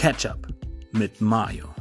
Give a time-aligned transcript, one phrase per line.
[0.00, 0.46] Ketchup
[0.92, 1.74] mit Mayo.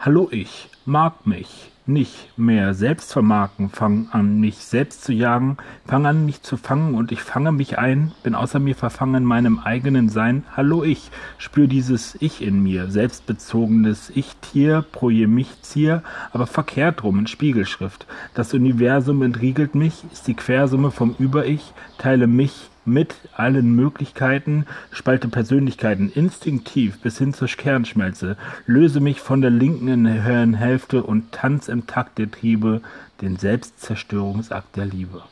[0.00, 6.04] Hallo, ich mag mich nicht mehr selbst vermarkten, fang an, mich selbst zu jagen, fang
[6.04, 9.60] an, mich zu fangen und ich fange mich ein, bin außer mir verfangen in meinem
[9.60, 10.42] eigenen Sein.
[10.56, 17.20] Hallo ich, spür dieses Ich in mir, selbstbezogenes Ich-Tier, proje mich Zier, aber verkehrt rum
[17.20, 18.08] in Spiegelschrift.
[18.34, 25.28] Das Universum entriegelt mich, ist die Quersumme vom Über-Ich, teile mich mit allen Möglichkeiten, spalte
[25.28, 28.36] Persönlichkeiten instinktiv bis hin zur Kernschmelze,
[28.66, 32.82] löse mich von der linken Hirnhälfte und tanz im Takt der Triebe
[33.20, 35.22] den Selbstzerstörungsakt der Liebe.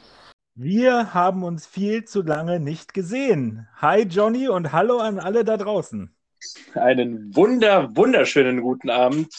[0.56, 3.66] Wir haben uns viel zu lange nicht gesehen.
[3.77, 6.14] Hi Johnny und hallo an alle da draußen.
[6.74, 9.32] Einen wunder, wunderschönen guten Abend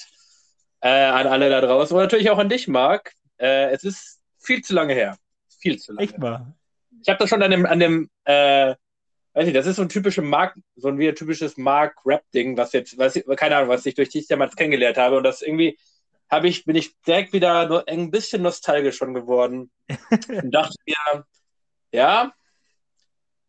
[0.81, 3.13] äh, an alle da draußen und natürlich auch an dich, Marc.
[3.37, 5.17] Äh, es ist viel zu lange her.
[5.59, 6.03] Viel zu lange.
[6.03, 6.53] Echt mal.
[7.05, 8.73] Ich habe das schon an dem, an dem äh,
[9.35, 12.71] weiß nicht, das ist so ein typisches Mark, so ein wie ein typisches Mark-Rap-Ding, was
[12.71, 15.17] jetzt, was, keine Ahnung, was ich durch dich damals kennengelernt habe.
[15.17, 15.77] Und das irgendwie
[16.31, 19.69] habe ich, bin ich direkt wieder ein bisschen nostalgisch schon geworden.
[20.29, 21.25] und dachte mir,
[21.91, 22.33] ja,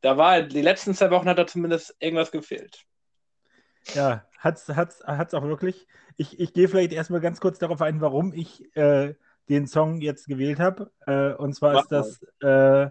[0.02, 2.84] da war die letzten zwei Wochen hat da zumindest irgendwas gefehlt.
[3.94, 5.86] Ja, hat's, hat's, hat's auch wirklich.
[6.16, 9.14] Ich, ich gehe vielleicht erstmal ganz kurz darauf ein, warum ich äh,
[9.48, 10.90] den Song jetzt gewählt habe.
[11.06, 12.90] Äh, und zwar Mach ist das äh,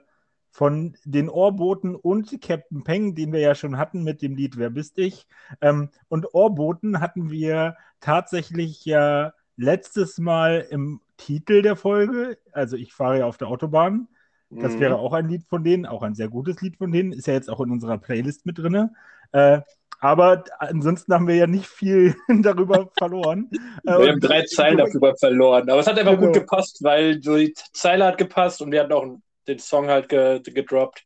[0.55, 4.69] von den Ohrboten und Captain Peng, den wir ja schon hatten mit dem Lied Wer
[4.69, 5.27] bist ich?
[5.59, 12.37] Ähm, und Ohrboten hatten wir tatsächlich ja letztes Mal im Titel der Folge.
[12.53, 14.07] Also ich fahre ja auf der Autobahn.
[14.49, 14.79] Das mhm.
[14.79, 17.11] wäre auch ein Lied von denen, auch ein sehr gutes Lied von denen.
[17.11, 18.91] Ist ja jetzt auch in unserer Playlist mit drin.
[19.33, 19.59] Äh,
[19.99, 23.49] aber ansonsten haben wir ja nicht viel darüber verloren.
[23.83, 25.69] Wir haben drei Zeilen darüber verloren.
[25.69, 26.27] Aber es hat einfach genau.
[26.27, 29.87] gut gepasst, weil so die Zeile hat gepasst und wir hatten auch ein den Song
[29.87, 31.05] halt ge gedroppt.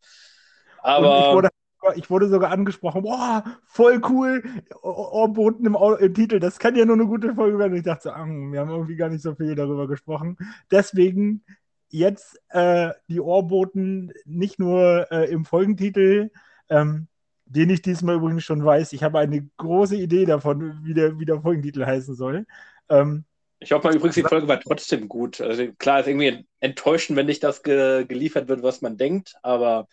[0.82, 1.50] Aber.
[1.96, 4.44] Ich wurde, sogar angesprochen, boah, voll cool,
[4.82, 7.72] Ohrboten im, im, Titel, das kann ja nur eine gute Folge werden.
[7.72, 10.38] Und ich dachte so, wir haben irgendwie gar nicht so viel darüber gesprochen.
[10.70, 11.42] Deswegen
[11.88, 16.32] jetzt äh, die Ohrboten nicht nur äh, im Folgentitel,
[16.70, 17.08] ähm,
[17.46, 18.94] den ich diesmal übrigens schon weiß.
[18.94, 22.46] Ich habe eine große Idee davon, wie der, wie der Folgentitel heißen soll.
[22.90, 23.26] Ähm,
[23.60, 25.42] ich hoffe mal übrigens, die Folge war trotzdem gut.
[25.42, 29.88] Also klar, ist irgendwie enttäuschend, wenn nicht das ge geliefert wird, was man denkt, aber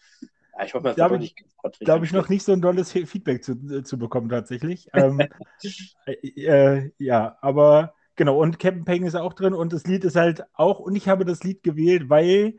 [0.56, 1.36] ja, ich hoffe mal, es wird nicht
[1.80, 4.88] Glaube ich noch nicht so ein dolles Feedback zu, zu bekommen, tatsächlich.
[4.92, 5.20] ähm,
[6.06, 10.16] äh, äh, ja, aber genau, und Captain Peng ist auch drin und das Lied ist
[10.16, 12.58] halt auch, und ich habe das Lied gewählt, weil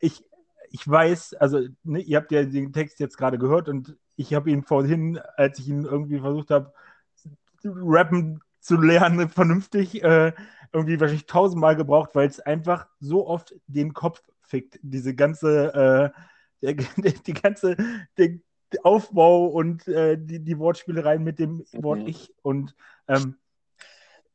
[0.00, 0.22] ich,
[0.70, 4.50] ich weiß, also ne, ihr habt ja den Text jetzt gerade gehört und ich habe
[4.50, 6.74] ihn vorhin, als ich ihn irgendwie versucht habe,
[7.64, 10.32] rappen zu lernen, vernünftig, äh,
[10.72, 14.78] irgendwie wahrscheinlich tausendmal gebraucht, weil es einfach so oft den Kopf fickt.
[14.82, 16.12] Diese ganze,
[16.62, 16.74] äh,
[17.26, 17.76] die ganze,
[18.16, 18.38] der,
[18.82, 22.06] Aufbau und äh, die, die Wortspielereien mit dem Wort mhm.
[22.06, 22.32] Ich.
[22.42, 22.74] Und
[23.08, 23.36] ähm,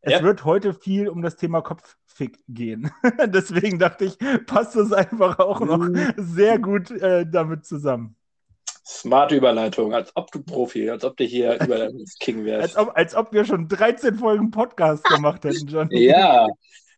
[0.01, 0.23] es ja.
[0.23, 2.91] wird heute viel um das Thema Kopffick gehen.
[3.25, 6.13] Deswegen dachte ich, passt das einfach auch noch mhm.
[6.17, 8.15] sehr gut äh, damit zusammen.
[8.87, 11.89] Smarte Überleitung, als ob du Profi, als ob du hier über
[12.19, 12.77] King wärst.
[12.77, 15.89] Als ob, als ob wir schon 13 Folgen Podcast gemacht hätten, John.
[15.91, 16.47] ja,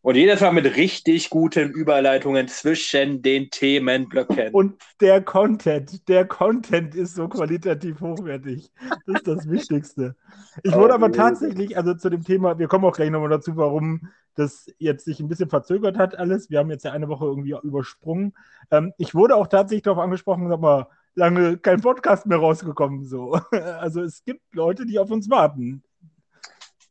[0.02, 4.54] und jedes Mal mit richtig guten Überleitungen zwischen den Themenblöcken.
[4.54, 8.72] Und der Content, der Content ist so qualitativ hochwertig.
[9.06, 10.16] Das ist das Wichtigste.
[10.64, 13.58] Ich wurde oh, aber tatsächlich, also zu dem Thema, wir kommen auch gleich nochmal dazu,
[13.58, 16.50] warum das jetzt sich ein bisschen verzögert hat alles.
[16.50, 18.34] Wir haben jetzt ja eine Woche irgendwie übersprungen.
[18.72, 20.88] Ähm, ich wurde auch tatsächlich darauf angesprochen, sag mal,
[21.20, 23.06] lange kein Podcast mehr rausgekommen.
[23.06, 23.40] So.
[23.52, 25.84] Also es gibt Leute, die auf uns warten.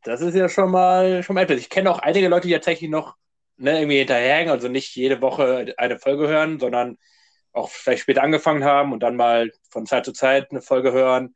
[0.05, 1.59] Das ist ja schon mal, schon mal etwas.
[1.59, 3.17] Ich kenne auch einige Leute, die tatsächlich noch
[3.57, 6.99] ne, irgendwie hinterherhängen, also nicht jede Woche eine Folge hören, sondern
[7.53, 11.35] auch vielleicht später angefangen haben und dann mal von Zeit zu Zeit eine Folge hören.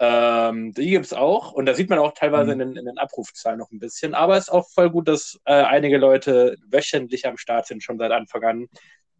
[0.00, 2.60] Ähm, die gibt es auch und da sieht man auch teilweise mhm.
[2.60, 4.14] in, den, in, den, Abrufzahlen noch ein bisschen.
[4.14, 7.98] Aber es ist auch voll gut, dass äh, einige Leute wöchentlich am Start sind, schon
[7.98, 8.68] seit Anfang an.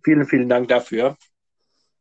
[0.05, 1.17] Vielen, vielen Dank dafür.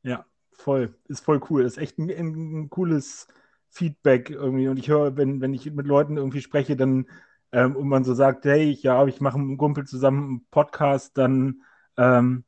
[0.01, 0.25] Ja,
[0.63, 0.95] voll.
[1.07, 1.63] Ist voll cool.
[1.63, 3.27] Ist echt ein, ein cooles
[3.69, 4.67] Feedback irgendwie.
[4.67, 7.07] Und ich höre, wenn, wenn ich mit Leuten irgendwie spreche, dann
[7.51, 10.45] ähm, und man so sagt, hey, ich, ja, ich mache mit einem Kumpel zusammen einen
[10.49, 11.61] Podcast, dann
[11.97, 12.43] ähm,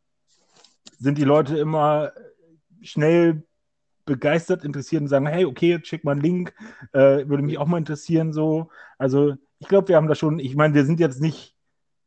[1.00, 2.12] sind die Leute immer
[2.82, 3.44] schnell
[4.06, 6.54] begeistert, interessiert und sagen, hey, okay, schick mal einen Link,
[6.92, 8.70] äh, würde mich auch mal interessieren, so.
[8.98, 11.56] Also ich glaube, wir haben da schon, ich meine, wir sind jetzt nicht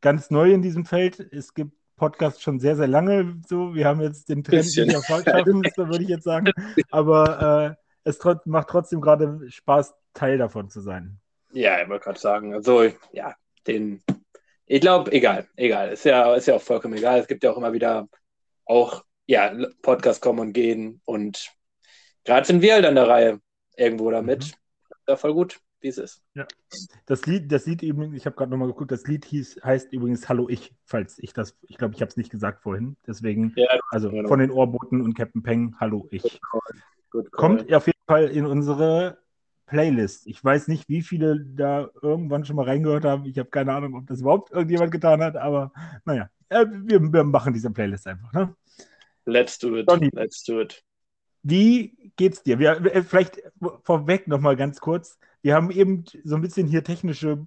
[0.01, 1.19] ganz neu in diesem Feld.
[1.31, 3.75] Es gibt Podcast schon sehr, sehr lange so.
[3.75, 6.51] Wir haben jetzt den Trend nicht Erfolg schaffen müssen, würde ich jetzt sagen.
[6.89, 11.19] Aber äh, es trot macht trotzdem gerade Spaß, Teil davon zu sein.
[11.51, 13.35] Ja, ich wollte gerade sagen, also ja,
[13.67, 14.01] den,
[14.65, 15.91] ich glaube, egal, egal.
[15.91, 17.19] Ist ja, ist ja auch vollkommen egal.
[17.19, 18.07] Es gibt ja auch immer wieder
[18.65, 21.51] auch, ja, Podcasts kommen und gehen und
[22.23, 23.41] gerade sind wir halt an der Reihe
[23.75, 24.45] irgendwo damit.
[24.45, 24.51] Mhm.
[25.07, 26.21] Ja, voll gut, wie es ist.
[26.33, 26.47] Ja.
[27.05, 30.27] Das Lied, das Lied eben, ich habe gerade nochmal geguckt, das Lied hieß, heißt übrigens
[30.29, 32.97] Hallo Ich, falls ich das, ich glaube, ich habe es nicht gesagt vorhin.
[33.07, 34.27] Deswegen, ja, also genau.
[34.27, 36.23] von den Ohrboten und Captain Peng, Hallo Ich.
[36.23, 36.61] Good call.
[37.11, 37.39] Good call.
[37.39, 39.17] Kommt auf jeden Fall in unsere
[39.69, 40.25] Playlist.
[40.27, 43.25] Ich weiß nicht, wie viele da irgendwann schon mal reingehört haben.
[43.25, 45.71] Ich habe keine Ahnung, ob das überhaupt irgendjemand getan hat, aber
[46.05, 48.33] naja, äh, wir, wir machen diese Playlist einfach.
[48.33, 48.55] Ne?
[49.25, 49.87] Let's do it.
[49.87, 50.83] Donny, Let's do it.
[51.43, 52.59] Wie geht's dir?
[52.59, 53.41] Wir, äh, vielleicht
[53.83, 55.19] vorweg nochmal ganz kurz.
[55.41, 57.45] Wir haben eben so ein bisschen hier technische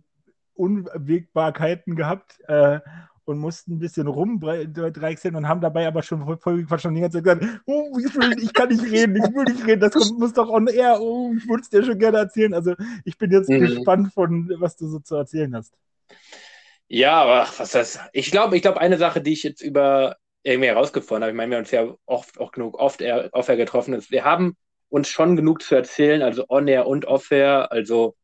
[0.54, 2.38] Unwägbarkeiten gehabt.
[2.48, 2.80] Äh,
[3.24, 7.40] und mussten ein bisschen rumdreichseln und haben dabei aber schon voll verstanden die ganze Zeit
[7.40, 10.32] gesagt, oh, ich, will, ich kann nicht reden, ich will nicht reden, das kommt, muss
[10.32, 12.52] doch on air, oh, ich würde es dir schon gerne erzählen.
[12.54, 12.74] Also
[13.04, 13.60] ich bin jetzt mhm.
[13.60, 15.74] gespannt von, was du so zu erzählen hast.
[16.88, 18.00] Ja, aber was das?
[18.12, 21.50] Ich glaube, ich glaube, eine Sache, die ich jetzt über irgendwie herausgefunden habe, ich meine,
[21.50, 23.02] wir haben uns ja oft auch genug oft
[23.32, 24.56] off-air getroffen, ist, wir haben
[24.92, 28.14] uns schon genug zu erzählen, also on-air und off-air, also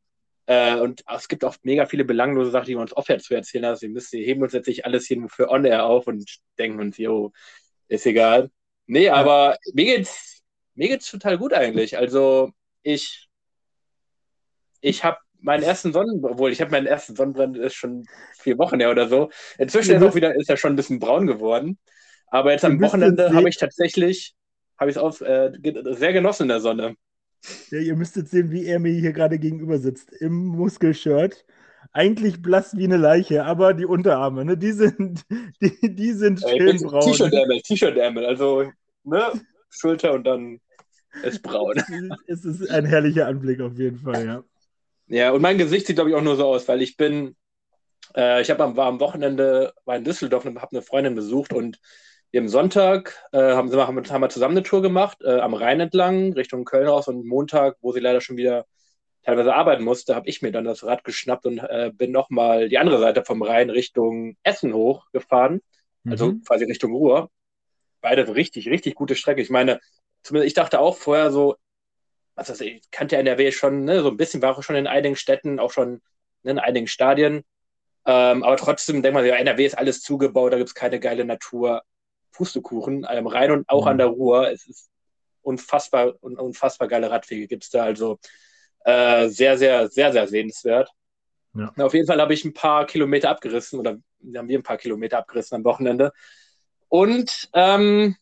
[0.45, 3.65] äh, und es gibt auch mega viele belanglose Sachen, die wir uns off-air zu erzählen
[3.65, 3.81] haben.
[3.81, 6.25] Wir müssen, heben uns jetzt nicht alles hier nur für on-air auf und
[6.59, 7.33] denken uns, jo,
[7.89, 8.51] ist egal.
[8.87, 9.15] Nee, ja.
[9.15, 10.43] aber mir geht's,
[10.75, 11.97] mir geht's total gut eigentlich.
[11.97, 13.29] Also ich,
[14.83, 18.05] ich habe meinen ersten Sonnenbrand, obwohl ich habe meinen ersten Sonnenbrand ist schon
[18.39, 19.31] vier Wochen her oder so.
[19.57, 21.79] Inzwischen ist, auch wieder, ist er schon ein bisschen braun geworden.
[22.27, 24.35] Aber jetzt am Wochenende habe ich tatsächlich,
[24.79, 25.53] habe ich es auch äh,
[25.93, 26.95] sehr genossen in der Sonne.
[27.71, 30.13] Ja, ihr müsstet sehen, wie er mir hier gerade gegenüber sitzt.
[30.13, 31.45] Im Muskelshirt.
[31.93, 35.23] Eigentlich blass wie eine Leiche, aber die Unterarme, ne, die sind,
[35.63, 37.01] die, die sind ja, schön braun.
[37.01, 38.71] T-Shirt-Ärmel, T-Shirt-Ärmel, also
[39.05, 39.33] ne,
[39.71, 40.61] Schulter und dann
[41.23, 41.83] ist braun.
[42.27, 44.45] es ist ein herrlicher Anblick auf jeden Fall, ja.
[45.07, 47.35] Ja, und mein Gesicht sieht, glaube ich, auch nur so aus, weil ich bin,
[48.15, 51.55] äh, ich habe am, war am Wochenende war in Düsseldorf und habe eine Freundin besucht
[51.55, 51.81] und
[52.31, 55.81] wir haben Sonntag äh, haben, haben, haben wir zusammen eine Tour gemacht, äh, am Rhein
[55.81, 57.09] entlang, Richtung Köln raus.
[57.09, 58.67] Und Montag, wo sie leider schon wieder
[59.23, 62.79] teilweise arbeiten musste, habe ich mir dann das Rad geschnappt und äh, bin nochmal die
[62.79, 65.61] andere Seite vom Rhein Richtung Essen hochgefahren.
[66.07, 66.43] Also mhm.
[66.43, 67.31] quasi Richtung Ruhr.
[68.01, 69.41] Beide richtig, richtig gute Strecke.
[69.41, 69.81] Ich meine,
[70.23, 71.57] zumindest ich dachte auch vorher so,
[72.37, 75.59] das, ich kannte NRW schon, ne, so ein bisschen, war auch schon in einigen Städten,
[75.59, 76.01] auch schon
[76.43, 77.45] ne, in einigen Stadien.
[78.07, 81.25] Ähm, aber trotzdem denkt man, ja, NRW ist alles zugebaut, da gibt es keine geile
[81.25, 81.83] Natur.
[82.33, 83.89] Pustekuchen am Rhein und auch mhm.
[83.89, 84.51] an der Ruhr.
[84.51, 84.91] Es ist
[85.43, 87.85] unfassbar, unfassbar geile Radwege gibt es da.
[87.85, 88.19] Also
[88.85, 90.91] äh, sehr, sehr, sehr, sehr sehenswert.
[91.55, 91.73] Ja.
[91.79, 93.99] Auf jeden Fall habe ich ein paar Kilometer abgerissen oder
[94.37, 96.13] haben wir ein paar Kilometer abgerissen am Wochenende.
[96.89, 98.17] Und ähm,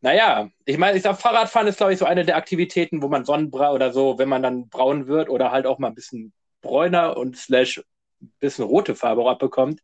[0.00, 3.24] naja, ich meine, ich sag, Fahrradfahren ist, glaube ich, so eine der Aktivitäten, wo man
[3.24, 7.16] Sonnenbrau oder so, wenn man dann braun wird oder halt auch mal ein bisschen bräuner
[7.16, 7.82] und slash
[8.20, 9.80] ein bisschen rote Farbe auch abbekommt,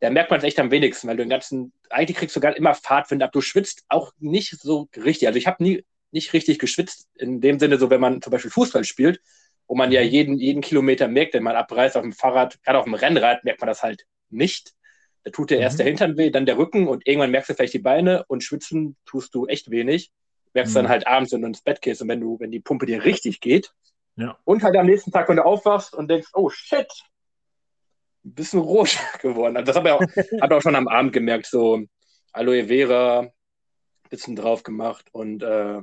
[0.00, 2.56] da merkt man es echt am wenigsten, weil du den ganzen, eigentlich kriegst du gar
[2.56, 3.32] immer Fahrtwind ab.
[3.32, 5.26] Du schwitzt auch nicht so richtig.
[5.26, 8.50] Also ich habe nie nicht richtig geschwitzt, in dem Sinne, so wenn man zum Beispiel
[8.50, 9.20] Fußball spielt,
[9.66, 10.08] wo man ja mhm.
[10.08, 13.60] jeden, jeden Kilometer merkt, wenn man abreißt auf dem Fahrrad, gerade auf dem Rennrad merkt
[13.60, 14.72] man das halt nicht.
[15.24, 15.62] Da tut dir mhm.
[15.62, 18.42] erst der Hintern weh, dann der Rücken und irgendwann merkst du vielleicht die Beine und
[18.44, 20.10] schwitzen tust du echt wenig.
[20.54, 20.78] Merkst mhm.
[20.78, 23.04] dann halt abends, wenn du ins Bett gehst und wenn du, wenn die Pumpe dir
[23.04, 23.72] richtig geht.
[24.16, 24.38] Ja.
[24.44, 26.88] Und halt am nächsten Tag, wenn du aufwachst und denkst, oh shit,
[28.26, 29.56] ein bisschen rot geworden.
[29.56, 31.82] Also das habe ich auch, hab auch schon am Abend gemerkt, so
[32.32, 33.30] Aloe Vera, ein
[34.10, 35.80] bisschen drauf gemacht und äh,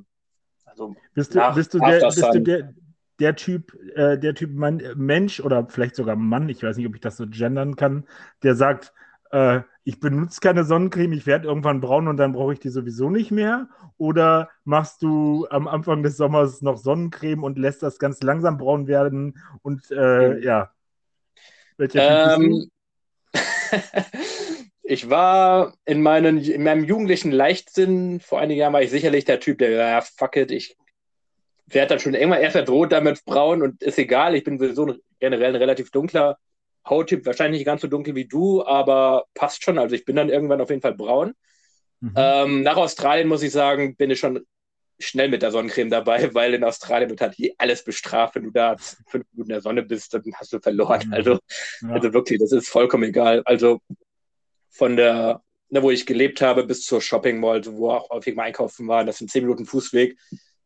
[0.65, 2.73] also bist du, nach, bist du, der, bist du der,
[3.19, 6.95] der Typ, äh, der Typ Mann, Mensch oder vielleicht sogar Mann, ich weiß nicht, ob
[6.95, 8.05] ich das so gendern kann,
[8.43, 8.93] der sagt,
[9.31, 13.09] äh, ich benutze keine Sonnencreme, ich werde irgendwann braun und dann brauche ich die sowieso
[13.09, 13.67] nicht mehr?
[13.97, 18.88] Oder machst du am Anfang des Sommers noch Sonnencreme und lässt das ganz langsam braun
[18.88, 20.41] werden und äh, mhm.
[20.41, 20.71] ja,
[21.80, 22.70] ähm,
[24.84, 29.39] ich war in, meinen, in meinem jugendlichen Leichtsinn, vor einigen Jahren war ich sicherlich der
[29.39, 30.75] Typ, der, ja, fuck it, ich
[31.68, 35.50] werde dann schon irgendwann erst verdroht damit braun und ist egal, ich bin sowieso generell
[35.50, 36.38] ein relativ dunkler
[36.88, 39.77] Hauttyp, wahrscheinlich nicht ganz so dunkel wie du, aber passt schon.
[39.77, 41.34] Also ich bin dann irgendwann auf jeden Fall braun.
[42.01, 42.13] Mhm.
[42.15, 44.46] Ähm, nach Australien muss ich sagen, bin ich schon
[45.07, 48.36] schnell mit der Sonnencreme dabei, weil in Australien wird halt alles bestraft.
[48.36, 51.07] Wenn du da fünf Minuten in der Sonne bist, dann hast du verloren.
[51.07, 51.13] Mhm.
[51.13, 51.39] Also,
[51.81, 51.89] ja.
[51.89, 53.41] also wirklich, das ist vollkommen egal.
[53.45, 53.81] Also
[54.69, 58.43] von der, ne, wo ich gelebt habe, bis zur Shopping Mall, wo auch häufig mal
[58.43, 60.17] einkaufen war, das sind zehn Minuten Fußweg.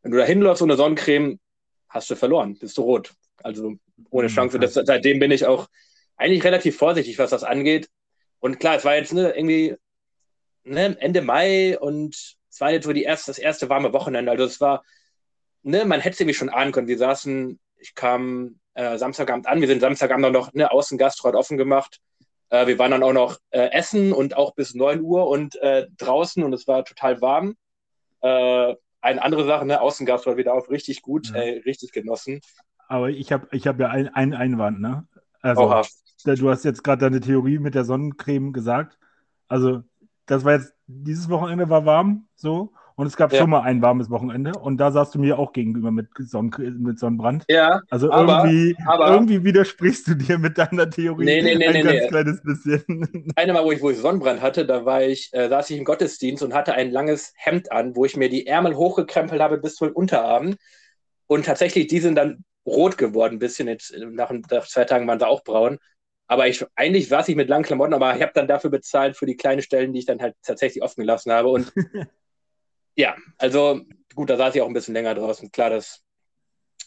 [0.01, 1.39] Wenn du da hinläufst ohne Sonnencreme,
[1.89, 3.13] hast du verloren, bist du rot.
[3.43, 3.75] Also
[4.09, 4.59] ohne mhm, Chance.
[4.59, 5.67] Das, seitdem bin ich auch
[6.15, 7.89] eigentlich relativ vorsichtig, was das angeht.
[8.39, 9.75] Und klar, es war jetzt ne, irgendwie
[10.63, 14.31] ne, Ende Mai und es war jetzt so die erste, das erste warme Wochenende.
[14.31, 14.83] Also es war,
[15.61, 16.87] ne, man hätte es irgendwie schon ahnen können.
[16.87, 21.35] Wir saßen, ich kam äh, Samstagabend an, wir sind Samstagabend auch noch ne, Außengastro hat
[21.35, 21.99] offen gemacht.
[22.49, 25.85] Äh, wir waren dann auch noch äh, essen und auch bis 9 Uhr und äh,
[25.99, 27.57] draußen und es war total warm.
[28.21, 29.79] Äh, eine andere Sache, ne?
[29.79, 31.35] Außengas war wieder auf, richtig gut, ja.
[31.35, 32.41] ey, richtig genossen.
[32.87, 35.07] Aber ich habe ich hab ja einen ein Einwand, ne?
[35.41, 35.83] Also, Oha.
[36.25, 38.97] du hast jetzt gerade deine Theorie mit der Sonnencreme gesagt.
[39.47, 39.83] Also,
[40.27, 42.71] das war jetzt, dieses Wochenende war warm, so.
[42.95, 43.37] Und es gab ja.
[43.37, 46.97] schon mal ein warmes Wochenende und da saßt du mir auch gegenüber mit, Sonnen mit
[46.97, 47.45] Sonnenbrand.
[47.47, 47.81] Ja.
[47.91, 51.73] Also aber, irgendwie, aber, irgendwie widersprichst du dir mit deiner Theorie nee, nee, nee, ein
[51.73, 52.07] nee, ganz nee.
[52.07, 53.31] kleines bisschen.
[53.35, 56.41] Einmal, wo ich, wo ich Sonnenbrand hatte, da war ich, äh, saß ich im Gottesdienst
[56.41, 59.85] und hatte ein langes Hemd an, wo ich mir die Ärmel hochgekrempelt habe bis zu
[59.85, 60.55] den Unterarmen.
[61.27, 63.67] Und tatsächlich, die sind dann rot geworden, ein bisschen.
[63.67, 65.77] Jetzt, nach, nach zwei Tagen waren sie auch braun.
[66.27, 69.25] Aber ich, eigentlich saß ich mit langen Klamotten, aber ich habe dann dafür bezahlt für
[69.25, 71.47] die kleinen Stellen, die ich dann halt tatsächlich offen gelassen habe.
[71.47, 71.71] Und
[72.95, 73.81] ja, also
[74.13, 75.51] gut, da saß ich auch ein bisschen länger draußen.
[75.51, 76.03] Klar, dass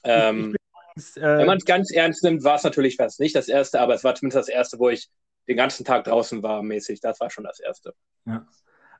[0.04, 0.54] ähm,
[1.00, 3.80] übrigens, äh, wenn man es ganz ernst nimmt, war es natürlich fast nicht das erste,
[3.80, 5.09] aber es war zumindest das erste, wo ich
[5.49, 7.00] den ganzen Tag draußen war, mäßig.
[7.00, 7.94] Das war schon das erste.
[8.26, 8.47] Ja.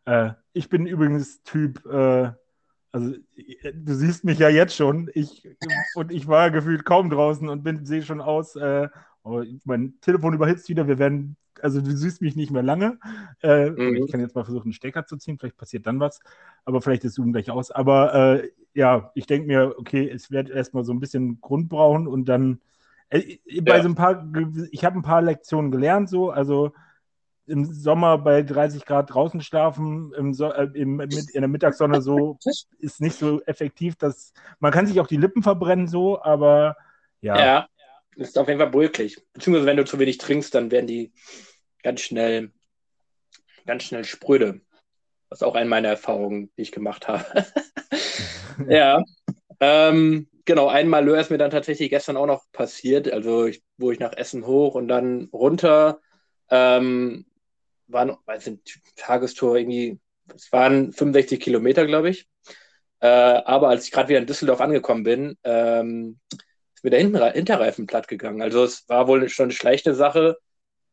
[0.07, 2.33] Äh, ich bin übrigens Typ, äh,
[2.93, 5.49] also du siehst mich ja jetzt schon, ich
[5.95, 8.89] und ich war gefühlt kaum draußen und bin sehe schon aus, äh,
[9.23, 12.99] oh, mein Telefon überhitzt wieder, wir werden also du siehst mich nicht mehr lange.
[13.43, 13.97] Äh, mhm.
[13.97, 16.21] Ich kann jetzt mal versuchen, einen Stecker zu ziehen, vielleicht passiert dann was,
[16.65, 17.71] aber vielleicht ist Zoom gleich aus.
[17.71, 22.07] Aber äh, ja, ich denke mir, okay, es wird erstmal so ein bisschen Grund brauchen
[22.07, 22.61] und dann
[23.11, 23.83] äh, bei ja.
[23.83, 24.27] so ein paar,
[24.71, 26.73] ich habe ein paar Lektionen gelernt, so, also
[27.47, 32.01] im Sommer bei 30 Grad draußen schlafen, im so äh, im, mit, in der Mittagssonne
[32.01, 32.39] so
[32.79, 36.77] ist nicht so effektiv, dass man kann sich auch die Lippen verbrennen so, aber
[37.21, 37.39] ja.
[37.39, 37.67] Ja,
[38.21, 39.17] ist auf jeden Fall möglich.
[39.33, 41.13] Beziehungsweise wenn du zu wenig trinkst, dann werden die
[41.83, 42.53] ganz schnell,
[43.67, 44.61] ganz schnell spröde.
[45.29, 47.47] Was auch eine meiner Erfahrungen, die ich gemacht habe.
[48.69, 49.03] ja.
[49.61, 53.13] Ähm, genau, ein Malheur ist mir dann tatsächlich gestern auch noch passiert.
[53.13, 56.01] Also, ich, wo ich nach Essen hoch und dann runter,
[56.51, 57.27] ähm,
[57.87, 59.99] waren, weiß nicht, Tagestour irgendwie,
[60.35, 62.29] es waren 65 Kilometer, glaube ich.
[63.01, 66.21] Äh, aber als ich gerade wieder in Düsseldorf angekommen bin, ähm,
[66.81, 68.43] ist mir der Hinterreifen platt gegangen.
[68.43, 70.37] Also es war wohl schon eine schlechte Sache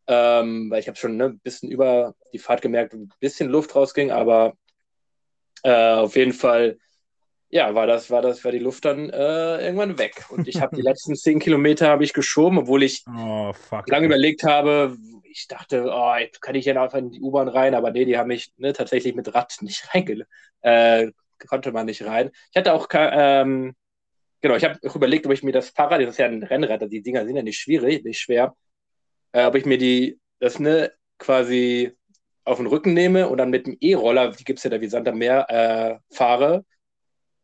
[0.07, 3.75] ähm, weil ich habe schon ne, ein bisschen über die Fahrt gemerkt, ein bisschen Luft
[3.75, 4.53] rausging, aber
[5.63, 6.77] äh, auf jeden Fall,
[7.49, 10.25] ja, war das, war das, war die Luft dann äh, irgendwann weg.
[10.29, 13.53] Und ich habe die letzten zehn Kilometer habe ich geschoben, obwohl ich oh,
[13.87, 17.75] lange überlegt habe, ich dachte, oh, jetzt kann ich ja einfach in die U-Bahn rein,
[17.75, 20.31] aber nee, die haben mich ne, tatsächlich mit Rad nicht reingelassen.
[20.61, 21.11] Äh,
[21.47, 22.31] konnte man nicht rein.
[22.49, 23.75] Ich hatte auch, ähm,
[24.47, 27.01] genau, ich habe überlegt, ob ich mir das Fahrrad, das ist ja ein Rennrad, die
[27.01, 28.55] Dinger sind ja nicht schwierig, nicht schwer,
[29.33, 31.91] äh, ob ich mir die, das ne, quasi
[32.45, 34.87] auf den Rücken nehme und dann mit dem E-Roller, die gibt es ja da wie
[34.87, 36.65] Sand am Meer, äh, fahre.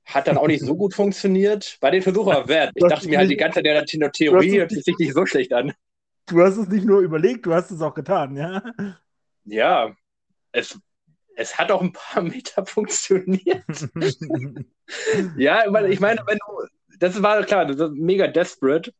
[0.06, 1.78] Hat dann auch nicht so gut funktioniert.
[1.82, 2.72] Bei den Versuchen aber wert.
[2.76, 5.74] Ich dachte mir halt die ganze Zeit, der Theorie hört sich nicht so schlecht an.
[6.26, 8.64] Du hast es nicht nur überlegt, du hast es auch getan, ja?
[9.44, 9.94] Ja,
[10.54, 10.80] es,
[11.36, 13.66] es hat auch ein paar Meter funktioniert.
[15.38, 16.68] ja, ich meine, wenn du,
[17.00, 18.94] das war klar, das ist mega desperate,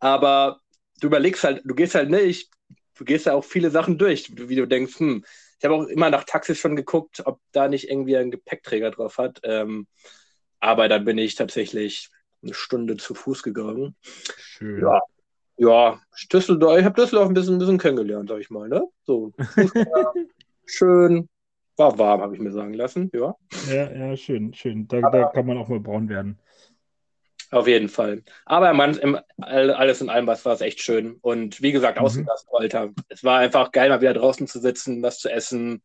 [0.00, 0.60] aber
[1.00, 2.50] du überlegst halt, du gehst halt nicht,
[2.94, 5.24] du gehst ja auch viele Sachen durch, wie du denkst, hm,
[5.58, 9.18] ich habe auch immer nach Taxis schon geguckt, ob da nicht irgendwie ein Gepäckträger drauf
[9.18, 9.40] hat.
[9.42, 9.86] Ähm,
[10.60, 12.10] aber dann bin ich tatsächlich
[12.42, 13.96] eine Stunde zu Fuß gegangen.
[14.36, 14.82] Schön.
[14.82, 15.00] Ja,
[15.56, 16.00] ja
[16.32, 18.68] Düsseldorf, ich habe Düsseldorf ein bisschen, ein bisschen kennengelernt, sag ich mal.
[18.68, 18.82] Ne?
[19.04, 19.32] So,
[20.66, 21.28] schön,
[21.76, 23.10] war warm, habe ich mir sagen lassen.
[23.14, 23.34] Ja,
[23.68, 24.86] ja, ja schön, schön.
[24.88, 26.38] Da, da kann man auch mal braun werden.
[27.50, 28.22] Auf jeden Fall.
[28.44, 31.16] Aber man, im, alles in allem was war es echt schön.
[31.20, 32.04] Und wie gesagt, mhm.
[32.04, 32.90] Außengastro, Alter.
[33.08, 35.82] Es war einfach geil, mal wieder draußen zu sitzen, was zu essen,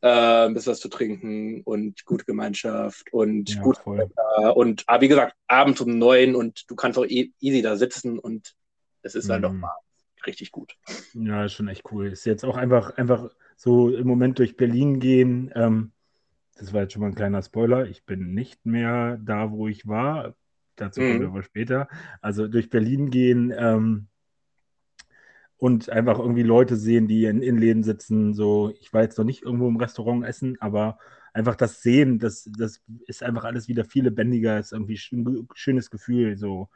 [0.00, 3.78] äh, ein bisschen was zu trinken und gute Gemeinschaft und ja, gut.
[3.86, 8.18] Und aber wie gesagt, abends um neun und du kannst auch e easy da sitzen
[8.18, 8.54] und
[9.02, 9.46] es ist halt mhm.
[9.46, 9.72] doch mal
[10.26, 10.76] richtig gut.
[11.14, 12.08] Ja, ist schon echt cool.
[12.08, 15.52] Ist jetzt auch einfach, einfach so im Moment durch Berlin gehen.
[15.54, 15.92] Ähm,
[16.56, 17.86] das war jetzt schon mal ein kleiner Spoiler.
[17.86, 20.34] Ich bin nicht mehr da, wo ich war
[20.80, 21.34] dazu kommen wir mhm.
[21.34, 21.88] aber später.
[22.20, 24.08] Also durch Berlin gehen ähm,
[25.56, 28.34] und einfach irgendwie Leute sehen, die in Innenläden sitzen.
[28.34, 30.98] So, ich war jetzt noch nicht irgendwo im Restaurant essen, aber
[31.32, 35.90] einfach das Sehen, das, das ist einfach alles wieder viel lebendiger, ist irgendwie ein schönes
[35.90, 36.36] Gefühl.
[36.36, 36.68] So.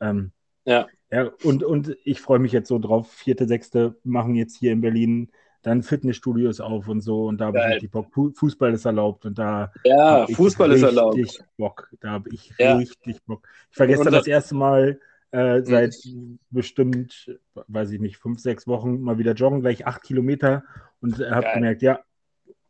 [0.00, 0.32] Ähm,
[0.64, 0.88] ja.
[1.10, 1.30] ja.
[1.44, 3.12] Und, und ich freue mich jetzt so drauf.
[3.12, 5.30] Vierte, sechste machen jetzt hier in Berlin
[5.62, 8.06] dann Fitnessstudios auf und so und da habe ich richtig Bock.
[8.36, 11.44] Fußball ist erlaubt und da ja, Fußball ist erlaubt.
[11.56, 11.88] Bock.
[12.00, 12.76] Da habe ich ja.
[12.76, 13.46] richtig Bock.
[13.70, 14.98] Ich war gestern das erste Mal
[15.32, 16.38] äh, seit mhm.
[16.50, 17.38] bestimmt,
[17.68, 20.64] weiß ich nicht, fünf, sechs Wochen mal wieder joggen, gleich acht Kilometer
[21.00, 22.00] und habe gemerkt, ja,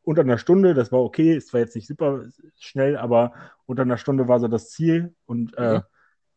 [0.03, 2.25] unter einer Stunde, das war okay, ist zwar jetzt nicht super
[2.59, 3.33] schnell, aber
[3.67, 5.83] unter einer Stunde war so das Ziel und äh, mhm.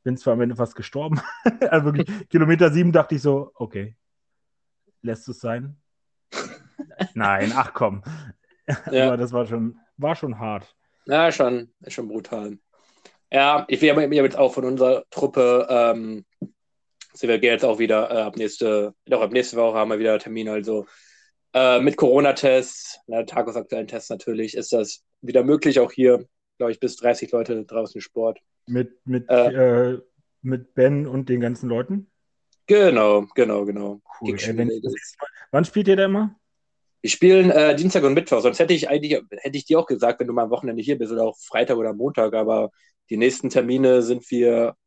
[0.04, 1.20] bin zwar am Ende fast gestorben.
[1.70, 3.96] also wirklich, Kilometer sieben dachte ich so, okay,
[5.02, 5.78] lässt es sein.
[7.14, 8.04] Nein, ach komm.
[8.92, 9.08] Ja.
[9.08, 10.76] Aber das war schon, war schon hart.
[11.06, 12.58] Ja, schon, schon brutal.
[13.32, 16.26] Ja, ich will ja jetzt auch von unserer Truppe, ähm,
[17.14, 20.20] sie wir jetzt auch wieder äh, ab nächste, doch ab nächste Woche haben wir wieder
[20.20, 20.86] Termin, also
[21.54, 26.26] äh, mit Corona-Tests, ne, tagesaktuellen Tests natürlich, ist das wieder möglich, auch hier,
[26.58, 28.40] glaube ich, bis 30 Leute draußen Sport.
[28.68, 30.02] Mit, mit, äh, äh,
[30.42, 32.10] mit Ben und den ganzen Leuten?
[32.66, 34.02] Genau, genau, genau.
[34.22, 34.38] Cool.
[34.40, 34.82] Ey,
[35.52, 36.36] wann spielt ihr da immer?
[37.04, 40.22] Wir spielen äh, Dienstag und Mittwoch, sonst hätte ich eigentlich, hätte ich dir auch gesagt,
[40.22, 42.72] wenn du mal am Wochenende hier bist oder auch Freitag oder Montag, aber
[43.10, 44.78] die nächsten Termine sind wir,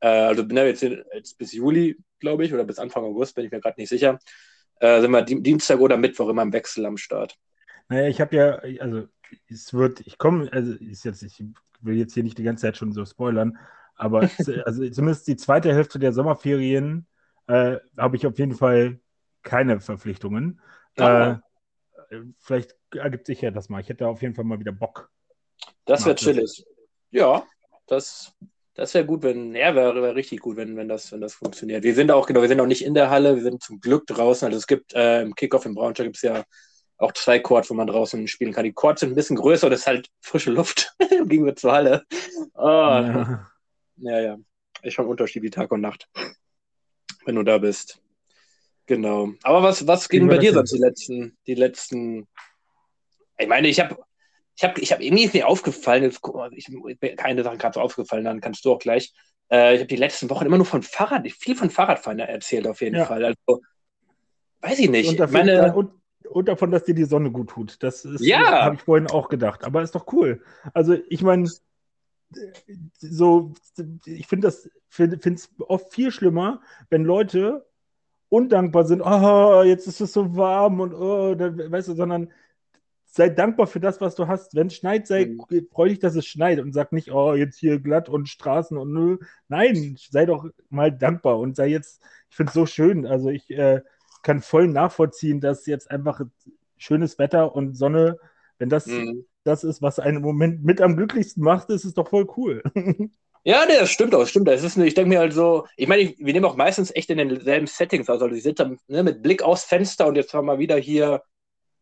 [0.00, 3.50] äh, also ne, jetzt, jetzt, bis Juli, glaube ich, oder bis Anfang August, bin ich
[3.50, 4.18] mir gerade nicht sicher,
[4.80, 7.34] äh, sind wir Dienstag oder Mittwoch immer im Wechsel am Start.
[7.88, 9.08] Naja, ich habe ja, also
[9.48, 11.42] es wird, ich komme, also ist jetzt, ich
[11.80, 13.56] will jetzt hier nicht die ganze Zeit schon so spoilern,
[13.96, 14.20] aber
[14.66, 17.06] also zumindest die zweite Hälfte der Sommerferien
[17.46, 19.00] äh, habe ich auf jeden Fall
[19.42, 20.60] keine Verpflichtungen.
[20.98, 21.30] Ah.
[21.30, 21.36] Äh,
[22.38, 23.80] vielleicht ergibt sich ja das mal.
[23.80, 25.10] Ich hätte auf jeden Fall mal wieder Bock.
[25.84, 26.64] Das wäre chillig.
[27.10, 27.46] Ja,
[27.86, 28.34] das,
[28.74, 31.84] das wäre gut, wenn, ja, wäre wär richtig gut, wenn, wenn, das, wenn das funktioniert.
[31.84, 34.06] Wir sind auch, genau, wir sind auch nicht in der Halle, wir sind zum Glück
[34.06, 34.46] draußen.
[34.46, 36.44] Also es gibt äh, im Kickoff in Braunschweig gibt es ja
[36.96, 38.64] auch zwei Courts, wo man draußen spielen kann.
[38.64, 42.04] Die Courts sind ein bisschen größer, das ist halt frische Luft im Gegensatz zur Halle.
[42.54, 43.50] Oh, ja.
[43.96, 44.36] ja, ja.
[44.82, 46.08] Ist schon ein Unterschied wie Tag und Nacht,
[47.24, 48.00] wenn du da bist.
[48.86, 49.30] Genau.
[49.42, 52.28] Aber was, was ging bei dir sonst die letzten, die letzten?
[53.38, 53.96] Ich meine, ich habe
[54.56, 56.20] ich habe ich hab irgendwie ist mir aufgefallen, jetzt,
[56.52, 59.12] ich, keine Sachen gerade so aufgefallen, dann kannst du auch gleich.
[59.50, 62.80] Äh, ich habe die letzten Wochen immer nur von Fahrrad, viel von Fahrradfahren erzählt auf
[62.80, 63.06] jeden ja.
[63.06, 63.24] Fall.
[63.24, 63.62] Also,
[64.60, 65.08] weiß ich nicht.
[65.08, 65.90] Und, dafür, meine, und,
[66.28, 67.82] und, davon, dass dir die Sonne gut tut.
[67.82, 68.64] Das ja.
[68.64, 69.64] habe ich vorhin auch gedacht.
[69.64, 70.42] Aber ist doch cool.
[70.72, 71.50] Also, ich meine,
[72.98, 73.52] so,
[74.04, 76.60] ich finde das, finde es oft viel schlimmer,
[76.90, 77.66] wenn Leute
[78.28, 82.32] undankbar sind, oh, jetzt ist es so warm und oh, weißt du, sondern
[83.14, 84.56] sei dankbar für das, was du hast.
[84.56, 85.68] Wenn es schneit, sei mhm.
[85.70, 88.92] freu dich, dass es schneit und sag nicht, oh, jetzt hier glatt und Straßen und
[88.92, 89.18] nö.
[89.46, 93.06] Nein, sei doch mal dankbar und sei jetzt, ich finde es so schön.
[93.06, 93.82] Also ich äh,
[94.22, 96.22] kann voll nachvollziehen, dass jetzt einfach
[96.76, 98.18] schönes Wetter und Sonne,
[98.58, 99.26] wenn das mhm.
[99.44, 102.62] das ist, was einen im Moment mit am glücklichsten macht, ist es doch voll cool.
[103.46, 104.48] Ja, nee, das stimmt auch, das stimmt.
[104.48, 107.18] Das ist, ich denke mir halt so, ich meine, wir nehmen auch meistens echt in
[107.18, 110.76] denselben Settings, also ich sitze ne, mit Blick aufs Fenster und jetzt haben wir wieder
[110.76, 111.22] hier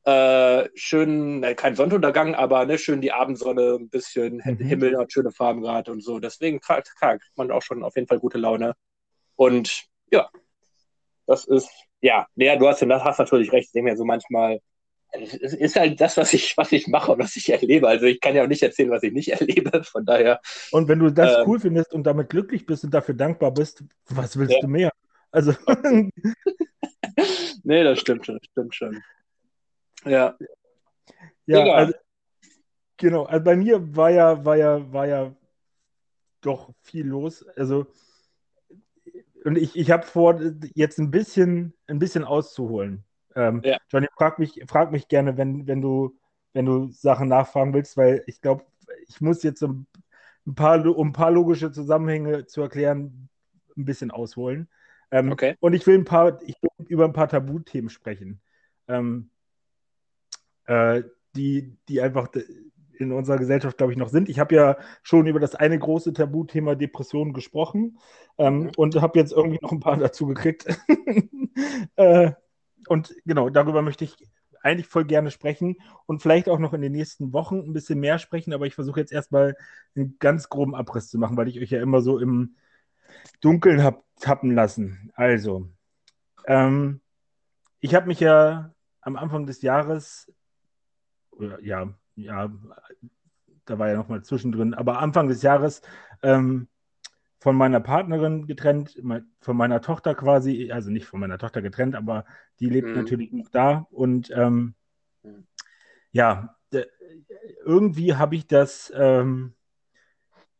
[0.05, 4.59] äh, schön, äh, kein Sonnenuntergang, aber ne, schön die Abendsonne, ein bisschen mhm.
[4.59, 6.19] Himmel hat schöne Farben gerade und so.
[6.19, 8.75] Deswegen klar, klar, kriegt man auch schon auf jeden Fall gute Laune.
[9.37, 10.29] Und ja,
[11.27, 11.71] das ist,
[12.01, 13.69] ja, ja, du hast, hast natürlich recht.
[13.69, 14.61] Ich denke mir so manchmal,
[15.13, 17.87] es ist halt das, was ich, was ich mache und was ich erlebe.
[17.89, 19.85] Also ich kann ja auch nicht erzählen, was ich nicht erlebe.
[19.85, 20.41] Von daher.
[20.71, 23.85] Und wenn du das ähm, cool findest und damit glücklich bist und dafür dankbar bist,
[24.09, 24.61] was willst ja.
[24.61, 24.93] du mehr?
[25.31, 25.55] Also.
[27.63, 29.03] nee, das stimmt schon, das stimmt schon.
[30.05, 30.37] Ja.
[31.47, 31.93] Ja, also,
[32.97, 33.25] genau.
[33.25, 35.35] Also bei mir war ja, war ja, war ja
[36.41, 37.47] doch viel los.
[37.57, 37.87] Also
[39.45, 40.41] und ich, ich habe vor,
[40.75, 43.05] jetzt ein bisschen, ein bisschen auszuholen.
[43.35, 43.79] Ähm, ja.
[43.89, 46.17] Johnny, frag mich, frag mich gerne, wenn, wenn, du,
[46.53, 48.65] wenn du Sachen nachfragen willst, weil ich glaube,
[49.09, 49.87] ich muss jetzt ein
[50.55, 53.29] paar, um ein paar logische Zusammenhänge zu erklären,
[53.77, 54.69] ein bisschen ausholen.
[55.11, 55.57] Ähm, okay.
[55.61, 58.41] Und ich will ein paar, ich will über ein paar Tabuthemen sprechen,
[58.89, 59.31] ähm,
[60.67, 61.03] äh,
[61.35, 62.29] die, die einfach
[62.99, 64.29] in unserer Gesellschaft, glaube ich, noch sind.
[64.29, 67.99] Ich habe ja schon über das eine große Tabuthema Depressionen gesprochen
[68.39, 68.71] ähm, mhm.
[68.77, 70.67] und habe jetzt irgendwie noch ein paar dazu gekriegt.
[71.97, 72.33] äh,
[72.89, 74.17] und genau, darüber möchte ich
[74.63, 78.19] eigentlich voll gerne sprechen und vielleicht auch noch in den nächsten Wochen ein bisschen mehr
[78.19, 79.57] sprechen, aber ich versuche jetzt erstmal
[79.97, 82.57] einen ganz groben Abriss zu machen, weil ich euch ja immer so im
[83.41, 85.11] Dunkeln habe tappen lassen.
[85.15, 85.69] Also,
[86.47, 87.01] ähm,
[87.81, 90.33] ich habe mich ja am Anfang des Jahres,
[91.61, 92.53] ja, ja,
[93.65, 95.83] da war ja noch mal zwischendrin, aber Anfang des Jahres
[96.23, 96.69] ähm,
[97.43, 99.03] von meiner Partnerin getrennt,
[99.41, 102.25] von meiner Tochter quasi, also nicht von meiner Tochter getrennt, aber
[102.61, 102.95] die lebt mhm.
[102.95, 103.89] natürlich noch da.
[103.91, 104.77] Und ähm,
[105.25, 105.49] mhm.
[106.13, 106.57] ja,
[107.65, 109.55] irgendwie habe ich das ähm,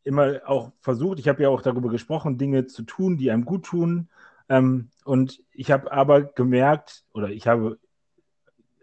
[0.03, 1.19] immer auch versucht.
[1.19, 4.09] Ich habe ja auch darüber gesprochen, Dinge zu tun, die einem gut tun.
[4.49, 7.79] Ähm, und ich habe aber gemerkt, oder ich habe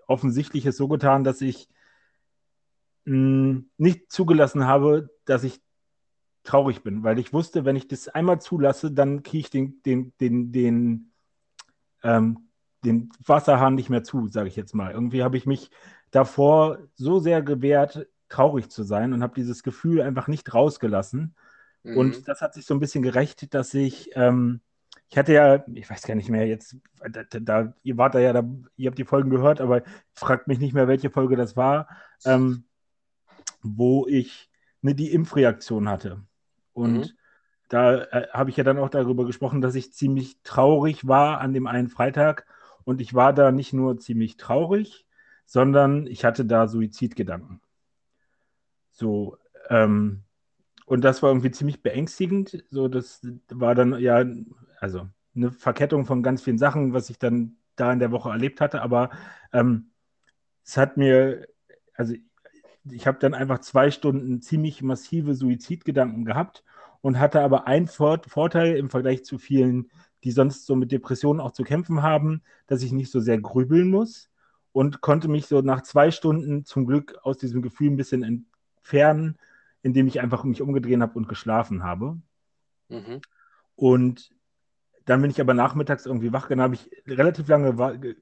[0.07, 1.69] offensichtlich es so getan, dass ich
[3.05, 5.61] mh, hm, nicht zugelassen habe, dass ich
[6.43, 10.13] traurig bin, weil ich wusste, wenn ich das einmal zulasse, dann kriege ich den, den,
[10.21, 11.13] den, den,
[12.03, 12.49] ähm,
[12.85, 14.93] den Wasserhahn nicht mehr zu, sage ich jetzt mal.
[14.93, 15.71] Irgendwie habe ich mich
[16.11, 21.35] davor so sehr gewehrt, traurig zu sein und habe dieses Gefühl einfach nicht rausgelassen.
[21.83, 21.97] Mhm.
[21.97, 24.61] Und das hat sich so ein bisschen gerecht, dass ich, ähm,
[25.09, 26.77] ich hatte ja, ich weiß gar nicht mehr jetzt,
[27.11, 29.83] da, da, ihr wart da ja, da, ihr habt die Folgen gehört, aber
[30.15, 31.89] fragt mich nicht mehr, welche Folge das war.
[32.25, 32.65] Ähm,
[33.63, 34.51] wo ich
[34.81, 36.23] ne, die Impfreaktion hatte.
[36.73, 37.11] Und mhm.
[37.69, 41.53] da äh, habe ich ja dann auch darüber gesprochen, dass ich ziemlich traurig war an
[41.53, 42.47] dem einen Freitag.
[42.85, 45.07] Und ich war da nicht nur ziemlich traurig,
[45.45, 47.61] sondern ich hatte da Suizidgedanken.
[48.91, 49.37] So,
[49.69, 50.23] ähm,
[50.87, 52.65] und das war irgendwie ziemlich beängstigend.
[52.69, 54.25] So, das war dann ja,
[54.81, 58.61] also eine Verkettung von ganz vielen Sachen, was ich dann da in der Woche erlebt
[58.61, 58.83] hatte.
[58.83, 59.11] Aber
[59.53, 59.91] ähm,
[60.65, 61.47] es hat mir,
[61.95, 62.15] also
[62.93, 66.65] ich habe dann einfach zwei Stunden ziemlich massive Suizidgedanken gehabt
[67.01, 69.91] und hatte aber einen Vor Vorteil im Vergleich zu vielen,
[70.25, 73.89] die sonst so mit Depressionen auch zu kämpfen haben, dass ich nicht so sehr grübeln
[73.91, 74.31] muss
[74.73, 79.39] und konnte mich so nach zwei Stunden zum Glück aus diesem Gefühl ein bisschen entfernen,
[79.83, 82.21] indem ich einfach mich umgedreht habe und geschlafen habe.
[82.89, 83.21] Mhm.
[83.77, 84.31] Und
[85.11, 87.75] dann bin ich aber nachmittags irgendwie wach, dann habe ich relativ lange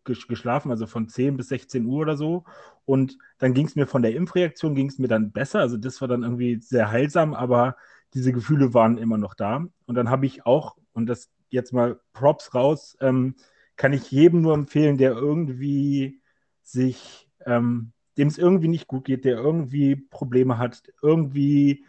[0.05, 2.45] geschlafen, also von 10 bis 16 Uhr oder so.
[2.87, 5.61] Und dann ging es mir von der Impfreaktion, ging es mir dann besser.
[5.61, 7.77] Also das war dann irgendwie sehr heilsam, aber
[8.15, 9.67] diese Gefühle waren immer noch da.
[9.85, 13.35] Und dann habe ich auch, und das jetzt mal Props raus, ähm,
[13.77, 16.23] kann ich jedem nur empfehlen, der irgendwie
[16.63, 21.85] sich, ähm, dem es irgendwie nicht gut geht, der irgendwie Probleme hat, irgendwie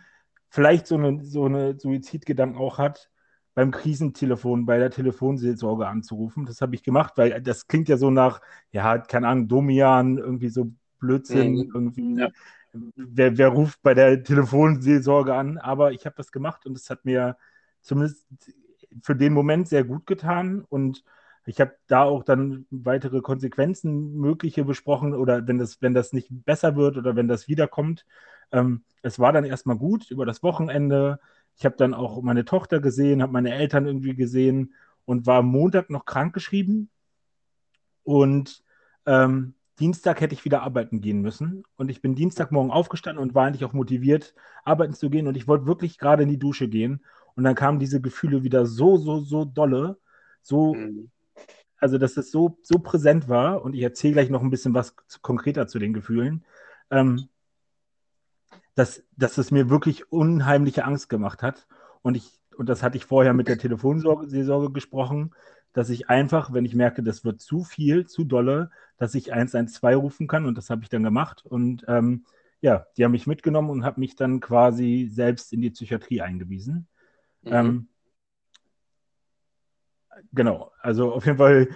[0.50, 3.09] vielleicht so eine, so eine Suizidgedanken auch hat,
[3.60, 6.46] beim Krisentelefon, bei der Telefonseelsorge anzurufen.
[6.46, 8.40] Das habe ich gemacht, weil das klingt ja so nach,
[8.72, 11.72] ja, keine Ahnung, Domian, irgendwie so Blödsinn, mhm.
[11.74, 12.22] irgendwie.
[12.22, 12.30] Ja.
[12.96, 15.58] Wer, wer, ruft bei der Telefonseelsorge an?
[15.58, 17.36] Aber ich habe das gemacht und es hat mir
[17.82, 18.26] zumindest
[19.04, 21.04] für den Moment sehr gut getan und
[21.46, 26.30] ich habe da auch dann weitere Konsequenzen mögliche besprochen oder wenn das, wenn das nicht
[26.32, 28.06] besser wird oder wenn das wiederkommt.
[28.54, 31.20] Ähm, es war dann erstmal gut über das Wochenende.
[31.60, 35.90] Ich habe dann auch meine Tochter gesehen, habe meine Eltern irgendwie gesehen und war Montag
[35.90, 36.90] noch krankgeschrieben.
[38.04, 38.64] Und
[39.06, 41.66] ähm, Dienstag hätte ich wieder arbeiten gehen müssen.
[41.76, 45.28] Und ich bin Dienstagmorgen aufgestanden und war eigentlich auch motiviert, arbeiten zu gehen.
[45.28, 47.04] Und ich wollte wirklich gerade in die Dusche gehen.
[47.36, 49.98] Und dann kamen diese Gefühle wieder so, so, so dolle.
[50.42, 51.12] So, mhm.
[51.78, 53.64] also dass es so, so präsent war.
[53.64, 56.46] Und ich erzähle gleich noch ein bisschen was konkreter zu den Gefühlen.
[56.90, 57.28] Ähm,
[58.80, 61.68] dass, dass es mir wirklich unheimliche Angst gemacht hat.
[62.02, 65.32] Und ich, und das hatte ich vorher mit der Telefonseelsorge gesprochen,
[65.74, 69.98] dass ich einfach, wenn ich merke, das wird zu viel, zu dolle, dass ich 112
[69.98, 70.46] rufen kann.
[70.46, 71.46] Und das habe ich dann gemacht.
[71.46, 72.24] Und ähm,
[72.62, 76.88] ja, die haben mich mitgenommen und haben mich dann quasi selbst in die Psychiatrie eingewiesen.
[77.42, 77.52] Mhm.
[77.52, 77.88] Ähm,
[80.32, 81.68] genau, also auf jeden Fall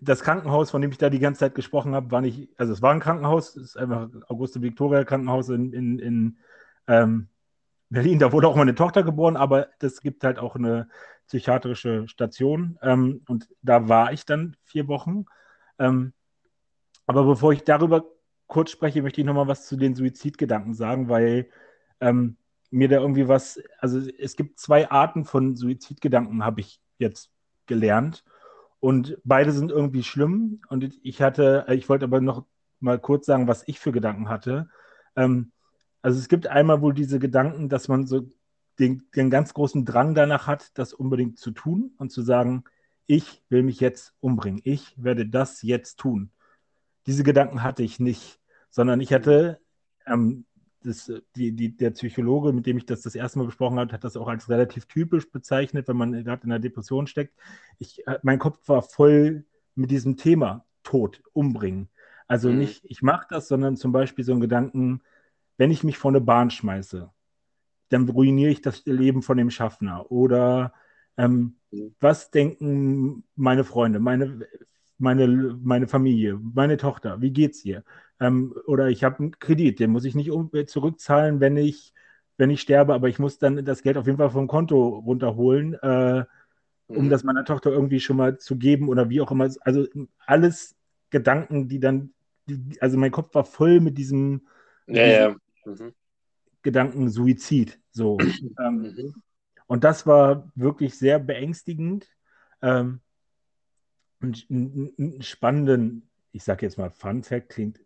[0.00, 2.82] das Krankenhaus, von dem ich da die ganze Zeit gesprochen habe, war nicht, also es
[2.82, 6.38] war ein Krankenhaus, es ist einfach Auguste Victoria Krankenhaus in, in, in
[6.86, 7.28] ähm,
[7.88, 8.18] Berlin.
[8.18, 10.88] Da wurde auch meine Tochter geboren, aber das gibt halt auch eine
[11.26, 12.78] psychiatrische Station.
[12.82, 15.24] Ähm, und da war ich dann vier Wochen.
[15.78, 16.12] Ähm,
[17.06, 18.04] aber bevor ich darüber
[18.46, 21.48] kurz spreche, möchte ich nochmal was zu den Suizidgedanken sagen, weil
[22.00, 22.36] ähm,
[22.70, 27.30] mir da irgendwie was, also es gibt zwei Arten von Suizidgedanken, habe ich jetzt
[27.66, 28.24] gelernt.
[28.82, 30.60] Und beide sind irgendwie schlimm.
[30.68, 32.46] Und ich hatte, ich wollte aber noch
[32.80, 34.68] mal kurz sagen, was ich für Gedanken hatte.
[35.14, 35.52] Ähm,
[36.02, 38.28] also es gibt einmal wohl diese Gedanken, dass man so
[38.80, 42.64] den, den ganz großen Drang danach hat, das unbedingt zu tun und zu sagen,
[43.06, 44.60] ich will mich jetzt umbringen.
[44.64, 46.32] Ich werde das jetzt tun.
[47.06, 49.60] Diese Gedanken hatte ich nicht, sondern ich hatte
[50.06, 50.44] ähm,
[50.82, 54.04] das, die, die, der Psychologe, mit dem ich das das erste Mal besprochen habe, hat
[54.04, 57.34] das auch als relativ typisch bezeichnet, wenn man gerade in einer Depression steckt.
[57.78, 61.88] Ich, äh, mein Kopf war voll mit diesem Thema Tod, umbringen.
[62.28, 62.58] Also mhm.
[62.58, 65.00] nicht, ich mache das, sondern zum Beispiel so ein Gedanken,
[65.56, 67.10] wenn ich mich vor eine Bahn schmeiße,
[67.88, 70.10] dann ruiniere ich das Leben von dem Schaffner.
[70.10, 70.72] Oder
[71.16, 71.94] ähm, mhm.
[72.00, 74.46] was denken meine Freunde, meine,
[74.98, 77.84] meine, meine Familie, meine Tochter, wie geht's ihr?
[78.22, 80.30] Ähm, oder ich habe einen Kredit, den muss ich nicht
[80.68, 81.92] zurückzahlen, wenn ich,
[82.36, 85.74] wenn ich sterbe, aber ich muss dann das Geld auf jeden Fall vom Konto runterholen,
[85.74, 86.24] äh,
[86.86, 87.10] um mhm.
[87.10, 89.50] das meiner Tochter irgendwie schon mal zu geben oder wie auch immer.
[89.62, 89.86] Also
[90.24, 90.76] alles
[91.10, 92.14] Gedanken, die dann,
[92.46, 94.46] die, also mein Kopf war voll mit diesem,
[94.86, 95.36] ja, ja.
[95.64, 95.92] Mhm.
[96.62, 97.80] Gedanken Suizid.
[97.90, 98.18] So.
[98.20, 99.14] ähm, mhm.
[99.66, 102.06] Und das war wirklich sehr beängstigend.
[102.60, 103.00] Ähm,
[104.20, 107.80] einen spannenden, ich sage jetzt mal, Fun Fact klingt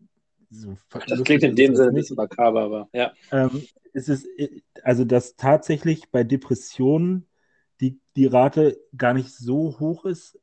[0.51, 0.77] so.
[1.07, 3.13] Das klingt in dem Sinne nicht makaber, aber ja.
[3.31, 4.27] Ähm, es ist,
[4.83, 7.27] also, dass tatsächlich bei Depressionen
[7.81, 10.39] die, die Rate gar nicht so hoch ist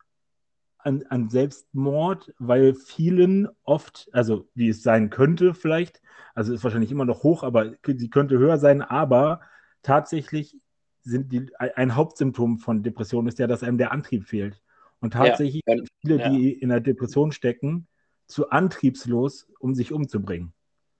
[0.77, 6.01] an, an Selbstmord, weil vielen oft, also wie es sein könnte vielleicht,
[6.35, 9.41] also ist wahrscheinlich immer noch hoch, aber sie könnte höher sein, aber
[9.81, 10.57] tatsächlich
[11.01, 14.61] sind die, ein Hauptsymptom von Depressionen ist ja, dass einem der Antrieb fehlt.
[14.99, 15.75] Und tatsächlich ja.
[16.01, 16.29] viele, ja.
[16.29, 17.87] die in der Depression stecken,
[18.27, 20.53] zu antriebslos, um sich umzubringen.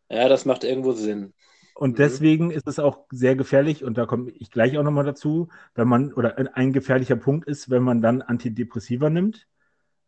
[0.09, 1.33] Ja, das macht irgendwo Sinn.
[1.75, 1.95] Und mhm.
[1.95, 5.87] deswegen ist es auch sehr gefährlich, und da komme ich gleich auch nochmal dazu, wenn
[5.87, 9.47] man, oder ein gefährlicher Punkt ist, wenn man dann Antidepressiva nimmt,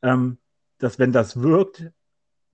[0.01, 0.37] ähm,
[0.77, 1.91] dass wenn das wirkt,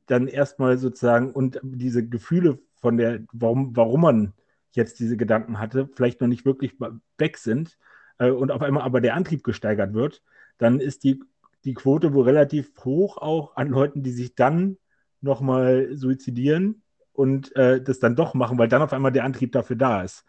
[0.07, 4.33] dann erstmal sozusagen und diese Gefühle von der, warum, warum man
[4.71, 6.75] jetzt diese Gedanken hatte, vielleicht noch nicht wirklich
[7.17, 7.77] weg sind
[8.17, 10.21] äh, und auf einmal aber der Antrieb gesteigert wird,
[10.57, 11.21] dann ist die,
[11.65, 14.77] die Quote wohl relativ hoch auch an Leuten, die sich dann
[15.21, 16.81] nochmal suizidieren
[17.13, 20.25] und äh, das dann doch machen, weil dann auf einmal der Antrieb dafür da ist.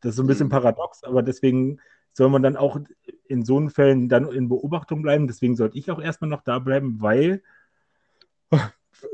[0.00, 0.52] Das ist so ein bisschen mhm.
[0.52, 1.80] paradox, aber deswegen
[2.12, 2.78] soll man dann auch
[3.28, 5.26] in so einen Fällen dann in Beobachtung bleiben.
[5.26, 7.42] Deswegen sollte ich auch erstmal noch da bleiben, weil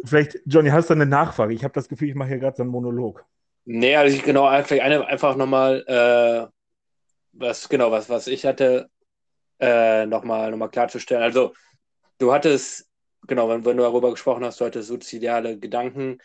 [0.04, 1.54] vielleicht, Johnny, hast du eine Nachfrage?
[1.54, 3.24] Ich habe das Gefühl, ich mache hier gerade so einen Monolog.
[3.64, 6.46] Nee, also ich genau, vielleicht eine, einfach nochmal, äh,
[7.32, 8.90] was, genau, was, was ich hatte,
[9.62, 11.22] äh, nochmal noch mal klarzustellen.
[11.22, 11.54] Also,
[12.18, 12.88] du hattest,
[13.28, 16.18] genau, wenn, wenn du darüber gesprochen hast, du hattest soziale Gedanken,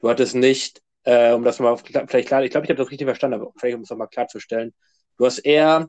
[0.00, 3.06] du hattest nicht, äh, um das mal vielleicht klar, ich glaube, ich habe das richtig
[3.06, 4.74] verstanden, aber vielleicht um es nochmal klarzustellen,
[5.16, 5.88] du hast eher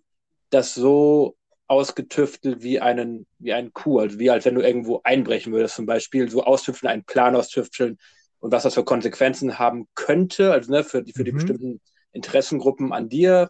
[0.50, 1.36] das so
[1.68, 5.86] ausgetüftelt wie einen, wie ein Kuh, also wie als wenn du irgendwo einbrechen würdest, zum
[5.86, 7.98] Beispiel, so austüfteln, einen Plan austüfteln
[8.39, 11.36] und was das für Konsequenzen haben könnte, also ne, für, die, für die mhm.
[11.36, 11.82] bestimmten
[12.13, 13.50] Interessengruppen an dir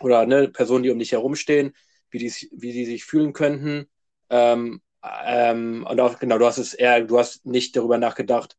[0.00, 1.72] oder ne, Personen, die um dich herumstehen,
[2.16, 3.86] wie die, wie die sich fühlen könnten.
[4.30, 4.80] Ähm,
[5.24, 8.56] ähm, und auch, genau, du hast es eher, du hast nicht darüber nachgedacht,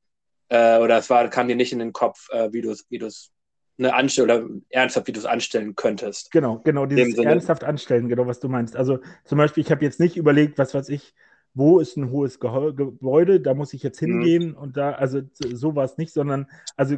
[0.49, 2.99] äh, oder es war, kam dir nicht in den Kopf, äh, wie du es, wie
[2.99, 3.31] du es
[3.79, 6.31] eine Anstell oder ernsthaft, wie du es anstellen könntest.
[6.31, 8.75] Genau, genau, dieses ernsthaft anstellen, genau, was du meinst.
[8.75, 11.13] Also zum Beispiel, ich habe jetzt nicht überlegt, was weiß ich,
[11.53, 14.07] wo ist ein hohes Ge Gebäude, da muss ich jetzt mhm.
[14.07, 14.57] hingehen mhm.
[14.57, 16.97] und da, also so war es nicht, sondern also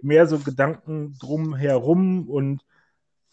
[0.00, 2.62] mehr so Gedanken drumherum und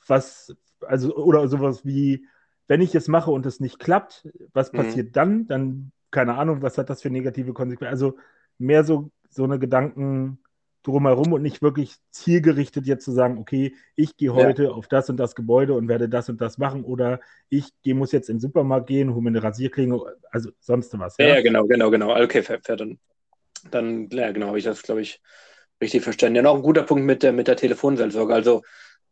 [0.07, 2.25] was, also, oder sowas wie,
[2.67, 4.77] wenn ich es mache und es nicht klappt, was mhm.
[4.77, 5.13] passiert mhm.
[5.13, 5.47] dann?
[5.47, 7.91] Dann, keine Ahnung, was hat das für negative Konsequenzen?
[7.91, 8.17] Also
[8.57, 10.39] mehr so, so eine Gedanken,
[10.83, 14.69] drumherum und nicht wirklich zielgerichtet jetzt zu sagen, okay, ich gehe heute ja.
[14.71, 18.11] auf das und das Gebäude und werde das und das machen oder ich geh, muss
[18.11, 19.99] jetzt in den Supermarkt gehen, hole mir eine Rasierklinge,
[20.29, 21.15] also sonst was.
[21.17, 22.21] Ja, ja genau, genau, genau.
[22.21, 22.99] Okay, fair, fair, dann,
[23.71, 25.21] dann, ja, genau, habe ich das, glaube ich,
[25.81, 26.35] richtig verstanden.
[26.35, 28.33] Ja, noch ein guter Punkt mit der, mit der Telefonseelsorge.
[28.33, 28.61] Also,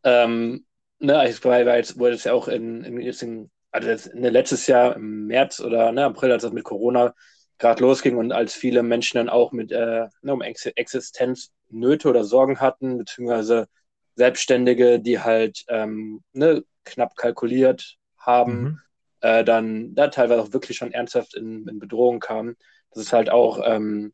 [0.04, 0.66] ähm,
[1.02, 4.96] ne, ich war, jetzt, wurde es ja auch in, in, in also in letztes Jahr
[4.96, 7.14] im März oder ne, April, als das mit Corona
[7.58, 12.60] gerade losging und als viele Menschen dann auch mit äh, ne, um Existenznöte oder Sorgen
[12.60, 13.68] hatten, beziehungsweise
[14.16, 18.80] Selbstständige, die halt ähm, ne, knapp kalkuliert haben, mhm.
[19.22, 22.58] äh, dann da teilweise auch wirklich schon ernsthaft in, in Bedrohung kamen.
[22.92, 24.14] Das ist halt auch, ähm,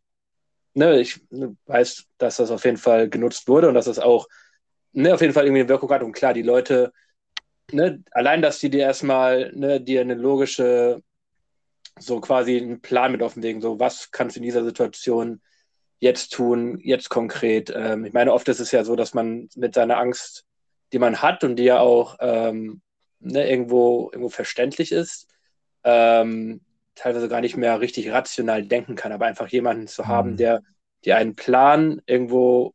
[0.74, 4.28] ne, ich ne, weiß, dass das auf jeden Fall genutzt wurde und dass das auch
[4.98, 6.02] ne, auf jeden Fall irgendwie eine Wirkung hat.
[6.02, 6.92] Und klar, die Leute,
[7.72, 11.04] ne, allein, dass die dir erstmal ne, dir eine logische
[12.00, 15.42] so quasi einen Plan mit offenlegen, so was kannst du in dieser Situation
[16.00, 17.74] jetzt tun, jetzt konkret.
[17.76, 20.46] Ähm, ich meine, oft ist es ja so, dass man mit seiner Angst,
[20.94, 22.82] die man hat und die ja auch ähm,
[23.20, 25.28] ne, irgendwo, irgendwo verständlich ist,
[25.84, 26.62] ähm,
[26.94, 30.38] teilweise gar nicht mehr richtig rational denken kann, aber einfach jemanden zu haben, mhm.
[30.38, 30.62] der
[31.04, 32.74] dir einen Plan irgendwo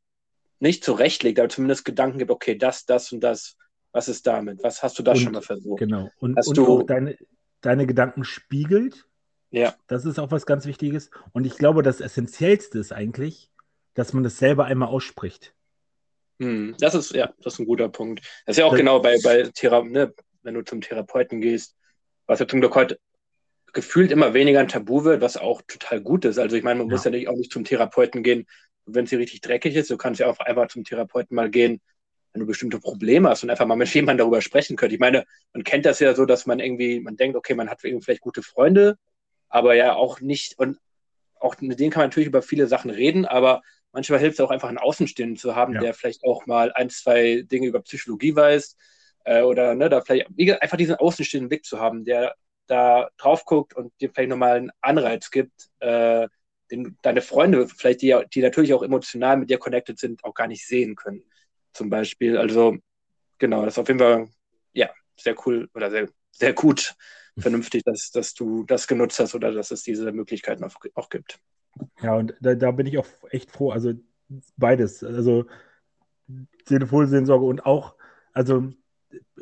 [0.63, 3.57] nicht zurechtlegt, aber zumindest Gedanken gibt, okay, das, das und das,
[3.93, 4.63] was ist damit?
[4.63, 5.81] Was hast du da und, schon mal versucht?
[5.81, 6.09] Genau.
[6.19, 7.17] Und, und du, auch deine,
[7.61, 9.07] deine Gedanken spiegelt
[9.53, 9.75] ja.
[9.87, 11.11] Das ist auch was ganz Wichtiges.
[11.33, 13.51] Und ich glaube, das Essentiellste ist eigentlich,
[13.95, 15.55] dass man das selber einmal ausspricht.
[16.41, 18.21] Hm, das ist, ja, das ist ein guter Punkt.
[18.47, 21.77] Das ist ja auch das, genau bei, bei Thera ne, wenn du zum Therapeuten gehst,
[22.27, 22.99] was ja zum Glück heute
[23.75, 26.39] gefühlt immer weniger ein Tabu wird, was auch total gut ist.
[26.39, 26.93] Also ich meine, man ja.
[26.93, 28.47] muss ja nicht, auch nicht zum Therapeuten gehen,
[28.87, 29.91] wenn es hier richtig dreckig ist.
[29.91, 31.81] Du kannst ja auch einfach zum Therapeuten mal gehen,
[32.33, 34.93] wenn du bestimmte Probleme hast und einfach mal mit jemandem darüber sprechen könnt.
[34.93, 37.85] Ich meine, man kennt das ja so, dass man irgendwie, man denkt, okay, man hat
[37.85, 38.97] irgendwie vielleicht gute Freunde,
[39.49, 40.79] aber ja auch nicht, und
[41.39, 44.51] auch mit denen kann man natürlich über viele Sachen reden, aber manchmal hilft es auch
[44.51, 45.81] einfach einen Außenstehenden zu haben, ja.
[45.81, 48.77] der vielleicht auch mal ein, zwei Dinge über Psychologie weiß
[49.25, 50.29] äh, oder ne, da vielleicht
[50.63, 52.35] einfach diesen außenstehenden Blick zu haben, der
[52.67, 56.29] da drauf guckt und dir vielleicht nochmal einen Anreiz gibt, äh,
[56.73, 60.49] den deine Freunde, vielleicht die, die natürlich auch emotional mit dir connected sind, auch gar
[60.49, 61.23] nicht sehen können.
[61.73, 62.37] Zum Beispiel.
[62.37, 62.79] Also,
[63.39, 64.29] genau, das ist auf jeden Fall,
[64.73, 66.95] ja, sehr cool oder sehr, sehr gut,
[67.39, 71.39] vernünftig, dass, dass du das genutzt hast oder dass es diese Möglichkeiten auch, auch gibt.
[72.03, 73.71] Ja, und da, da bin ich auch echt froh.
[73.71, 73.95] Also
[74.57, 75.03] beides.
[75.05, 75.47] Also
[76.67, 77.95] Telefonseelsorge und auch,
[78.33, 78.73] also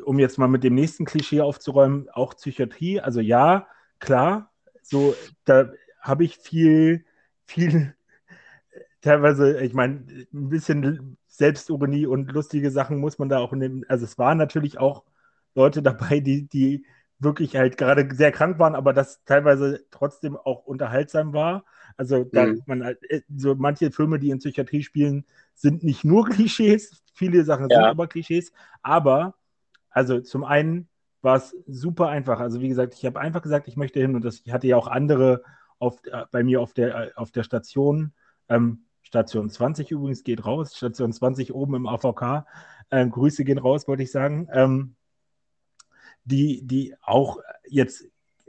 [0.03, 2.99] um jetzt mal mit dem nächsten Klischee aufzuräumen, auch Psychiatrie.
[2.99, 3.67] Also ja,
[3.99, 5.15] klar, so
[5.45, 7.05] da habe ich viel,
[7.51, 7.95] viel,
[9.01, 13.83] teilweise, ich meine, ein bisschen Selbstironie und lustige Sachen muss man da auch nehmen.
[13.87, 15.03] Also es waren natürlich auch
[15.55, 16.85] Leute dabei, die, die
[17.19, 21.65] wirklich halt gerade sehr krank waren, aber das teilweise trotzdem auch unterhaltsam war.
[21.97, 22.63] Also da mhm.
[22.65, 27.43] man halt, äh, so manche Filme, die in Psychiatrie spielen, sind nicht nur Klischees, viele
[27.43, 27.77] Sachen Ja.
[27.77, 29.35] sind aber Klischees, aber
[29.91, 30.87] also zum einen
[31.21, 32.39] war es super einfach.
[32.39, 34.77] Also wie gesagt, ich habe einfach gesagt, ich möchte hin und das, ich hatte ja
[34.77, 35.43] auch andere
[35.81, 38.13] auf, äh, bei mir auf der, äh, auf der Station.
[38.49, 42.45] Ähm, Station 20 übrigens geht raus, Station 20 oben im AVK.
[42.91, 44.47] Ähm, Grüße gehen raus, wollte ich sagen.
[44.53, 44.95] Ähm,
[46.23, 48.05] die, die auch jetzt,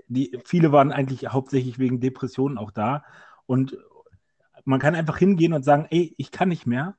[0.09, 3.05] die, viele waren eigentlich hauptsächlich wegen Depressionen auch da.
[3.47, 3.77] Und
[4.65, 6.97] man kann einfach hingehen und sagen, ey, ich kann nicht mehr.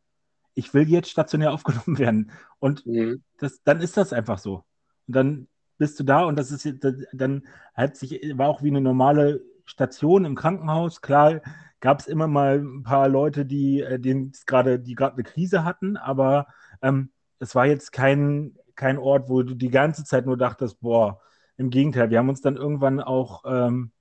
[0.56, 2.32] Ich will jetzt stationär aufgenommen werden.
[2.60, 3.24] Und Mhm.
[3.38, 4.64] das, dann ist das einfach so.
[5.08, 6.68] Und dann bist du da und das ist
[7.14, 11.02] dann hat sich, war auch wie eine normale Station im Krankenhaus.
[11.02, 11.42] Klar
[11.80, 14.00] gab es immer mal ein paar Leute, die, äh,
[14.46, 16.48] gerade, die gerade eine Krise hatten, aber
[16.82, 21.20] ähm, es war jetzt kein, kein Ort, wo du die ganze Zeit nur dachtest, boah,
[21.58, 23.92] im Gegenteil, wir haben uns dann irgendwann auch ähm,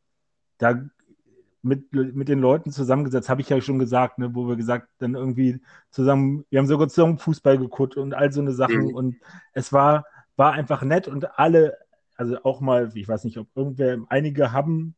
[0.59, 0.81] da
[1.63, 5.15] mit, mit den Leuten zusammengesetzt, habe ich ja schon gesagt, ne, wo wir gesagt, dann
[5.15, 8.95] irgendwie zusammen, wir haben sogar zusammen Fußball geguckt und all so eine Sachen Mhm.
[8.95, 9.17] und
[9.53, 10.05] es war,
[10.37, 11.79] war einfach nett und alle,
[12.17, 14.95] also auch mal, ich weiß nicht, ob irgendwer, einige haben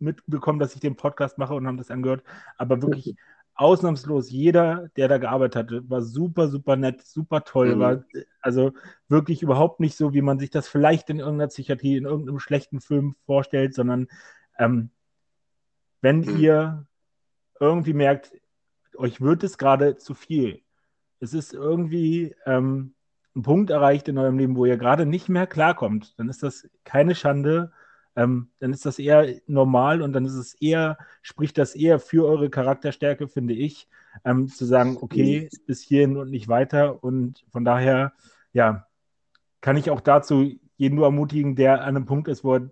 [0.00, 2.22] mitbekommen, dass ich den Podcast mache und haben das angehört,
[2.56, 3.16] aber wirklich
[3.54, 7.80] ausnahmslos jeder, der da gearbeitet hatte, war super, super nett, super toll, Mhm.
[7.80, 8.04] war
[8.40, 8.72] also
[9.08, 12.80] wirklich überhaupt nicht so, wie man sich das vielleicht in irgendeiner Psychiatrie, in irgendeinem schlechten
[12.80, 14.08] Film vorstellt, sondern
[14.58, 14.90] ähm,
[16.00, 16.36] wenn Mhm.
[16.38, 16.86] ihr
[17.58, 18.32] irgendwie merkt,
[18.96, 20.62] euch wird es gerade zu viel,
[21.20, 22.94] es ist irgendwie ähm,
[23.36, 26.68] ein Punkt erreicht in eurem Leben, wo ihr gerade nicht mehr klarkommt, dann ist das
[26.84, 27.72] keine Schande,
[28.16, 32.26] ähm, dann ist das eher normal und dann ist es eher, spricht das eher für
[32.26, 33.88] eure Charakterstärke, finde ich,
[34.24, 37.02] ähm, zu sagen, okay, bis hierhin und nicht weiter.
[37.02, 38.12] Und von daher,
[38.52, 38.86] ja,
[39.60, 42.70] kann ich auch dazu jeden nur ermutigen, der an einem Punkt ist, wo er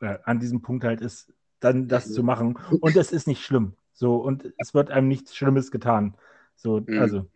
[0.00, 2.12] äh, an diesem Punkt halt ist, dann das Mhm.
[2.12, 2.58] zu machen.
[2.80, 3.74] Und es ist nicht schlimm.
[3.92, 6.16] So, und es wird einem nichts Schlimmes getan.
[6.56, 6.98] So, Mhm.
[7.00, 7.26] also,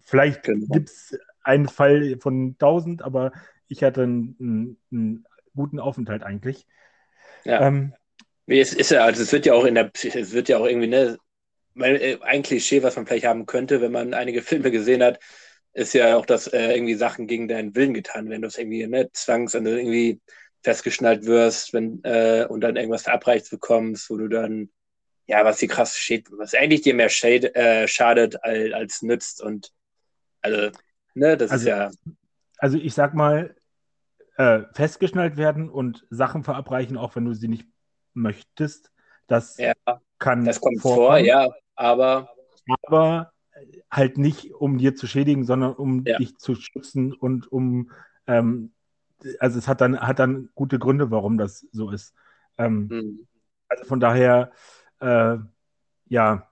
[0.00, 0.66] vielleicht Genau.
[0.72, 3.32] gibt es einen Fall von tausend, aber
[3.68, 5.24] ich hatte einen, einen
[5.54, 6.66] guten Aufenthalt eigentlich.
[7.44, 7.66] Ja.
[7.66, 7.94] Ähm,
[8.46, 10.88] Es ist ja, also es wird ja auch in der, es wird ja auch irgendwie,
[10.88, 11.18] ne,
[11.76, 15.20] äh, ein Klischee, was man vielleicht haben könnte, wenn man einige Filme gesehen hat,
[15.72, 19.08] ist ja auch, dass äh, irgendwie Sachen gegen deinen Willen getan werden, dass irgendwie, ne,
[19.12, 20.20] zwangs, also irgendwie
[20.64, 24.70] festgeschnallt wirst, wenn, äh, und dann irgendwas verabreicht bekommst, wo du dann,
[25.26, 29.42] ja, was dir krass steht, was eigentlich dir mehr shade, äh, schadet als, als nützt
[29.42, 29.70] und,
[30.42, 30.70] also,
[31.14, 31.90] ne, das Also- ist ja,
[32.58, 33.54] also ich sag mal,
[34.36, 37.66] äh, festgeschnallt werden und Sachen verabreichen, auch wenn du sie nicht
[38.14, 38.92] möchtest,
[39.26, 39.72] das ja,
[40.18, 42.30] kann das kommt vor, ja, aber,
[42.82, 43.32] aber
[43.90, 46.18] halt nicht, um dir zu schädigen, sondern um Ja.
[46.18, 47.90] dich zu schützen und um,
[48.26, 48.72] ähm,
[49.38, 52.14] also es hat dann, hat dann gute Gründe, warum das so ist.
[52.58, 53.28] Ähm, hm,
[53.68, 54.52] also von daher,
[55.00, 55.36] äh,
[56.08, 56.48] ja,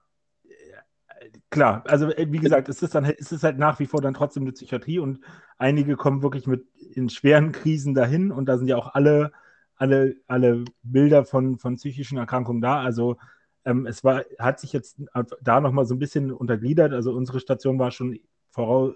[1.49, 4.13] klar, also äh, wie gesagt, es ist dann es ist halt nach wie vor dann
[4.13, 5.19] trotzdem eine Psychiatrie und
[5.59, 9.31] einige kommen wirklich mit in schweren Krisen dahin und da sind ja auch alle,
[9.75, 12.81] alle, alle Bilder von, von psychischen Erkrankungen da.
[12.81, 13.17] Also
[13.65, 14.99] ähm, es war, hat sich jetzt
[15.41, 16.93] da nochmal so ein bisschen untergliedert.
[16.93, 18.19] Also unsere Station war schon
[18.49, 18.95] voraus,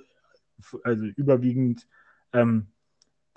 [0.83, 1.87] also überwiegend
[2.31, 2.67] ähm,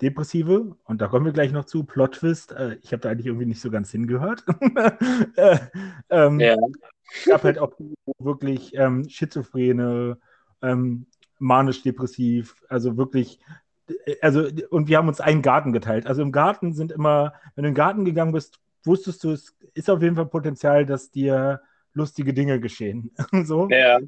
[0.01, 1.83] Depressive und da kommen wir gleich noch zu.
[1.83, 4.43] Plot Twist, äh, ich habe da eigentlich irgendwie nicht so ganz hingehört.
[5.35, 5.57] äh,
[6.09, 6.55] ähm, ja,
[7.13, 7.73] es gab halt auch
[8.19, 10.17] wirklich ähm, Schizophrene,
[10.61, 11.07] ähm,
[11.39, 13.39] manisch-depressiv, also wirklich,
[14.21, 16.07] also und wir haben uns einen Garten geteilt.
[16.07, 19.55] Also im Garten sind immer, wenn du in den Garten gegangen bist, wusstest du, es
[19.73, 21.61] ist auf jeden Fall Potenzial, dass dir
[21.93, 23.11] lustige Dinge geschehen.
[23.43, 23.67] so.
[23.69, 23.99] Ja.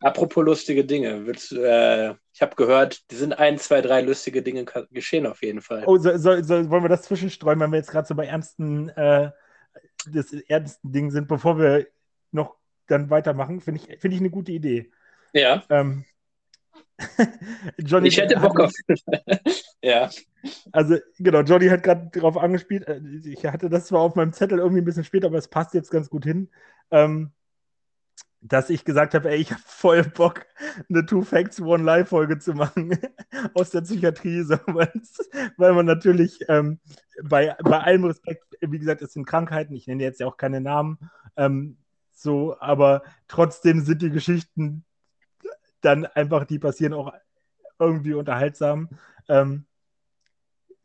[0.00, 4.66] Apropos lustige Dinge, willst, äh, ich habe gehört, die sind ein, zwei, drei lustige Dinge
[4.90, 5.84] geschehen auf jeden Fall.
[5.86, 8.90] Oh, so, so, so, wollen wir das zwischenstreuen, wenn wir jetzt gerade so bei ernsten,
[8.90, 9.30] äh,
[10.06, 11.86] des ernsten Dingen sind, bevor wir
[12.32, 14.90] noch dann weitermachen, finde ich, finde ich eine gute Idee.
[15.32, 16.04] Ja, Ähm,
[17.78, 18.72] Johnny ich hätte Bock auf.
[19.82, 20.10] ja,
[20.72, 22.86] Also, genau, Johnny hat gerade darauf angespielt.
[22.88, 25.74] äh, Ich hatte das zwar auf meinem Zettel irgendwie ein bisschen später, aber es passt
[25.74, 26.50] jetzt ganz gut hin,
[26.90, 27.32] ähm,
[28.40, 30.44] dass ich gesagt habe, ey, ich habe voll Bock,
[30.90, 32.90] eine Two Facts, One Lie Folge zu machen
[33.54, 36.78] aus der Psychiatrie, so, weil man natürlich ähm,
[37.22, 40.60] bei, bei allem Respekt, wie gesagt, es sind Krankheiten, ich nenne jetzt ja auch keine
[40.60, 40.98] Namen,
[41.36, 41.78] ähm,
[42.12, 44.84] so, aber trotzdem sind die Geschichten
[45.84, 47.12] dann einfach, die passieren auch
[47.78, 48.88] irgendwie unterhaltsam.
[49.28, 49.66] Ähm,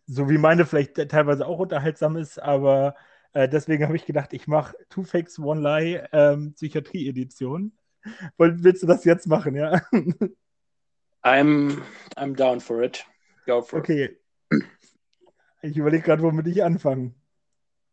[0.06, 2.96] so wie meine vielleicht teilweise auch unterhaltsam ist, aber
[3.34, 7.72] äh, deswegen habe ich gedacht, ich mache Two Facts, One Lie ähm, Psychiatrie-Edition.
[8.38, 9.82] Willst du das jetzt machen, ja?
[11.24, 11.82] I'm,
[12.16, 13.06] I'm down for it.
[13.46, 13.84] Go for it.
[13.84, 14.18] Okay.
[15.62, 17.14] Ich überlege gerade, womit ich anfange.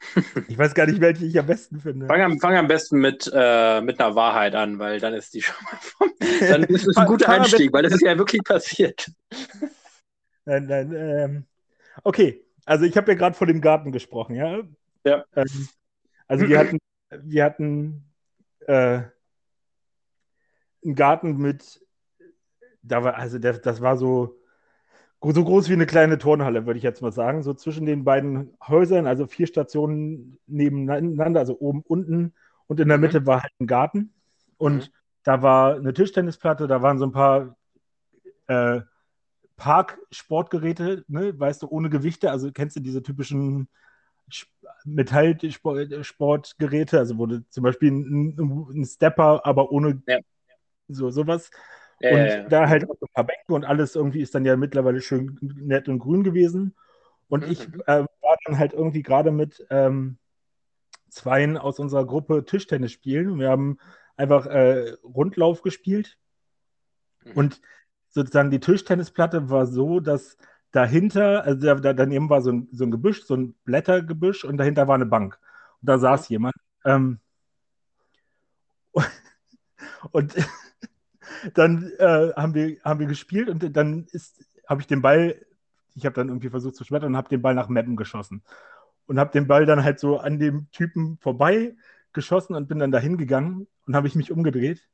[0.49, 2.07] Ich weiß gar nicht, welche ich am besten finde.
[2.07, 5.43] Fang am, fang am besten mit, äh, mit einer Wahrheit an, weil dann ist die
[5.43, 9.11] schon mal vom, Dann ist es ein guter Einstieg, weil das ist ja wirklich passiert.
[10.49, 11.45] Nein, nein, ähm,
[12.05, 14.61] okay, also ich habe ja gerade von dem Garten gesprochen, ja?
[15.05, 15.25] Ja.
[15.35, 15.69] Ähm,
[16.29, 16.79] also wir hatten,
[17.11, 18.05] wir hatten
[18.61, 19.01] äh,
[20.85, 21.81] einen Garten mit,
[22.83, 24.39] da war, also der, das war so,
[25.33, 27.43] so groß wie eine kleine Turnhalle, würde ich jetzt mal sagen.
[27.43, 32.35] So zwischen den beiden Häusern, also vier Stationen nebeneinander, also oben, unten
[32.67, 33.03] und in der mhm.
[33.03, 34.13] Mitte war halt ein Garten.
[34.59, 34.93] Und mhm.
[35.23, 37.57] da war eine Tischtennisplatte, da waren so ein paar
[38.47, 38.81] äh,
[39.57, 42.31] Park-Sportgeräte, ne, weißt du, ohne Gewichte.
[42.31, 43.69] Also kennst du diese typischen
[44.85, 50.19] Metallsportgeräte, also wurde zum Beispiel ein, ein Stepper, aber ohne ja.
[50.89, 51.51] so sowas.
[52.01, 55.01] Ja, und da halt auch ein paar Bänke und alles irgendwie ist dann ja mittlerweile
[55.01, 56.75] schön nett und grün gewesen.
[57.29, 57.53] Und mhm.
[57.53, 60.19] ich äh, war dann halt irgendwie gerade mit ähm,
[61.09, 63.79] Zweien aus unserer Gruppe Tischtennis spielen und wir haben
[64.17, 66.19] einfach äh, Rundlauf gespielt.
[67.25, 67.33] Mhm.
[67.33, 67.61] Und
[68.11, 70.37] sozusagen die Tischtennisplatte war so, dass
[70.73, 74.89] dahinter, also da, daneben war so ein, so ein Gebüsch, so ein Blättergebüsch und dahinter
[74.89, 75.39] war eine Bank.
[75.81, 76.55] Und da saß jemand.
[76.85, 77.21] Ähm,
[80.13, 80.35] und
[81.55, 84.07] dann äh, haben, wir, haben wir gespielt und dann
[84.69, 85.37] habe ich den Ball,
[85.95, 88.43] ich habe dann irgendwie versucht zu schmettern und habe den Ball nach Mappen geschossen.
[89.07, 91.77] Und habe den Ball dann halt so an dem Typen vorbei
[92.13, 94.89] geschossen und bin dann dahin gegangen und habe ich mich umgedreht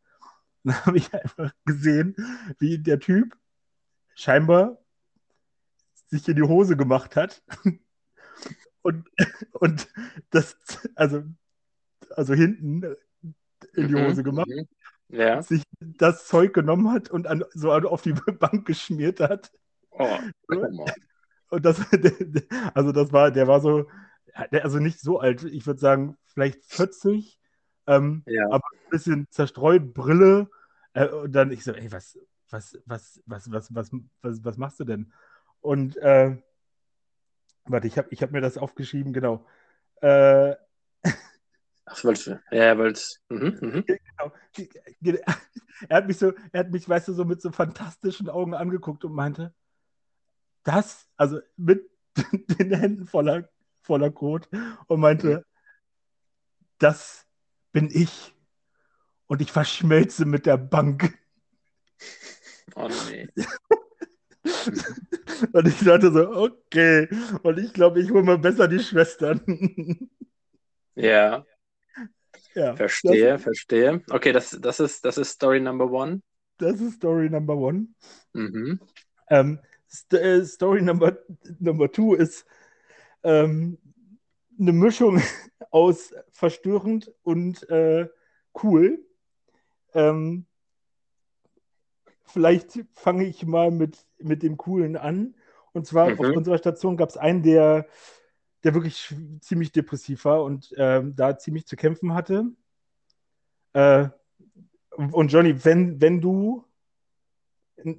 [0.64, 2.14] dann habe ich einfach gesehen,
[2.58, 3.36] wie der Typ
[4.14, 4.78] scheinbar
[6.08, 7.42] sich in die Hose gemacht hat.
[8.84, 9.08] Und,
[9.52, 9.86] und
[10.30, 10.56] das,
[10.96, 11.22] also,
[12.16, 12.82] also hinten
[13.74, 14.66] in die mhm, Hose gemacht, mhm.
[15.12, 15.42] Ja.
[15.42, 19.52] sich das Zeug genommen hat und an, so auf die Bank geschmiert hat.
[19.90, 20.08] Oh,
[21.50, 21.80] und das,
[22.74, 23.88] also das war, der war so,
[24.34, 27.38] also nicht so alt, ich würde sagen, vielleicht 40,
[27.86, 28.46] ähm, ja.
[28.46, 30.48] aber ein bisschen zerstreut, Brille.
[30.94, 32.18] Äh, und dann ich so, ey, was,
[32.50, 33.90] was, was, was, was, was,
[34.22, 35.12] was, was machst du denn?
[35.60, 36.36] Und äh,
[37.64, 39.46] warte, ich habe ich hab mir das aufgeschrieben, genau.
[40.00, 40.54] Äh,
[41.84, 42.40] Ach, du?
[42.50, 43.20] Ja, wolltest.
[43.28, 43.84] Mhm, mhm.
[43.86, 44.32] Genau.
[45.88, 49.04] Er hat mich so, er hat mich, weißt du, so mit so fantastischen Augen angeguckt
[49.04, 49.52] und meinte,
[50.62, 51.90] das, also mit
[52.32, 53.48] den Händen voller,
[53.80, 54.48] voller Kot
[54.86, 55.44] und meinte, mhm.
[56.78, 57.26] das
[57.72, 58.32] bin ich.
[59.26, 61.18] Und ich verschmelze mit der Bank.
[62.76, 63.28] Oh nee.
[65.52, 67.08] Und ich dachte so, okay.
[67.42, 69.40] Und ich glaube, ich hole mal besser die Schwestern.
[70.94, 71.44] Ja.
[72.54, 74.02] Ja verstehe, das, verstehe.
[74.10, 76.22] Okay, das, das, ist, das ist Story Number One.
[76.58, 77.88] Das ist Story Number One.
[78.32, 78.80] Mhm.
[79.28, 79.58] Ähm,
[79.90, 81.18] St äh, Story Number,
[81.58, 82.46] Number Two ist
[83.22, 83.78] ähm,
[84.58, 85.20] eine Mischung
[85.70, 88.08] aus verstörend und äh,
[88.62, 89.04] cool.
[89.94, 90.46] Ähm,
[92.24, 95.34] vielleicht fange ich mal mit, mit dem Coolen an.
[95.72, 96.20] Und zwar mhm.
[96.20, 97.86] auf unserer Station gab es einen, der,
[98.64, 102.46] der wirklich ziemlich depressiv war und ähm, da ziemlich zu kämpfen hatte.
[103.72, 104.08] Äh,
[104.90, 106.64] und Johnny, wenn, wenn du
[107.76, 107.94] äh,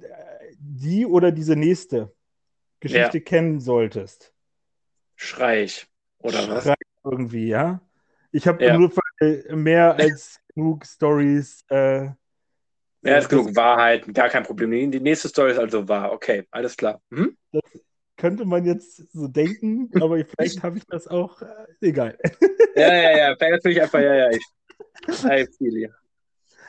[0.58, 2.14] die oder diese nächste
[2.80, 3.24] Geschichte ja.
[3.24, 4.32] kennen solltest.
[5.16, 5.86] Schrei ich,
[6.18, 6.74] oder Schrei was?
[7.04, 7.80] irgendwie, ja.
[8.30, 8.76] Ich habe ja.
[8.76, 8.92] nur
[9.50, 11.64] mehr als genug Stories.
[11.68, 12.10] Äh,
[13.02, 14.90] ja, ist genug Wahrheit, gar kein Problem.
[14.90, 16.12] Die nächste Story ist also wahr.
[16.12, 17.02] Okay, alles klar.
[17.10, 17.36] Hm?
[17.52, 17.62] Das
[18.24, 21.42] könnte man jetzt so denken, aber vielleicht habe ich das auch.
[21.42, 21.46] Äh,
[21.82, 22.16] egal.
[22.74, 23.36] Ja, ja, ja.
[23.36, 24.30] Vielleicht natürlich einfach, ja, ja.
[24.30, 25.88] Ich, I feel you.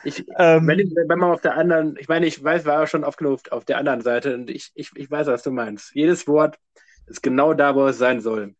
[0.04, 3.16] Ich, ähm, wenn, wenn, man auf der anderen, ich meine, ich weiß, war schon oft
[3.16, 5.94] genug auf der anderen Seite und ich, ich, ich weiß, was du meinst.
[5.94, 6.58] Jedes Wort
[7.06, 8.54] ist genau da, wo es sein soll.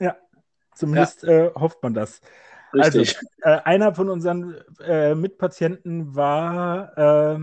[0.00, 0.16] Ja,
[0.74, 1.46] zumindest ja.
[1.46, 2.20] Äh, hofft man das.
[2.72, 3.16] Richtig.
[3.16, 7.38] Also, äh, einer von unseren äh, Mitpatienten war, äh,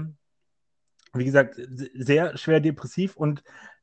[1.14, 1.56] wie gesagt,
[1.94, 3.42] sehr schwer depressiv und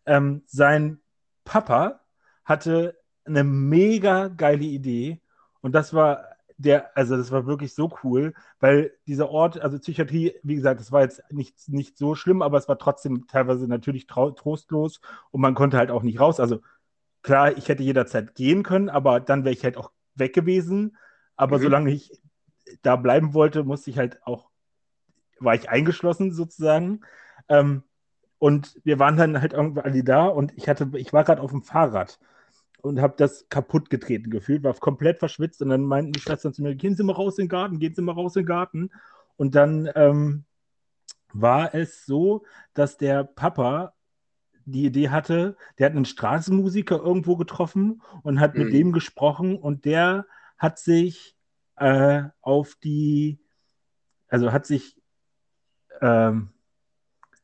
[0.09, 1.01] ähm, sein
[1.45, 2.01] Papa
[2.45, 5.21] hatte eine mega geile Idee
[5.61, 6.25] und das war
[6.57, 10.91] der, also das war wirklich so cool, weil dieser Ort, also Psychiatrie, wie gesagt, das
[10.91, 15.01] war jetzt nicht, nicht so schlimm, aber es war trotzdem teilweise natürlich trostlos
[15.31, 16.41] und man konnte halt auch nicht raus.
[16.41, 16.61] Also
[17.23, 20.97] klar, ich hätte jederzeit gehen können, aber dann wäre ich halt auch weg gewesen.
[21.37, 21.63] Aber mhm.
[21.63, 22.21] solange ich
[22.83, 24.51] da bleiben wollte, musste ich halt auch,
[25.39, 27.03] war ich eingeschlossen sozusagen.
[27.49, 27.85] Ähm,
[28.39, 31.51] und wir waren dann halt irgendwie alle da und ich hatte, ich war gerade auf
[31.51, 32.19] dem Fahrrad
[32.83, 36.63] und habe das kaputt getreten gefühlt, war komplett verschwitzt und dann meinten die Schwestern zu
[36.63, 38.91] mir, gehen Sie mal raus in den Garten, gehen Sie mal raus in den Garten.
[39.37, 40.45] Und dann ähm,
[41.33, 43.95] war es so, dass der Papa
[44.67, 48.73] die Idee hatte, der hat einen Straßenmusiker irgendwo getroffen und hat mit Mhm.
[48.73, 50.27] dem gesprochen und der
[50.59, 51.37] hat sich
[51.77, 53.41] äh, auf die,
[54.29, 55.01] also hat sich,
[56.01, 56.51] ähm,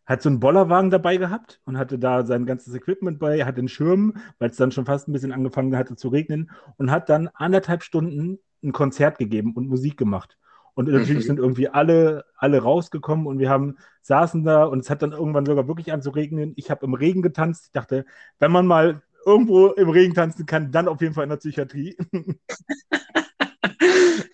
[0.07, 3.69] hat so einen Bollerwagen dabei gehabt und hatte da sein ganzes Equipment bei, hat den
[3.69, 7.29] Schirm, weil es dann schon fast ein bisschen angefangen hatte zu regnen und hat dann
[7.35, 10.39] anderthalb Stunden ein Konzert gegeben und Musik gemacht.
[10.75, 11.29] Und natürlich Mhm.
[11.29, 15.47] sind irgendwie alle, alle rausgekommen und wir haben, saßen da und es hat dann irgendwann
[15.47, 16.53] sogar wirklich an zu regnen.
[16.57, 17.67] Ich habe im Regen getanzt.
[17.67, 18.05] Ich dachte,
[18.41, 21.97] wenn man mal irgendwo im Regen tanzen kann, dann auf jeden Fall in der Psychiatrie.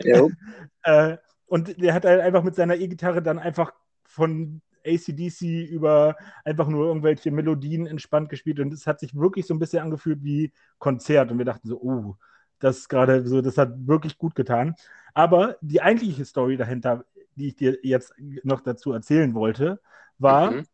[0.04, 0.30] Jo.
[0.82, 3.72] Äh, und der hat halt einfach mit seiner E-Gitarre dann einfach
[4.06, 9.54] von ACDC über einfach nur irgendwelche Melodien entspannt gespielt und es hat sich wirklich so
[9.54, 12.16] ein bisschen angefühlt wie Konzert und wir dachten so, oh,
[12.58, 14.74] das gerade so, das hat wirklich gut getan.
[15.14, 17.04] Aber die eigentliche Story dahinter,
[17.34, 18.12] die ich dir jetzt
[18.42, 19.80] noch dazu erzählen wollte,
[20.18, 20.64] war, Mhm.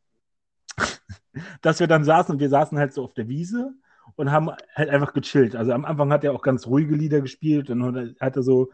[1.62, 3.74] dass wir dann saßen und wir saßen halt so auf der Wiese
[4.16, 5.56] und haben halt einfach gechillt.
[5.56, 8.70] Also am Anfang hat er auch ganz ruhige Lieder gespielt und hat er so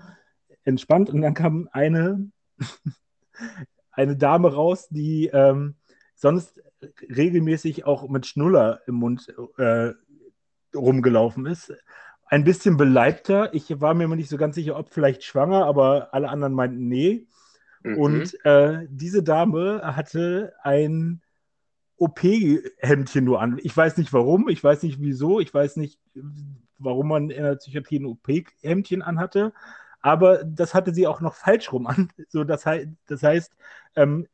[0.65, 2.31] entspannt und dann kam eine,
[3.93, 5.77] eine Dame raus, die ähm,
[6.15, 6.61] sonst
[7.09, 9.93] regelmäßig auch mit Schnuller im Mund äh,
[10.75, 11.73] rumgelaufen ist.
[12.27, 13.55] Ein bisschen beleibter.
[13.55, 17.27] Ich war mir nicht so ganz sicher, ob vielleicht schwanger, aber alle anderen meinten nee.
[17.83, 17.99] Mhm.
[17.99, 21.21] Und äh, diese Dame hatte ein
[21.97, 23.61] OP-Hemdchen nur an.
[23.63, 26.01] Ich weiß nicht warum, ich weiß nicht wieso, ich weiß nicht,
[26.79, 29.53] warum man in der Psychiatrie ein OP-Hemdchen anhatte,
[30.03, 32.09] aber das hatte sie auch noch falsch rum an.
[32.29, 33.53] So, das, hei das heißt,
[33.97, 34.27] ähm,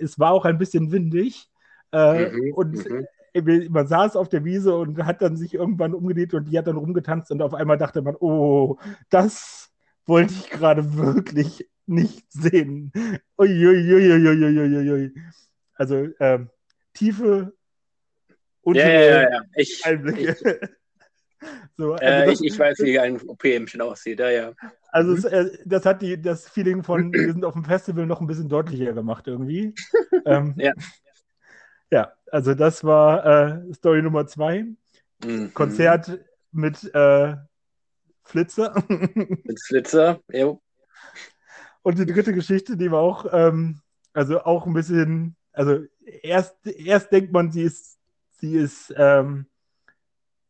[0.00, 1.50] es war auch ein bisschen windig
[1.92, 3.06] äh, Mhm, und mhm.
[3.32, 6.66] äh, man saß auf der Wiese und hat dann sich irgendwann umgedreht und die hat
[6.66, 8.76] dann rumgetanzt und auf einmal dachte man, oh,
[9.10, 9.70] das
[10.04, 12.92] wollte ich gerade wirklich nicht sehen.
[13.38, 15.14] Uiuiuiuiuiui.
[15.74, 16.50] Also ähm,
[16.92, 17.54] tiefe
[18.64, 19.42] Ja, ja, ja, ja.
[19.54, 20.36] Ich, Einblicke.
[21.76, 24.18] so, also äh, ich, ich weiß, wie ein OP-Hemdchen aussieht.
[24.18, 24.52] Ja, ja.
[24.96, 28.20] Also es, äh, das hat die, das Feeling von, wir sind auf dem Festival noch
[28.20, 29.74] ein bisschen deutlicher gemacht irgendwie.
[30.24, 30.72] ähm, Ja.
[31.88, 34.64] Ja, also das war äh, Story Nummer zwei.
[35.24, 35.54] Mhm.
[35.54, 36.18] Konzert
[36.50, 37.36] mit äh,
[38.24, 38.74] Flitzer.
[38.88, 40.20] Mit Flitzer.
[40.32, 40.60] Jo.
[41.82, 43.80] Und die dritte Geschichte, die war auch, ähm,
[44.12, 45.84] also auch ein bisschen, also
[46.22, 47.98] erst, erst denkt man, sie ist,
[48.40, 49.46] sie ist ähm,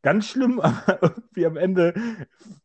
[0.06, 1.92] ganz schlimm, aber irgendwie am Ende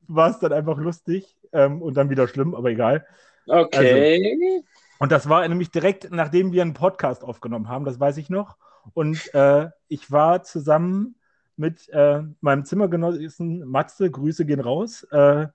[0.08, 3.04] war es dann einfach lustig ähm, und dann wieder schlimm, aber egal.
[3.48, 4.64] Okay.
[5.00, 8.58] Und das war nämlich direkt, nachdem wir einen Podcast aufgenommen haben, das weiß ich noch.
[8.94, 11.16] Und äh, ich war zusammen
[11.56, 15.08] mit äh, meinem Zimmergenossen Matze, Grüße gehen raus.
[15.12, 15.48] Äh,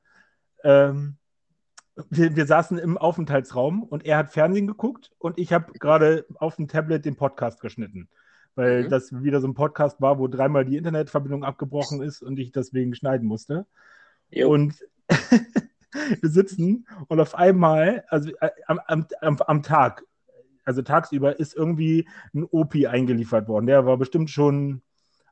[0.64, 1.18] ähm,
[2.10, 6.56] wir, wir saßen im Aufenthaltsraum und er hat Fernsehen geguckt und ich habe gerade auf
[6.56, 8.08] dem Tablet den Podcast geschnitten.
[8.56, 8.88] Weil Mhm.
[8.88, 12.94] das wieder so ein Podcast war, wo dreimal die Internetverbindung abgebrochen ist und ich deswegen
[12.94, 13.66] schneiden musste.
[14.30, 14.50] Jo.
[14.50, 14.74] Und
[16.20, 20.04] wir sitzen und auf einmal, also äh, am, am, am, am Tag,
[20.64, 23.66] also tagsüber, ist irgendwie ein Opi eingeliefert worden.
[23.66, 24.82] Der war bestimmt schon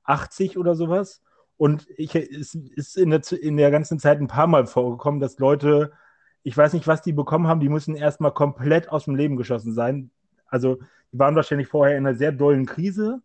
[0.05, 1.23] 80 oder sowas.
[1.57, 5.39] Und ich, es ist in der, in der ganzen Zeit ein paar Mal vorgekommen, dass
[5.39, 5.93] Leute,
[6.43, 9.73] ich weiß nicht, was die bekommen haben, die müssen erstmal komplett aus dem Leben geschossen
[9.73, 10.11] sein.
[10.47, 10.79] Also,
[11.13, 13.23] die waren wahrscheinlich vorher in einer sehr dollen Krise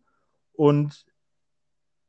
[0.52, 1.06] und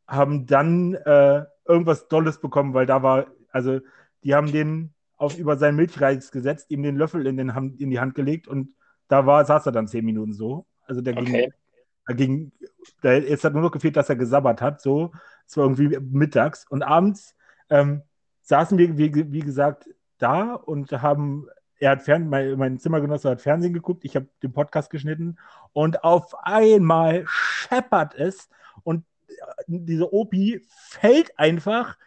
[0.07, 3.79] haben dann äh, irgendwas Dolles bekommen, weil da war, also,
[4.23, 7.99] die haben den auf über seinen Milchreis gesetzt, ihm den Löffel in, den in die
[7.99, 8.73] Hand gelegt und
[9.07, 10.65] da war, saß er dann zehn Minuten so.
[10.85, 11.53] Also der ging, Okay.
[12.07, 12.51] da ging,
[13.01, 15.11] da, es hat nur noch gefehlt, dass er gesabbert hat, so.
[15.45, 17.35] Es war irgendwie mittags und abends
[17.69, 18.01] ähm,
[18.41, 19.87] saßen wir, wie, wie gesagt,
[20.17, 21.47] da und haben,
[21.81, 25.37] er hat Fern, mein, mein Zimmergenosse hat Fernsehen geguckt, ich habe den Podcast geschnitten
[25.73, 28.49] und auf einmal scheppert es
[28.83, 29.03] und
[29.65, 31.97] diese Opi fällt einfach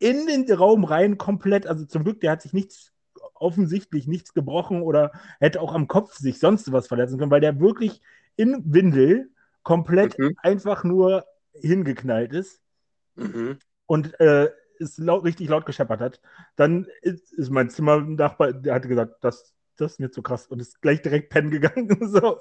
[0.00, 1.66] in den Raum rein komplett.
[1.68, 2.92] Also zum Glück, der hat sich nichts,
[3.34, 7.60] offensichtlich nichts gebrochen oder hätte auch am Kopf sich sonst was verletzen können, weil der
[7.60, 8.00] wirklich
[8.34, 9.30] in Windel
[9.62, 10.34] komplett Mhm.
[10.42, 12.60] einfach nur hingeknallt ist
[13.14, 13.58] Mhm.
[13.86, 14.50] und äh,
[14.80, 16.20] es laut, richtig laut gescheppert hat.
[16.56, 20.60] Dann ist, ist mein Zimmernachbar, der hatte gesagt, das, das ist mir zu krass und
[20.60, 21.88] ist gleich direkt pennen gegangen.
[22.08, 22.38] so,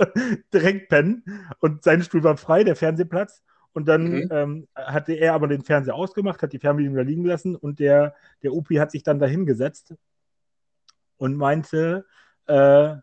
[0.53, 1.23] direkt pennen.
[1.59, 3.43] Und sein Stuhl war frei, der Fernsehplatz.
[3.73, 4.29] Und dann Mhm.
[4.29, 8.15] ähm, hatte er aber den Fernseher ausgemacht, hat die Fernbedienung da liegen lassen und der,
[8.43, 9.95] der Opi hat sich dann da hingesetzt
[11.17, 12.05] und meinte,
[12.45, 12.95] äh,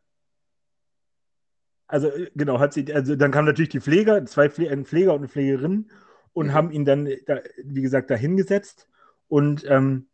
[1.89, 5.13] also äh, genau, hat sie, also dann kam natürlich die Pfleger, zwei Pfle ein Pfleger
[5.13, 5.91] und eine Pflegerin
[6.33, 6.55] und Mhm.
[6.55, 8.89] haben ihn dann, da, wie gesagt, da hingesetzt
[9.31, 10.09] und ähm,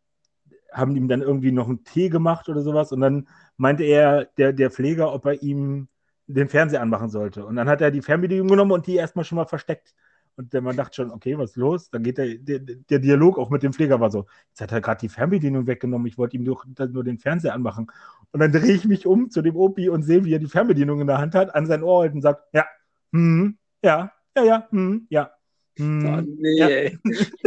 [0.71, 2.91] haben ihm dann irgendwie noch einen Tee gemacht oder sowas.
[2.91, 5.87] Und dann meinte er, der, der Pfleger, ob er ihm
[6.27, 7.45] den Fernseher anmachen sollte.
[7.45, 9.95] Und dann hat er die Fernbedienung genommen und die erstmal schon mal versteckt.
[10.35, 11.89] Und Mann dachte schon, okay, was ist los?
[11.89, 14.81] Dann geht der, der, der Dialog auch mit dem Pfleger war so, jetzt hat er
[14.81, 16.61] gerade die Fernbedienung weggenommen, ich wollte ihm nur,
[16.91, 17.87] nur den Fernseher anmachen.
[18.31, 21.01] Und dann drehe ich mich um zu dem Opi und sehe, wie er die Fernbedienung
[21.01, 22.65] in der Hand hat, an sein Ohr hält und sagt, ja,
[23.13, 25.31] hm, ja, ja, ja, hm, ja.
[25.77, 26.57] Hm, oh, nee.
[26.59, 26.67] ja.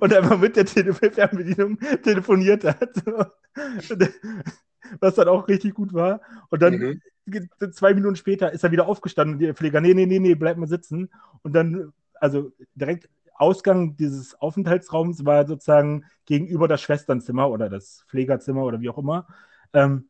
[0.00, 3.02] und einfach mit der Tele Fernbedienung telefoniert hat.
[5.00, 6.20] Was dann auch richtig gut war.
[6.50, 7.72] Und dann mhm.
[7.72, 10.56] zwei Minuten später ist er wieder aufgestanden und der Pfleger, nee, nee, nee, nee, bleib
[10.56, 11.10] mal sitzen.
[11.42, 18.64] Und dann, also direkt Ausgang dieses Aufenthaltsraums war sozusagen gegenüber das Schwesternzimmer oder das Pflegerzimmer
[18.64, 19.26] oder wie auch immer.
[19.72, 20.08] Ähm,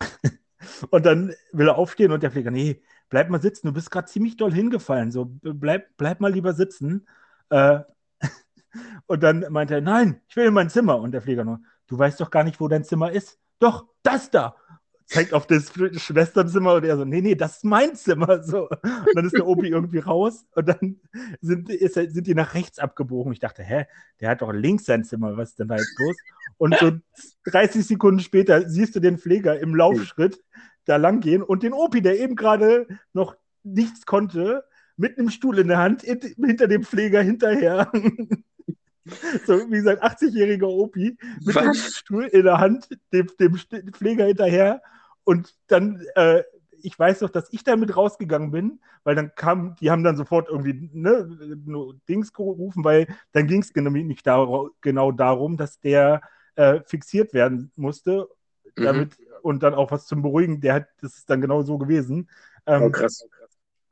[0.90, 4.06] und dann will er aufstehen und der Pfleger, nee, bleib mal sitzen, du bist gerade
[4.06, 7.06] ziemlich doll hingefallen, so bleib, bleib mal lieber sitzen.
[7.50, 7.80] Äh,
[9.06, 11.00] und dann meinte er, nein, ich will in mein Zimmer.
[11.00, 13.38] Und der Pfleger nur, du weißt doch gar nicht, wo dein Zimmer ist.
[13.58, 14.56] Doch, das da.
[15.06, 18.44] Zeigt auf das Schwesternzimmer und er so, nee, nee, das ist mein Zimmer.
[18.44, 18.68] So.
[18.68, 21.00] Und dann ist der Opi irgendwie raus und dann
[21.40, 23.32] sind, ist, sind die nach rechts abgebogen.
[23.32, 23.86] Ich dachte, hä,
[24.20, 26.16] der hat doch links sein Zimmer, was ist denn da jetzt los?
[26.58, 26.92] Und so
[27.46, 30.40] 30 Sekunden später siehst du den Pfleger im Laufschritt
[30.84, 34.64] da lang gehen und den Opi, der eben gerade noch nichts konnte,
[34.96, 37.90] mit einem Stuhl in der Hand hinter dem Pfleger hinterher.
[39.46, 41.64] so wie gesagt, 80-jähriger Opi mit Was?
[41.64, 43.56] dem Stuhl in der Hand, dem, dem
[43.92, 44.82] Pfleger hinterher.
[45.24, 46.42] Und dann, äh,
[46.82, 50.48] ich weiß noch, dass ich damit rausgegangen bin, weil dann kam, die haben dann sofort
[50.48, 51.28] irgendwie ne,
[52.08, 56.22] Dings gerufen, weil dann ging es nämlich dar genau darum, dass der
[56.56, 58.28] äh, fixiert werden musste,
[58.76, 58.82] mhm.
[58.82, 59.24] damit mhm.
[59.42, 60.60] und dann auch was zum Beruhigen.
[60.60, 62.28] Der hat, das ist dann genau so gewesen.
[62.66, 63.26] Ähm, oh, krass.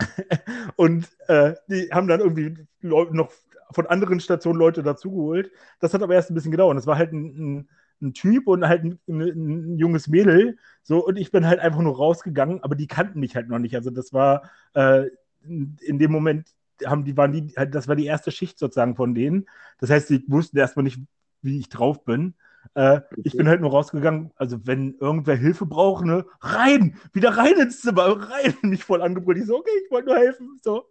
[0.77, 3.33] und äh, die haben dann irgendwie noch
[3.73, 5.51] von anderen Stationen Leute dazugeholt.
[5.81, 6.77] Das hat aber erst ein bisschen gedauert.
[6.77, 7.69] Das war halt ein, ein,
[8.01, 10.59] ein Typ und halt ein, ein, junges Mädel.
[10.83, 13.75] So, und ich bin halt einfach nur rausgegangen, aber die kannten mich halt noch nicht.
[13.75, 15.07] Also das war äh,
[15.43, 16.49] in dem Moment
[16.85, 19.47] haben die, waren die, das war die erste Schicht sozusagen von denen.
[19.79, 21.01] Das heißt, die wussten erstmal nicht,
[21.43, 22.35] wie ich drauf bin.
[22.79, 27.59] Äh, ich bin halt nur rausgegangen, also wenn irgendwer Hilfe braucht, ne, rein, wieder rein
[27.59, 29.41] ins Zimmer, rein, mich voll angebrüllt.
[29.41, 30.61] Ich so, okay, ich wollte nur helfen.
[30.63, 30.85] So,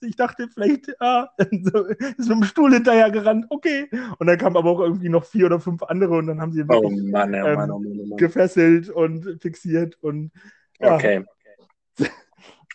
[0.00, 3.90] ich dachte vielleicht, ah, so, ist mit dem Stuhl hinterher gerannt, okay.
[4.18, 6.66] Und dann kamen aber auch irgendwie noch vier oder fünf andere und dann haben sie
[6.66, 8.16] wirklich, oh Mann, oh Mann, oh Mann, oh Mann.
[8.16, 10.32] gefesselt und fixiert und
[10.80, 10.94] ja.
[10.94, 11.24] Okay.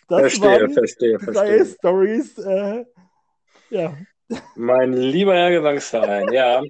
[0.08, 1.64] Das verstehe, waren verstehe, verstehe.
[1.64, 2.84] Stories, äh,
[3.70, 3.96] ja.
[4.54, 6.62] Mein lieber Herr Gesangsverein, ja.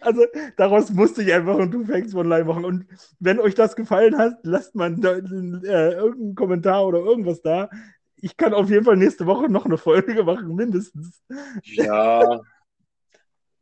[0.00, 2.64] Also daraus musste ich einfach ein Two Facts von Live machen.
[2.64, 2.86] Und
[3.18, 7.70] wenn euch das gefallen hat, lasst mal äh, irgendeinen Kommentar oder irgendwas da.
[8.16, 11.22] Ich kann auf jeden Fall nächste Woche noch eine Folge machen, mindestens.
[11.62, 12.40] Ja.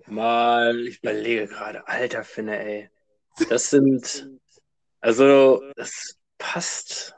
[0.07, 2.91] Mal, ich überlege gerade, alter Finne, ey.
[3.49, 4.29] Das sind,
[5.01, 7.15] also, das passt.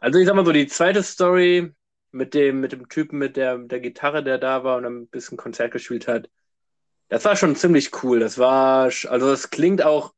[0.00, 1.74] Also, ich sag mal so, die zweite Story
[2.12, 5.36] mit dem, mit dem Typen mit der, der Gitarre, der da war und ein bisschen
[5.36, 6.28] Konzert gespielt hat,
[7.10, 8.20] das war schon ziemlich cool.
[8.20, 10.14] Das war, also das klingt auch,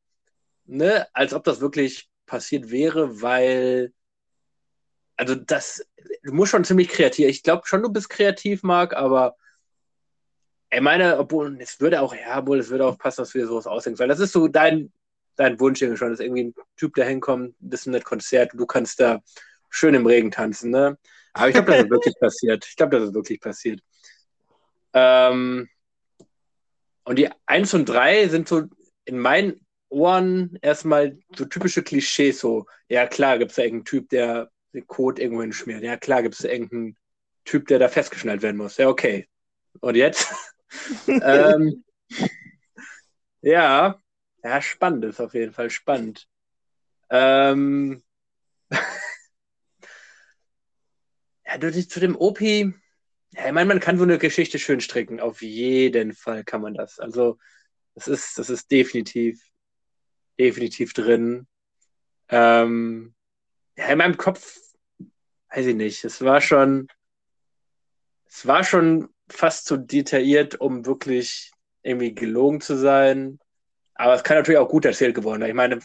[0.66, 3.92] ne, als ob das wirklich passiert wäre, weil,
[5.16, 5.84] also das,
[6.22, 7.26] du musst schon ziemlich kreativ.
[7.28, 9.36] Ich glaube schon, du bist kreativ, Marc, aber
[10.70, 13.66] ich meine, obwohl, es würde auch, ja, obwohl, es würde auch passen, dass dir sowas
[13.66, 14.92] ausdenkst, weil das ist so dein,
[15.36, 18.66] dein Wunsch irgendwie schon, dass irgendwie ein Typ da hinkommt, ein bisschen mit Konzert du
[18.66, 19.20] kannst da
[19.70, 20.98] schön im Regen tanzen, ne?
[21.32, 22.66] Aber ich glaube, das ist wirklich passiert.
[22.66, 23.80] Ich glaube, das ist wirklich passiert.
[24.92, 25.68] Ähm,
[27.04, 28.64] und die 1 und 3 sind so
[29.04, 34.08] in meinen Ohren erstmal so typische Klischees, so, ja klar, gibt es da irgendeinen Typ,
[34.08, 35.82] der den Code irgendwo hinschmiert.
[35.82, 36.96] Ja klar, gibt es da irgendeinen
[37.44, 38.78] Typ, der da festgeschnallt werden muss.
[38.78, 39.28] Ja, okay.
[39.80, 40.32] Und jetzt?
[41.06, 41.84] ähm,
[43.42, 43.98] ja,
[44.42, 46.26] ja, spannend ist auf jeden Fall spannend.
[47.10, 48.02] Ähm,
[51.46, 52.40] ja, du, zu dem OP,
[53.32, 55.20] ja, ich meine, man kann so eine Geschichte schön stricken.
[55.20, 56.98] Auf jeden Fall kann man das.
[56.98, 57.38] Also,
[57.94, 59.40] das ist, das ist definitiv,
[60.38, 61.46] definitiv drin.
[62.28, 63.14] Ähm,
[63.76, 64.58] ja, in meinem Kopf,
[65.50, 66.88] weiß ich nicht, es war schon,
[68.26, 71.52] es war schon fast zu detailliert, um wirklich
[71.82, 73.38] irgendwie gelogen zu sein.
[73.94, 75.50] Aber es kann natürlich auch gut erzählt geworden sein.
[75.50, 75.78] Ich meine,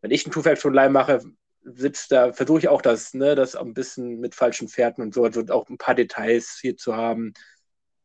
[0.00, 1.20] wenn ich einen Two-Factor-Line mache,
[1.64, 5.24] sitzt da, versuche ich auch das, ne, das ein bisschen mit falschen Pferden und so,
[5.24, 7.32] also auch ein paar Details hier zu haben,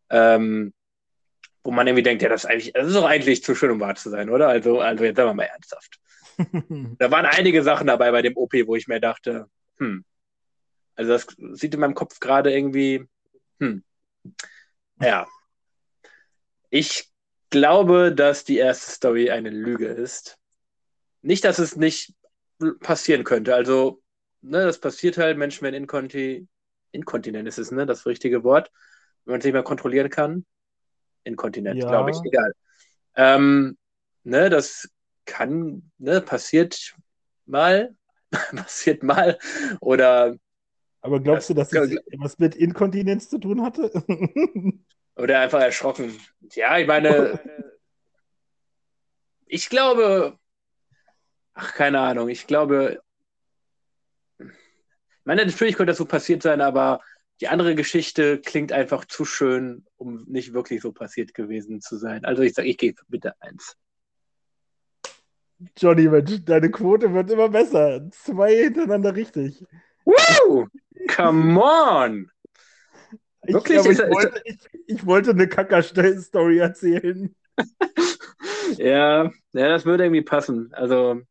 [0.10, 0.74] ähm,
[1.64, 3.80] wo man irgendwie denkt, ja, das ist eigentlich, das ist doch eigentlich zu schön, um
[3.80, 4.47] wahr zu sein, oder?
[4.47, 5.99] Also, also jetzt sagen wir mal ernsthaft.
[6.97, 9.47] da waren einige Sachen dabei bei dem OP, wo ich mir dachte,
[9.78, 10.05] hm,
[10.95, 13.05] also das sieht in meinem Kopf gerade irgendwie,
[13.60, 13.84] hm,
[15.01, 15.28] ja.
[16.70, 17.10] Ich
[17.49, 20.38] glaube, dass die erste Story eine Lüge ist.
[21.22, 22.14] Nicht, dass es nicht
[22.82, 23.55] passieren könnte.
[23.55, 24.01] Also,
[24.41, 26.47] ne, das passiert halt, Menschen werden inkonti
[26.91, 28.72] inkontinent ist es, ne, das richtige Wort.
[29.26, 30.43] wenn man sich mal kontrollieren kann.
[31.24, 31.88] Inkontinent, Ja.
[31.88, 32.53] glaube ich, egal.
[33.16, 33.78] Ähm,
[34.24, 34.89] ne, das
[35.26, 36.95] kann, ne, passiert
[37.47, 37.95] mal,
[38.55, 39.38] passiert mal.
[39.82, 40.38] Oder,
[41.01, 41.80] Aber glaubst du, dass Ja, es
[42.18, 43.91] was mit Inkontinenz zu tun hatte?
[45.16, 46.20] oder einfach erschrocken.
[46.55, 47.39] Ja, ich meine,
[49.45, 50.39] ich glaube,
[51.60, 53.01] ach, keine Ahnung, ich glaube,
[54.39, 54.47] ich
[55.26, 57.01] meine, natürlich könnte das so passiert sein, aber
[57.41, 62.24] die andere Geschichte klingt einfach zu schön, um nicht wirklich so passiert gewesen zu sein.
[62.26, 63.76] Also ich sage, ich gehe bitte eins.
[65.78, 68.10] Johnny, Mensch, deine Quote wird immer besser.
[68.12, 69.64] Zwei hintereinander richtig.
[70.05, 70.68] Woo!
[71.14, 72.32] Come on!
[73.45, 73.80] Ich, Wirklich?
[73.80, 74.57] ich, Ist- ist- wollte, ich,
[74.88, 77.36] ich wollte eine Kacker-Story erzählen.
[78.78, 80.72] Ja, ja, das würde irgendwie passen.
[80.74, 81.22] Also,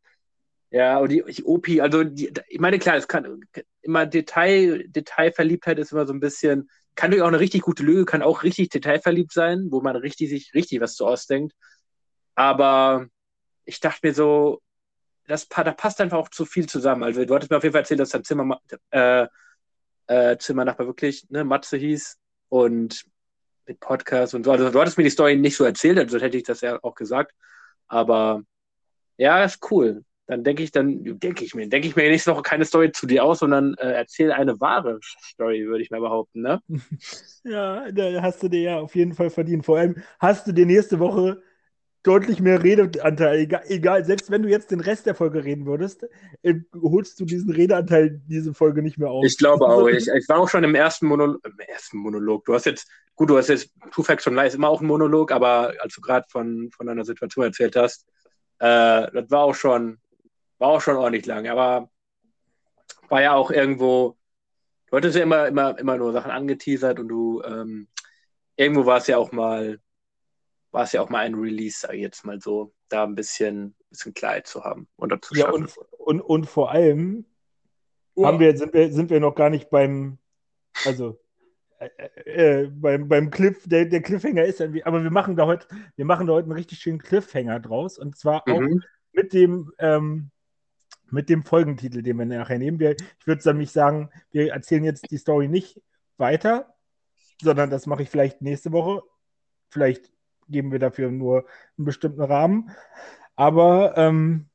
[0.71, 3.41] ja, und die, die OP, also die, ich meine, klar, es kann
[3.81, 8.05] immer Detail, Detailverliebtheit ist immer so ein bisschen, kann natürlich auch eine richtig gute Lüge,
[8.05, 11.55] kann auch richtig detailverliebt sein, wo man richtig sich richtig was zu ausdenkt.
[12.35, 13.07] Aber
[13.65, 14.61] ich dachte mir so,
[15.27, 17.03] das, da passt einfach auch zu viel zusammen.
[17.03, 18.61] Also du hattest mir auf jeden Fall erzählt, dass dein Zimmer,
[18.91, 19.27] äh,
[20.07, 23.05] äh, Zimmernachbar wirklich, ne, Matze hieß und
[23.67, 24.53] mit Podcast und so.
[24.53, 26.95] Also du hattest mir die Story nicht so erzählt, also hätte ich das ja auch
[26.95, 27.33] gesagt.
[27.87, 28.43] Aber
[29.19, 30.05] ja, ist cool.
[30.29, 33.07] Dann denke ich, dann denke ich mir, denke ich mir nächste Woche keine Story zu
[33.07, 36.61] dir aus, sondern äh, erzähle eine wahre Story, würde ich mal behaupten, ne?
[37.45, 39.65] Ja, da hast du dir ja auf jeden Fall verdient.
[39.65, 41.43] Vor allem hast du dir nächste Woche
[42.03, 43.39] deutlich mehr Redeanteil.
[43.39, 46.07] Egal, egal, selbst wenn du jetzt den Rest der Folge reden würdest,
[46.43, 49.25] äh, holst du diesen Redeanteil diese Folge nicht mehr auf.
[49.25, 49.89] Ich glaube auch.
[49.89, 52.45] Ich, ich war auch schon im ersten, Monol im ersten Monolog.
[52.45, 55.33] Du hast jetzt, gut, du hast jetzt Two Facts von Lies immer auch ein Monolog,
[55.33, 58.07] aber als du gerade von, von deiner Situation erzählt hast,
[58.59, 59.99] äh, das war auch schon,
[60.59, 61.47] war auch schon ordentlich lang.
[61.49, 61.91] Aber
[63.09, 64.17] war ja auch irgendwo,
[64.87, 67.89] du hattest ja immer, immer, immer nur Sachen angeteasert und du, ähm,
[68.57, 69.81] irgendwo war es ja auch mal,
[70.71, 73.75] war es ja auch mal ein Release, sag ich jetzt mal so, da ein bisschen,
[73.91, 75.65] bisschen Klarheit zu haben und dazu Ja, schaffen.
[75.65, 77.25] und, und, und vor allem
[78.23, 80.19] haben wir, sind, wir, sind wir noch gar nicht beim,
[80.85, 81.21] also
[81.79, 85.69] äh, äh, beim, beim Cliff, der, der Cliffhanger ist, irgendwie- aber wir machen da heute,
[85.97, 88.83] wir machen da heute einen richtig schönen Cliffhanger draus und zwar auch Mhm.
[89.13, 90.31] mit dem, ähm,
[91.11, 92.79] mit dem Folgentitel, den wir nachher nehmen.
[92.79, 95.81] Wir, ich würde dann sagen, wir erzählen jetzt die Story nicht
[96.17, 96.75] weiter,
[97.43, 99.03] sondern das mache ich vielleicht nächste Woche.
[99.71, 100.13] Vielleicht
[100.49, 101.47] geben wir dafür nur
[101.77, 102.71] einen bestimmten Rahmen.
[103.37, 104.49] Aber ähm,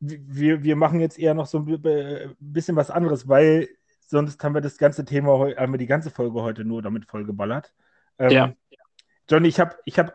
[0.00, 3.68] wir, wir machen jetzt eher noch so ein bi- bisschen was anderes, weil
[4.06, 7.72] sonst haben wir das ganze Thema, haben wir die ganze Folge heute nur damit vollgeballert.
[8.18, 8.52] Ähm, Ja.
[9.28, 10.12] Johnny, ich habe ich hab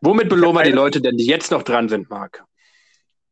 [0.00, 2.44] Womit belohnen wir die Leute denn, die jetzt noch dran sind, Marc?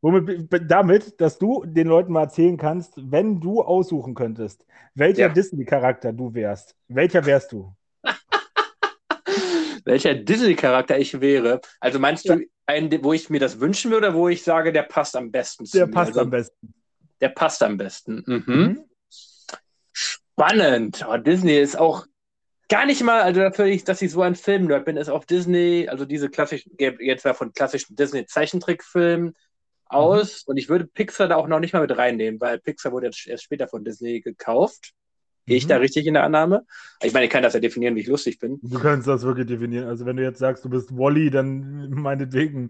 [0.05, 5.29] Womit, damit, dass du den Leuten mal erzählen kannst, wenn du aussuchen könntest, welcher Ja.
[5.29, 6.75] Disney-Charakter du wärst.
[6.87, 7.73] Welcher wärst du?
[9.83, 11.59] Welcher Disney-Charakter ich wäre?
[11.79, 12.35] Also meinst Ja.
[12.35, 15.31] du einen, wo ich mir das wünschen würde, oder wo ich sage, der passt am
[15.31, 15.93] besten zu Der mir?
[15.93, 16.73] passt also, am besten.
[17.19, 18.23] Der passt am besten.
[18.27, 18.43] Mhm.
[18.45, 18.83] Mhm.
[19.91, 21.03] Spannend.
[21.09, 22.05] Oh, Disney ist auch
[22.69, 26.05] gar nicht mal, also dafür, dass ich so ein Film-Nerd bin, ist auf Disney, also
[26.05, 29.33] diese klassischen, jetzt mal von klassischen Disney-Zeichentrickfilmen
[29.87, 30.43] aus.
[30.43, 33.27] Und ich würde Pixar da auch noch nicht mal mit reinnehmen, weil Pixar wurde jetzt
[33.27, 34.93] erst später von Disney gekauft.
[35.47, 35.69] Gehe ich Mhm.
[35.69, 36.65] da richtig in der Annahme?
[37.03, 38.59] Ich meine, ich kann das ja definieren, wie ich lustig bin.
[38.63, 39.87] Du kannst das wirklich definieren.
[39.87, 42.69] Also wenn du jetzt sagst, du bist Wally, dann meinetwegen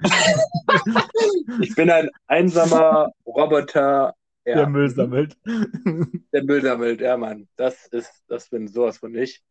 [1.61, 4.13] Ich bin ein einsamer Roboter,
[4.45, 5.38] ja, der Müll sammelt.
[6.34, 7.01] der Müll sammelt.
[7.01, 9.41] Ja, Mann, das ist, das bin sowas von ich.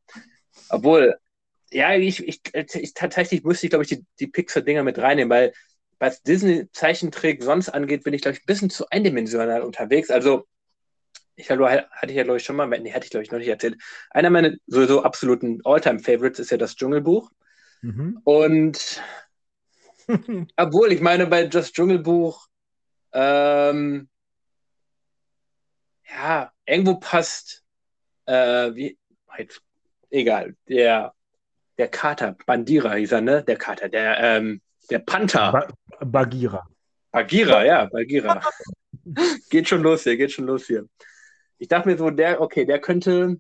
[0.68, 1.16] Obwohl,
[1.72, 5.52] ja, ich, ich, ich tatsächlich müsste ich, glaube ich, die, die Pixar-Dinger mit reinnehmen, weil
[6.04, 10.10] was Disney-Zeichentrick sonst angeht, bin ich, glaube ich, ein bisschen zu eindimensional unterwegs.
[10.10, 10.46] Also,
[11.34, 13.38] ich hatte, hatte ich ja, glaube ich, schon mal, nee, hatte ich, glaube ich, noch
[13.38, 13.80] nicht erzählt.
[14.10, 17.30] Einer meiner sowieso absoluten All-Time-Favorites ist ja das Dschungelbuch.
[17.80, 18.20] Mhm.
[18.22, 19.02] Und
[20.56, 22.46] obwohl, ich meine, bei das Dschungelbuch,
[23.12, 24.08] ähm,
[26.06, 27.64] ja, irgendwo passt,
[28.26, 28.98] äh, wie,
[29.38, 29.62] jetzt,
[30.10, 31.14] egal, der,
[31.78, 33.42] der Kater, Bandira hieß er, ne?
[33.42, 34.60] Der Kater, der, ähm,
[34.90, 35.52] der Panther.
[35.52, 35.68] Ba
[36.04, 36.66] Bagheera.
[37.10, 38.40] Bagheera, ja, Bagheera.
[39.50, 40.86] geht schon los hier, geht schon los hier.
[41.58, 43.38] Ich dachte mir so, der, okay, der könnte,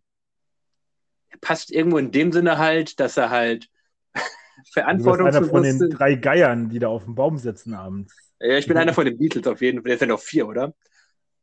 [1.32, 3.68] der passt irgendwo in dem Sinne halt, dass er halt
[4.14, 5.90] Du bist einer von den ist.
[5.98, 8.14] drei Geiern, die da auf dem Baum sitzen abends.
[8.40, 9.88] Ja, ich bin einer von den Beatles auf jeden Fall.
[9.90, 10.74] Der sind noch vier, oder?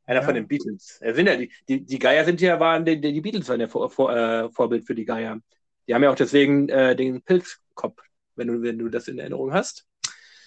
[0.05, 0.25] Einer Ja.
[0.25, 0.99] von den Beatles.
[1.03, 3.67] Ja, sind ja, die, die, die Geier sind ja, waren, die, die Beatles waren ja
[3.67, 5.39] vor, vor, äh, Vorbild für die Geier.
[5.87, 8.01] Die haben ja auch deswegen äh, den Pilzkopf,
[8.35, 9.85] wenn du, wenn du das in Erinnerung hast.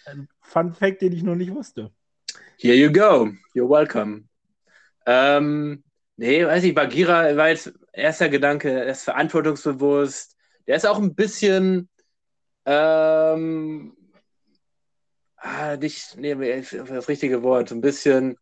[0.07, 1.91] Ein Fun Fact, den ich noch nicht wusste.
[2.59, 3.33] Here you go.
[3.55, 4.25] You're welcome.
[5.07, 5.85] Ähm,
[6.17, 10.37] nee, weiß ich, Bagheera war jetzt erster Gedanke, er ist verantwortungsbewusst,
[10.67, 11.89] Der ist auch ein bisschen
[12.67, 13.97] ähm,
[15.37, 18.37] ah, nicht, nee, das richtige Wort, so ein bisschen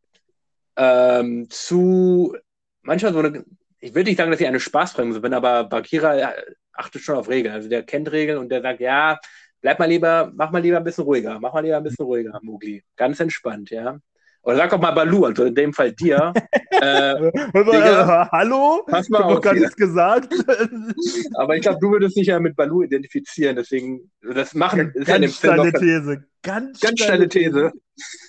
[0.77, 2.37] ähm, zu,
[2.83, 3.45] manchmal so eine,
[3.81, 6.33] ich will nicht sagen, dass ich eine Spaßbremse bin, aber Bakira
[6.73, 7.55] achtet schon auf Regeln.
[7.55, 9.19] Also der kennt Regeln und der sagt, ja,
[9.63, 12.39] bleib mal lieber, mach mal lieber ein bisschen ruhiger, mach mal lieber ein bisschen ruhiger,
[12.43, 12.85] Mugli.
[12.97, 13.99] Ganz entspannt, ja.
[14.43, 16.33] Oder sag auch mal Balu, also in dem Fall dir.
[16.71, 18.85] äh, Digga, Hallo?
[18.91, 20.35] Habe auf doch gar nichts gesagt.
[21.37, 25.15] Aber ich glaube, du würdest dich ja mit Balu identifizieren, deswegen, das machen, ist ja
[25.19, 26.25] dem Ganz Film steile noch- These.
[26.43, 27.73] Ganz, Ganz steile These.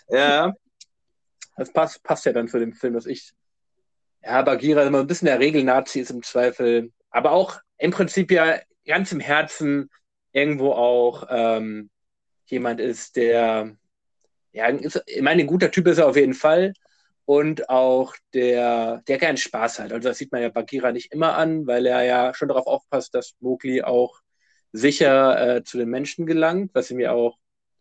[0.10, 0.54] Ja.
[1.58, 3.32] Das passt, passt ja dann zu dem Film, dass ich.
[4.24, 6.92] Ja, Bagheera immer ein bisschen der Regel-Nazi ist im Zweifel.
[7.10, 9.90] Aber auch im Prinzip ja ganz im Herzen
[10.34, 11.90] irgendwo auch ähm,
[12.46, 13.76] jemand ist, der.
[14.52, 16.74] Ja, ist, ich meine, ein guter Typ ist er auf jeden Fall.
[17.26, 19.94] Und auch der, der keinen Spaß hat.
[19.94, 23.16] Also das sieht man ja Bagheera nicht immer an, weil er ja schon darauf aufpasst,
[23.16, 24.20] dass Mowgli auch
[24.74, 27.38] sicher äh, zu den Menschen gelangt, was ihm ja auch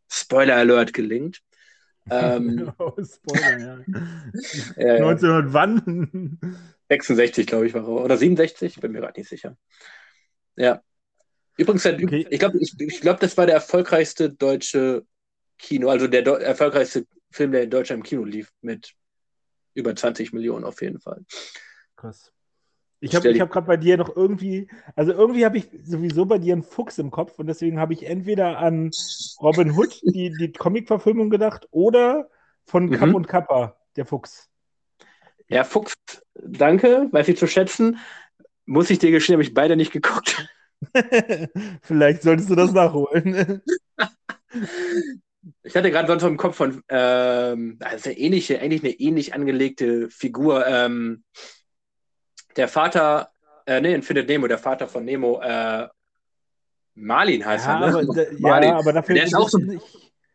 [0.08, 1.42] Spoiler Alert gelingt.
[2.10, 3.78] Ähm, Oh, Spoiler, ja.
[4.76, 6.38] äh, 1900 wann?
[6.88, 8.04] 66, glaube ich, war er.
[8.04, 9.56] Oder 67, bin mir gerade nicht sicher.
[10.56, 10.82] Ja.
[11.56, 12.26] Übrigens, Okay.
[12.30, 15.04] ich glaube, ich, ich glaub, das war der erfolgreichste deutsche
[15.58, 18.94] Kino, also der erfolgreichste Film, der in Deutschland im Kino lief, mit
[19.74, 21.24] über 20 Millionen auf jeden Fall.
[21.96, 22.32] Krass.
[23.00, 26.52] Ich habe hab gerade bei dir noch irgendwie, also irgendwie habe ich sowieso bei dir
[26.52, 28.92] einen Fuchs im Kopf und deswegen habe ich entweder an
[29.40, 32.30] Robin Hood, die, die Comic-Verfilmung gedacht, oder
[32.64, 33.14] von Kapp Mhm.
[33.16, 34.48] und Kappa, der Fuchs.
[35.48, 35.94] Ja, Fuchs,
[36.34, 37.98] danke, weiß ich zu schätzen.
[38.66, 40.48] Muss ich dir gestehen, habe ich beide nicht geguckt.
[41.82, 43.62] Vielleicht solltest du das nachholen.
[45.64, 49.34] Ich hatte gerade sonst noch im Kopf von, ähm, also eine ähnliche, eigentlich eine ähnlich
[49.34, 50.64] angelegte Figur.
[50.66, 51.24] Ähm,
[52.56, 53.30] der Vater,
[53.66, 55.88] äh, nee, in Findet Nemo, der Vater von Nemo, äh,
[56.94, 57.86] Marlin heißt ja, er, ne?
[57.98, 58.68] aber, da, Marlin.
[58.70, 59.82] ja, aber dafür Der ist auch so- nicht-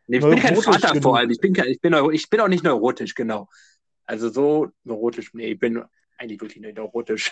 [0.08, 1.02] Nee, ich bin kein Vater genug.
[1.02, 1.30] vor allem.
[1.30, 3.48] Ich bin, kein, ich, bin, ich bin auch nicht neurotisch, genau.
[4.06, 5.84] Also so neurotisch, nee, ich bin
[6.18, 7.30] eigentlich wirklich nicht neurotisch.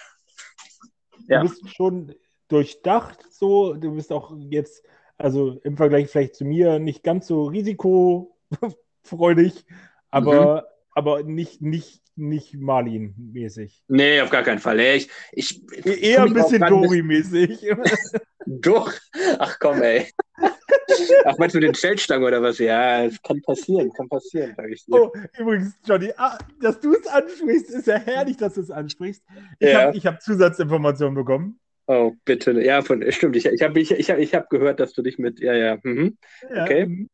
[1.26, 1.42] Ja.
[1.42, 2.14] Du bist schon
[2.48, 4.84] durchdacht so, du bist auch jetzt,
[5.18, 9.64] also im Vergleich vielleicht zu mir, nicht ganz so risikofreudig,
[10.10, 10.60] aber, Mhm.
[10.94, 13.82] aber nicht, nicht, nicht Marlin-mäßig.
[13.88, 14.76] Nee, auf gar keinen Fall.
[14.76, 15.62] Nee, ich, ich,
[16.02, 17.66] Eher ein bisschen Dori-mäßig.
[18.46, 18.92] Doch.
[19.38, 20.10] Ach komm, ey.
[21.24, 22.58] Ach, meinst du den Zeltstangen oder was?
[22.58, 25.02] Ja, es kann passieren, kann passieren, sag ich dir.
[25.02, 29.22] Oh, übrigens, Johnny, ah, dass du es ansprichst, ist ja herrlich, dass du es ansprichst.
[29.58, 29.88] Ich Ja.
[29.88, 31.58] habe hab Zusatzinformationen bekommen.
[31.86, 32.52] Oh, bitte.
[32.62, 33.36] Ja, von, stimmt.
[33.36, 35.40] Ich, ich habe ich, ich hab, ich hab gehört, dass du dich mit.
[35.40, 35.78] Ja, ja.
[35.82, 36.18] Mhm.
[36.50, 37.08] Ja, Okay.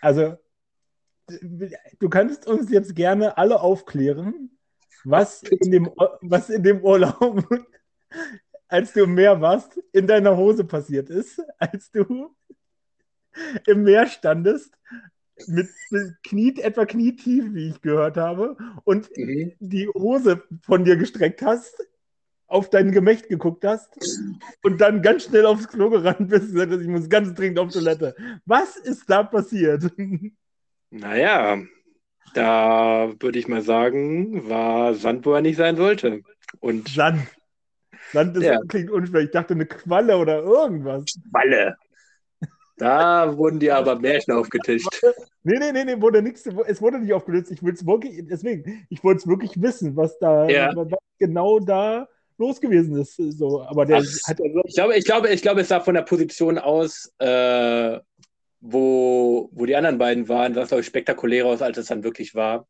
[0.00, 0.36] Also,
[1.98, 4.58] du kannst uns jetzt gerne alle aufklären,
[5.04, 5.90] was in dem,
[6.22, 7.44] was in dem Urlaub,
[8.68, 12.34] als du im Meer warst, in deiner Hose passiert ist, als du
[13.66, 14.72] im Meer standest,
[15.46, 15.68] mit
[16.24, 19.52] Knie, etwa knietief, wie ich gehört habe, und Mhm.
[19.60, 21.76] die Hose von dir gestreckt hast,
[22.48, 23.88] auf dein Gemächt geguckt hast
[24.62, 27.58] und dann ganz schnell aufs Klo gerannt bist und gesagt hast, ich muss ganz dringend
[27.58, 28.16] auf Toilette.
[28.46, 29.84] Was ist da passiert?
[30.90, 31.58] Naja,
[32.34, 36.22] da würde ich mal sagen, war Sand, wo er nicht sein sollte.
[36.60, 37.20] Und Sand.
[38.12, 38.58] Sand ist, Ja.
[38.68, 39.20] klingt unschwer.
[39.20, 41.04] Ich dachte eine Qualle oder irgendwas.
[41.30, 41.76] Walle.
[42.78, 44.88] Da wurden dir aber Märchen aufgetischt.
[45.42, 46.46] Nee, nee, nee, nee, wurde nichts.
[46.66, 47.50] Es wurde nicht aufgelöst.
[47.50, 50.72] Ich will es wirklich, deswegen, ich wollte es wirklich wissen, was da Ja.
[50.74, 50.88] was
[51.18, 53.16] genau da los gewesen ist.
[53.16, 55.80] So, aber der Ach, hat ja so Ich glaube, ich glaube, ich glaube, es sah
[55.80, 57.98] von der Position aus, äh,
[58.60, 62.04] wo, wo die anderen beiden waren, sah es, glaube ich, spektakulärer aus, als es dann
[62.04, 62.66] wirklich war.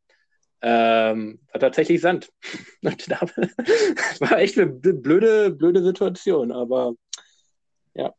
[0.61, 2.31] Ähm, war tatsächlich Sand.
[2.81, 6.93] War echt eine blöde, blöde Situation, aber
[7.93, 8.13] ja.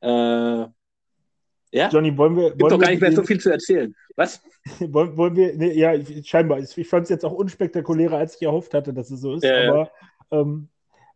[0.00, 0.68] Äh,
[1.74, 2.50] ja, Johnny, wollen wir.
[2.50, 3.94] gibt wollen doch gar nicht mehr so viel zu erzählen.
[4.16, 4.40] Was?
[4.80, 6.58] Wollen, wollen wir, nee, ja, ich, scheinbar.
[6.58, 9.42] Ich, ich fand es jetzt auch unspektakulärer, als ich erhofft hatte, dass es so ist.
[9.42, 9.68] Ja.
[9.68, 9.90] aber
[10.30, 10.68] ähm,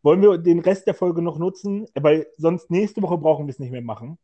[0.03, 1.87] wollen wir den Rest der Folge noch nutzen?
[1.95, 4.19] Weil sonst nächste Woche brauchen wir es nicht mehr machen.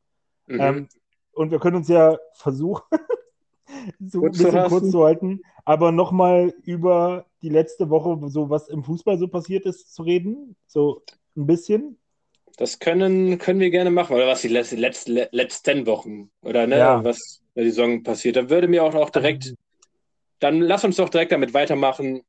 [0.46, 0.60] Mhm.
[0.60, 0.88] Ähm,
[1.32, 2.82] und wir können uns ja versuchen,
[4.00, 4.68] so ein Kurz zu bisschen fassen.
[4.70, 9.66] kurz zu halten, aber nochmal über die letzte Woche, so was im Fußball so passiert
[9.66, 10.56] ist, zu reden.
[10.66, 11.02] So
[11.36, 11.98] ein bisschen.
[12.56, 16.78] Das können, können wir gerne machen, oder was die letzten, letzten, letzten Wochen, oder ne,
[16.78, 17.02] Ja.
[17.04, 18.36] was in der Saison passiert.
[18.36, 19.54] Dann würde mir auch, auch direkt,
[20.38, 22.22] dann lass uns doch direkt damit weitermachen,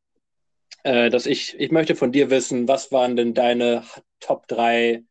[0.84, 3.84] äh, dass ich, ich möchte von dir wissen, was waren denn deine
[4.20, 5.04] Top 3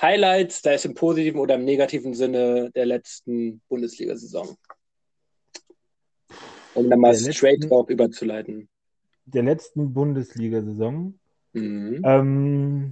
[0.00, 4.56] Highlights, sei es im positiven oder im negativen Sinne der letzten Bundesliga-Saison?
[6.74, 8.68] Um dann mal Der letzten- straight talk überzuleiten.
[9.26, 11.18] Der letzten Bundesliga-Saison.
[11.52, 12.02] Mhm.
[12.04, 12.90] Ähm,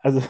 [0.00, 0.22] also,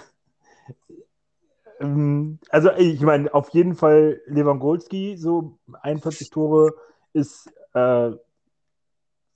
[1.80, 6.74] ähm, also ich meine, auf jeden Fall Lewandowski, so 41 Tore
[7.12, 8.12] ist äh,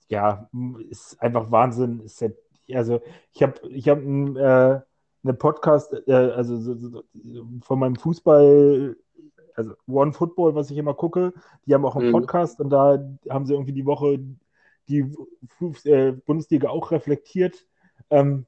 [0.09, 0.49] ja
[0.89, 2.01] ist einfach Wahnsinn.
[2.01, 2.29] Ist ja,
[2.73, 3.01] also
[3.31, 4.81] ich habe ich habe äh,
[5.23, 7.03] eine Podcast, äh, also so, so,
[7.61, 8.95] von meinem Fußball,
[9.55, 11.33] also One Football, was ich immer gucke,
[11.65, 12.13] die haben auch einen mhm.
[12.13, 12.99] Podcast und da
[13.29, 14.19] haben sie irgendwie die Woche
[14.89, 15.05] die
[15.85, 17.67] äh, Bundesliga auch reflektiert.
[18.09, 18.45] Ähm,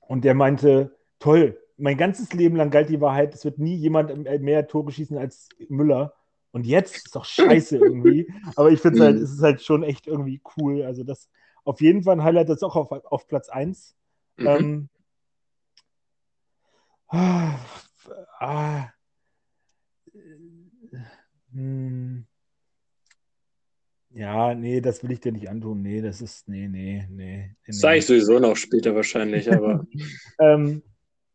[0.00, 4.24] und der meinte, toll, mein ganzes Leben lang galt die Wahrheit, es wird nie jemand
[4.40, 6.14] mehr Tore schießen als Müller.
[6.50, 8.32] Und jetzt ist doch scheiße irgendwie.
[8.56, 9.22] Aber ich finde halt, mhm.
[9.22, 10.82] es ist halt schon echt irgendwie cool.
[10.82, 11.28] Also das
[11.64, 13.94] auf jeden Fall ein Highlight, das auch auf, auf Platz 1.
[14.36, 14.46] Mhm.
[14.46, 14.88] Ähm,
[17.08, 17.58] ah,
[18.38, 18.88] ah,
[21.52, 22.26] hm.
[24.10, 25.82] Ja, nee, das will ich dir nicht antun.
[25.82, 27.54] Nee, das ist, nee, nee, nee.
[27.66, 27.72] nee.
[27.72, 29.86] Sag ich sowieso noch später wahrscheinlich, aber.
[30.40, 30.82] ähm,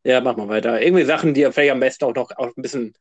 [0.04, 0.82] ja, mach mal weiter.
[0.82, 2.94] Irgendwie Sachen, die vielleicht am besten auch noch auch ein bisschen,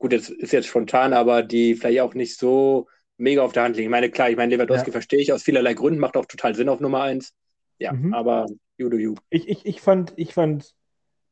[0.00, 3.76] gut, das ist jetzt spontan, aber die vielleicht auch nicht so mega auf der Hand
[3.76, 3.86] liegen.
[3.86, 4.92] Ich meine, klar, ich meine, Lewandowski ja.
[4.92, 7.34] verstehe ich aus vielerlei Gründen, macht auch total Sinn auf Nummer eins.
[7.78, 8.12] Ja, mhm.
[8.12, 8.46] aber
[8.76, 9.14] you do you.
[9.28, 10.74] Ich, ich, ich fand, ich fand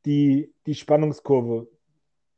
[0.05, 1.69] die, die Spannungskurve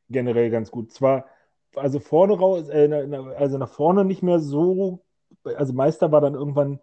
[0.08, 0.92] generell ganz gut.
[0.92, 1.26] Zwar,
[1.74, 2.88] also vorne raus, äh,
[3.36, 5.04] also nach vorne nicht mehr so,
[5.44, 6.80] also Meister war dann irgendwann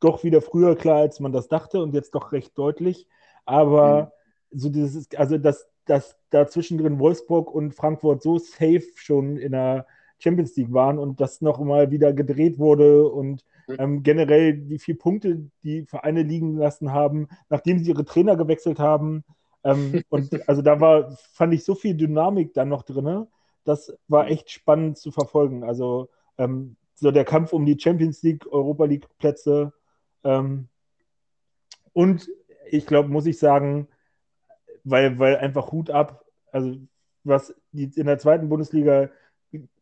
[0.00, 3.06] doch wieder früher klar, als man das dachte und jetzt doch recht deutlich.
[3.44, 4.18] Aber mhm
[4.50, 9.86] so dieses, also dass, dass da zwischendrin Wolfsburg und Frankfurt so safe schon in der
[10.18, 13.44] Champions League waren und das noch mal wieder gedreht wurde und
[13.78, 18.78] ähm, generell die vier Punkte, die Vereine liegen lassen haben, nachdem sie ihre Trainer gewechselt
[18.78, 19.24] haben.
[19.64, 23.26] Ähm, und also da war, fand ich so viel Dynamik dann noch drin.
[23.64, 25.64] Das war echt spannend zu verfolgen.
[25.64, 26.08] Also
[26.38, 29.72] ähm, so der Kampf um die Champions League, Europa League Plätze.
[30.24, 30.68] Ähm,
[31.92, 32.28] und
[32.70, 33.88] ich glaube, muss ich sagen,
[34.84, 36.76] weil, weil einfach Hut ab, also
[37.24, 39.10] was in der zweiten Bundesliga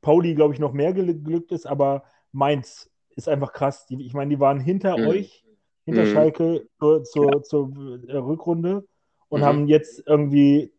[0.01, 3.86] Pauli, glaube ich, noch mehr gelückt ist, aber Mainz ist einfach krass.
[3.86, 5.07] Die, ich meine, die waren hinter mhm.
[5.09, 5.44] euch,
[5.84, 6.12] hinter mhm.
[6.12, 7.42] Schalke zur, zur, ja.
[7.42, 7.72] zur
[8.09, 8.86] Rückrunde
[9.28, 9.44] und mhm.
[9.44, 10.72] haben jetzt irgendwie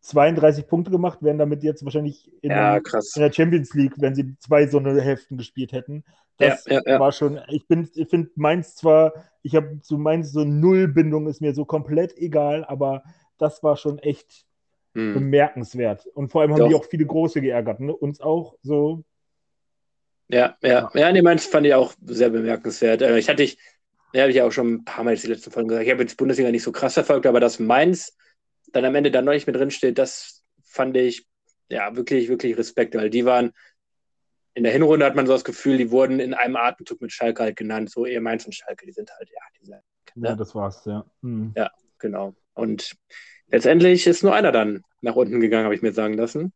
[0.00, 4.14] 32 Punkte gemacht, wären damit jetzt wahrscheinlich in, ja, der, in, der, Champions League, wenn
[4.14, 6.04] sie zwei so eine Hälften gespielt hätten.
[6.38, 10.44] Das ja, war schon, ich bin, ich finde Mainz zwar, ich habe zu Mainz so
[10.44, 13.02] null Bindung, ist mir so komplett egal, aber
[13.38, 14.46] das war schon echt
[14.94, 15.14] hm.
[15.14, 16.06] bemerkenswert.
[16.06, 16.68] Und vor allem haben Doch.
[16.68, 17.94] die auch viele große geärgert, ne?
[17.94, 19.04] uns auch so.
[20.28, 23.02] Ja, ja, ja, nee, meins fand ich auch sehr bemerkenswert.
[23.02, 23.58] Äh, ich hatte ich,
[24.12, 26.02] ja, habe ich ja auch schon ein paar Mal die letzten Folgen gesagt, ich habe
[26.02, 28.16] jetzt Bundesliga nicht so krass verfolgt, aber dass Mainz
[28.72, 31.26] dann am Ende da noch nicht mehr drin steht, das fand ich
[31.68, 33.52] ja wirklich, wirklich Respekt, weil die waren
[34.54, 37.42] in der Hinrunde hat man so das Gefühl, die wurden in einem Atemzug mit Schalke
[37.42, 39.82] halt genannt, so eher Mainz und Schalke, die sind halt, ja, die sind,
[40.16, 40.28] ne?
[40.28, 41.04] Ja, das war's, ja.
[41.20, 41.52] Mhm.
[41.54, 42.34] Ja, genau.
[42.56, 42.96] Und
[43.48, 46.52] letztendlich ist nur einer dann nach unten gegangen, habe ich mir sagen lassen.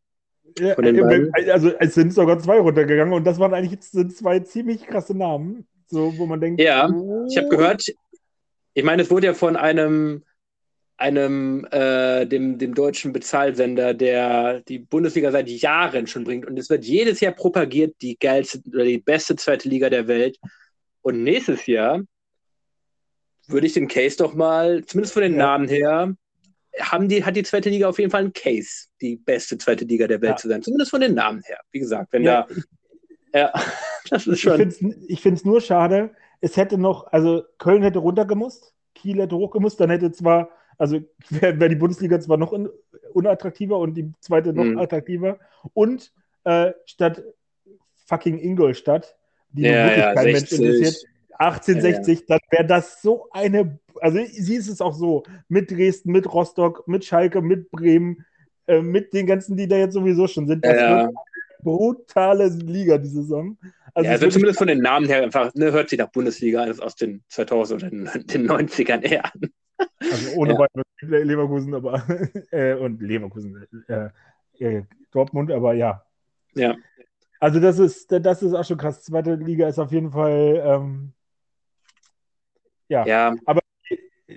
[0.58, 5.16] Ja, also es sind sogar zwei runtergegangen und das waren eigentlich sind zwei ziemlich krasse
[5.16, 6.60] Namen, so wo man denkt.
[6.60, 7.26] Ja, oh.
[7.30, 7.84] ich habe gehört,
[8.74, 10.24] ich meine, es wurde ja von einem
[10.96, 16.68] einem äh, dem, dem deutschen Bezahlsender, der die Bundesliga seit Jahren schon bringt und es
[16.68, 20.38] wird jedes Jahr propagiert, die geilste oder die beste zweite Liga der Welt.
[21.00, 22.02] Und nächstes Jahr
[23.50, 25.38] würde ich den Case doch mal, zumindest von den ja.
[25.38, 26.14] Namen her,
[26.78, 30.06] haben die, hat die zweite Liga auf jeden Fall einen Case, die beste zweite Liga
[30.06, 30.36] der Welt ja.
[30.36, 30.62] zu sein.
[30.62, 31.58] Zumindest von den Namen her.
[31.72, 32.46] Wie gesagt, wenn ja,
[33.32, 33.38] da.
[33.38, 33.52] Ja,
[34.10, 34.74] das ist schon.
[35.08, 39.80] Ich finde es nur schade, es hätte noch, also Köln hätte runtergemusst, Kiel hätte hochgemusst,
[39.80, 42.68] dann hätte zwar, also wäre wär die Bundesliga zwar noch un,
[43.12, 44.78] unattraktiver und die zweite noch mhm.
[44.78, 45.38] attraktiver.
[45.74, 46.12] Und
[46.44, 47.22] äh, statt
[48.06, 49.16] fucking Ingolstadt,
[49.52, 50.58] die ja, wirklich ja, kein 60.
[50.60, 51.04] Mensch interessiert,
[51.40, 52.24] 1860, ja, ja.
[52.28, 56.86] dann wäre das so eine, also sie ist es auch so, mit Dresden, mit Rostock,
[56.86, 58.26] mit Schalke, mit Bremen,
[58.66, 60.64] äh, mit den ganzen, die da jetzt sowieso schon sind.
[60.64, 60.80] Das ja.
[60.80, 61.12] wird eine
[61.62, 63.56] brutale Liga die Saison.
[63.94, 66.94] Also, ja, also zumindest von den Namen her einfach, ne, hört sich nach Bundesliga aus
[66.94, 69.40] den 2000 oder den, den 90ern eher an.
[69.98, 70.66] Also ohne ja.
[71.00, 72.04] Leverkusen, aber
[72.50, 74.10] äh, und Leverkusen, äh,
[74.58, 76.04] äh, Dortmund, aber ja.
[76.54, 76.76] Ja.
[77.38, 79.02] Also das ist, das ist auch schon krass.
[79.02, 81.12] Zweite Liga ist auf jeden Fall ähm,
[82.90, 83.06] ja.
[83.06, 83.34] ja.
[83.46, 83.60] Aber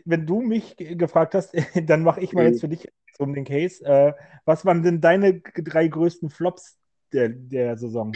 [0.06, 1.54] wenn du mich gefragt hast,
[1.88, 2.52] dann mache ich mal mhm.
[2.52, 2.88] jetzt für dich
[3.20, 3.84] um den Case.
[3.84, 4.14] Äh,
[4.46, 6.78] was waren denn deine drei größten Flops
[7.12, 8.14] der, der Saison?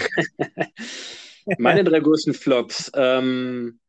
[1.58, 2.92] Meine drei größten Flops.
[2.96, 3.80] Ähm,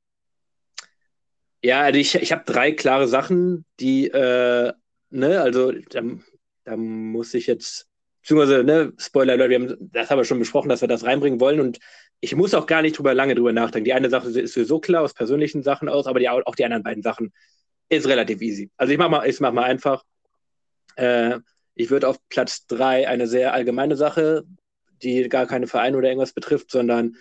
[1.62, 4.72] ja, also ich, ich habe drei klare Sachen, die, äh,
[5.10, 6.02] ne, also da,
[6.64, 7.88] da muss ich jetzt,
[8.22, 11.40] beziehungsweise, ne, Spoiler, Leute, wir haben das haben wir schon besprochen, dass wir das reinbringen
[11.40, 11.78] wollen und
[12.20, 13.84] ich muss auch gar nicht drüber lange drüber nachdenken.
[13.84, 16.82] Die eine Sache ist sowieso klar aus persönlichen Sachen aus, aber die, auch die anderen
[16.82, 17.32] beiden Sachen
[17.88, 18.70] ist relativ easy.
[18.76, 20.04] Also ich mach mal, ich mach mal einfach.
[20.96, 21.38] Äh,
[21.80, 24.42] Ich würde auf Platz drei eine sehr allgemeine Sache,
[25.00, 27.14] die gar keine Vereine oder irgendwas betrifft, sondern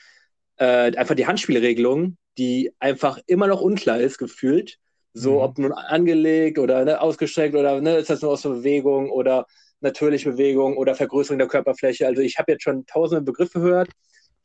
[0.58, 4.80] äh, einfach die Handspielregelung, die einfach immer noch unklar ist, gefühlt.
[5.14, 5.42] So, mhm.
[5.42, 9.46] ob nun angelegt oder ne, ausgestreckt oder ne, ist das nur aus der Bewegung oder
[9.80, 12.08] natürliche Bewegung oder Vergrößerung der Körperfläche.
[12.08, 13.90] Also ich habe jetzt schon tausende Begriffe gehört.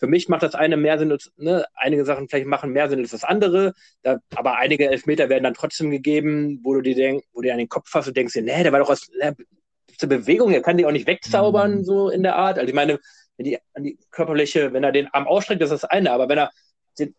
[0.02, 2.98] Für mich macht das eine mehr Sinn, als, ne, einige Sachen vielleicht machen mehr Sinn
[2.98, 3.72] als das andere,
[4.02, 7.52] da, aber einige Elfmeter werden dann trotzdem gegeben, wo du dir denk, wo du dir
[7.52, 9.36] an den Kopf fasst und denkst, nee, der war doch aus der
[10.08, 11.84] Bewegung, er kann die auch nicht wegzaubern, mhm.
[11.84, 12.58] so in der Art.
[12.58, 12.98] Also ich meine,
[13.36, 16.28] wenn die, an die Körperfläche, wenn er den Arm ausstreckt, das ist das eine, aber
[16.28, 16.50] wenn er
[16.98, 17.14] den,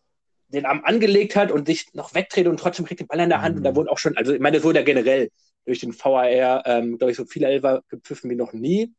[0.48, 3.40] den Arm angelegt hat und sich noch wegdreht und trotzdem kriegt den Ball in der
[3.40, 3.58] Hand, mhm.
[3.60, 3.76] und da mhm.
[3.76, 5.30] wurden auch schon, also ich meine, das wurde ja generell
[5.64, 8.92] durch den VAR, ähm, glaube ich, so viele Elfer gepfiffen wie noch nie.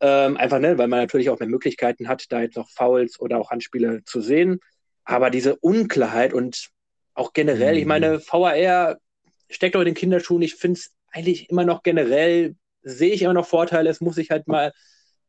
[0.00, 3.38] Ähm, einfach, ne, weil man natürlich auch mehr Möglichkeiten hat, da jetzt noch Fouls oder
[3.38, 4.60] auch Handspiele zu sehen.
[5.04, 6.68] Aber diese Unklarheit und
[7.14, 7.80] auch generell, mhm.
[7.80, 8.98] ich meine, VAR
[9.50, 10.42] steckt auch in den Kinderschuhen.
[10.42, 13.90] Ich finde es eigentlich immer noch generell, sehe ich immer noch Vorteile.
[13.90, 14.72] Es muss sich halt mal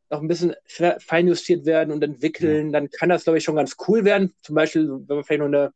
[0.10, 0.56] noch ein bisschen
[1.00, 2.68] feinjustiert werden und entwickeln.
[2.68, 2.80] Ja.
[2.80, 4.34] Dann kann das, glaube ich, schon ganz cool werden.
[4.42, 5.72] Zum Beispiel, wenn man vielleicht noch eine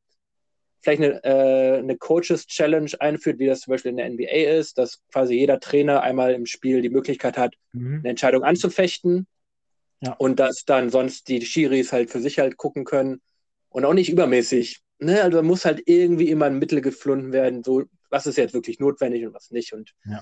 [0.83, 5.01] vielleicht eine, äh, eine Coaches-Challenge einführt, wie das zum Beispiel in der NBA ist, dass
[5.11, 7.99] quasi jeder Trainer einmal im Spiel die Möglichkeit hat, mhm.
[7.99, 9.25] eine Entscheidung anzufechten
[10.01, 10.13] ja.
[10.13, 13.21] und dass dann sonst die Schiris halt für sich halt gucken können
[13.69, 14.81] und auch nicht übermäßig.
[14.99, 15.23] Ne?
[15.23, 19.25] Also muss halt irgendwie immer ein Mittel gefunden werden, so was ist jetzt wirklich notwendig
[19.25, 19.73] und was nicht.
[19.73, 20.21] Und ja.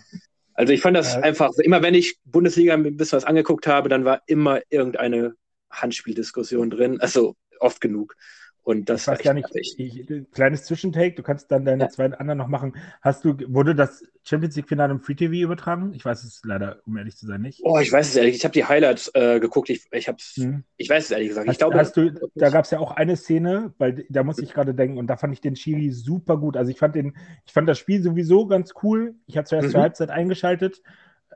[0.54, 1.22] also ich fand das ja.
[1.22, 5.34] einfach, immer wenn ich Bundesliga ein bisschen was angeguckt habe, dann war immer irgendeine
[5.72, 8.16] Handspieldiskussion drin, also oft genug.
[8.64, 11.90] Und das ich weiß gar nicht, ich, kleines Zwischentake, du kannst dann deine ja.
[11.90, 12.76] zwei anderen noch machen.
[13.02, 15.94] Hast du, wurde das Champions League-Finale im Free TV übertragen?
[15.96, 17.62] Ich weiß es leider, um ehrlich zu sein, nicht.
[17.64, 18.36] Oh, ich weiß es ehrlich.
[18.36, 19.72] Ich habe die Highlights äh, geguckt.
[19.72, 20.64] Ich, ich, hm.
[20.78, 21.48] ich weiß es ehrlich gesagt.
[21.48, 24.38] Hast, ich glaube, hast du, da gab es ja auch eine Szene, weil da muss
[24.38, 26.56] ich gerade denken, und da fand ich den Schiri super gut.
[26.56, 29.16] Also ich fand den, ich fand das Spiel sowieso ganz cool.
[29.26, 29.72] Ich habe zuerst mhm.
[29.72, 30.84] zur Halbzeit eingeschaltet,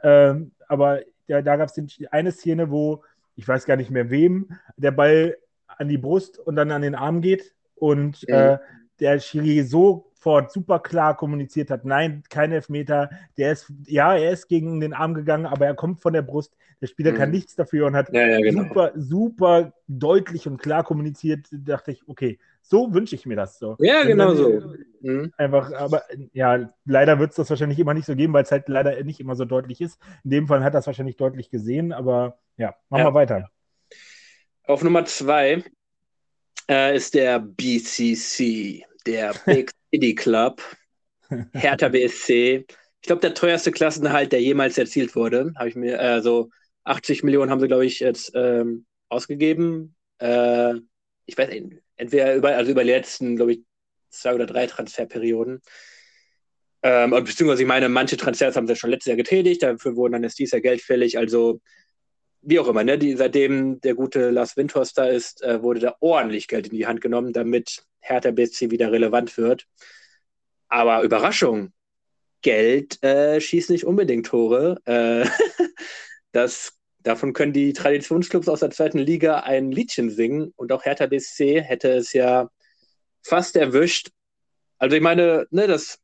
[0.04, 3.04] ähm, aber ja, da gab es eine Szene, wo
[3.36, 5.38] ich weiß gar nicht mehr wem, der Ball
[5.78, 8.34] an die Brust und dann an den Arm geht und mhm.
[8.34, 8.58] äh,
[9.00, 14.48] der Schiri sofort super klar kommuniziert hat, nein, kein Elfmeter, der ist, ja, er ist
[14.48, 17.18] gegen den Arm gegangen, aber er kommt von der Brust, der Spieler mhm.
[17.18, 18.64] kann nichts dafür und hat ja, ja, genau.
[18.64, 23.76] super, super deutlich und klar kommuniziert, dachte ich, okay, so wünsche ich mir das so.
[23.80, 24.74] Ja, und genau so.
[25.02, 25.32] Mhm.
[25.38, 26.02] Einfach, aber
[26.34, 29.20] ja, leider wird es das wahrscheinlich immer nicht so geben, weil es halt leider nicht
[29.20, 30.00] immer so deutlich ist.
[30.24, 33.50] In dem Fall hat er es wahrscheinlich deutlich gesehen, aber ja, machen wir weiter.
[34.68, 35.64] Auf Nummer zwei
[36.70, 40.62] äh, ist der BCC, der Big City Club,
[41.54, 42.66] Hertha BSC.
[43.02, 45.54] Ich glaube, der teuerste Klassenerhalt, der jemals erzielt wurde.
[45.58, 46.50] Habe ich mir, äh, so
[46.86, 49.96] 80 Millionen haben sie, glaube ich, jetzt ähm, ausgegeben.
[50.18, 50.74] Äh,
[51.28, 53.62] ich weiß nicht, entweder über, also über die letzten, glaube ich,
[54.10, 55.62] zwei oder drei Transferperioden.
[56.82, 60.24] Ähm, beziehungsweise, ich meine, manche Transfers haben sie schon letztes Jahr getätigt, dafür wurden dann
[60.24, 61.20] jetzt dieses Jahr Geld fällig.
[61.20, 61.62] Also
[62.46, 65.96] wie auch immer, ne, die, seitdem der gute Lars Windhorst da ist, äh, wurde da
[66.00, 69.66] ordentlich Geld in die Hand genommen, damit Hertha BSC wieder relevant wird.
[70.68, 71.74] Aber Überraschung,
[72.42, 74.80] Geld äh, schießt nicht unbedingt Tore.
[74.86, 75.28] Äh,
[76.32, 81.08] das, davon können die Traditionsclubs aus der zweiten Liga ein Liedchen singen und auch Hertha
[81.08, 82.50] BSC hätte es ja
[83.24, 84.12] fast erwischt.
[84.78, 85.98] Also ich meine, ne, das,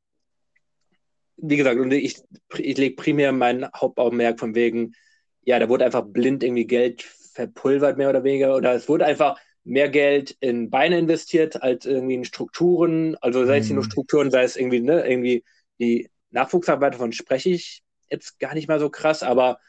[1.37, 2.19] wie gesagt, ich,
[2.57, 4.95] ich lege primär meinen Hauptaugenmerk von wegen,
[5.43, 8.55] ja, da wurde einfach blind irgendwie Geld verpulvert, mehr oder weniger.
[8.55, 13.15] Oder es wurde einfach mehr Geld in Beine investiert als irgendwie in Strukturen.
[13.21, 13.75] Also sei es mhm.
[13.75, 15.43] nur Strukturen, sei es irgendwie, ne, irgendwie
[15.79, 19.59] die Nachwuchsarbeit, davon spreche ich jetzt gar nicht mal so krass, aber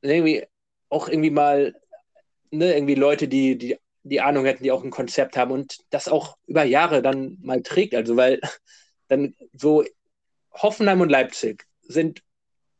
[0.00, 0.44] irgendwie
[0.88, 1.74] auch irgendwie mal,
[2.50, 3.76] ne, irgendwie Leute, die, die
[4.08, 7.62] die Ahnung hätten, die auch ein Konzept haben und das auch über Jahre dann mal
[7.62, 7.94] trägt.
[7.94, 8.40] Also weil
[9.08, 9.84] dann so
[10.52, 12.22] Hoffenheim und Leipzig sind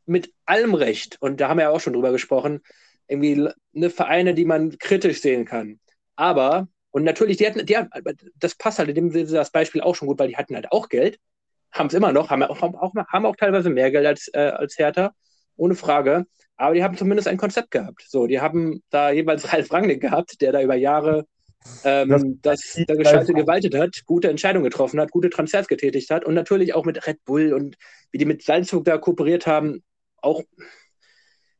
[0.09, 2.61] mit allem Recht, und da haben wir ja auch schon drüber gesprochen,
[3.07, 5.79] irgendwie eine Vereine, die man kritisch sehen kann.
[6.15, 7.89] Aber, und natürlich, die hatten, die hatten,
[8.35, 10.71] das passt halt, in dem Sinne das Beispiel auch schon gut, weil die hatten halt
[10.71, 11.19] auch Geld,
[11.71, 14.77] haben es immer noch, haben auch, auch, haben auch teilweise mehr Geld als, äh, als
[14.77, 15.13] Hertha,
[15.55, 16.25] ohne Frage.
[16.57, 18.03] Aber die haben zumindest ein Konzept gehabt.
[18.07, 21.25] So, die haben da jeweils Ralf Rangnick gehabt, der da über Jahre
[21.83, 26.25] ähm, das, das da Scheiße gewaltet hat, gute Entscheidungen getroffen hat, gute Transfers getätigt hat
[26.25, 27.77] und natürlich auch mit Red Bull und
[28.11, 29.83] wie die mit Salzburg da kooperiert haben,
[30.21, 30.43] auch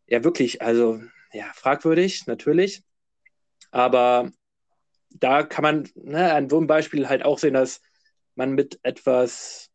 [0.07, 1.01] ja wirklich, also
[1.33, 2.83] ja, fragwürdig, natürlich.
[3.71, 4.31] Aber
[5.11, 7.81] da kann man ne, an so einem Beispiel halt auch sehen, dass
[8.35, 9.69] man mit etwas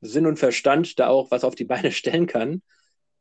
[0.00, 2.62] Sinn und Verstand da auch was auf die Beine stellen kann.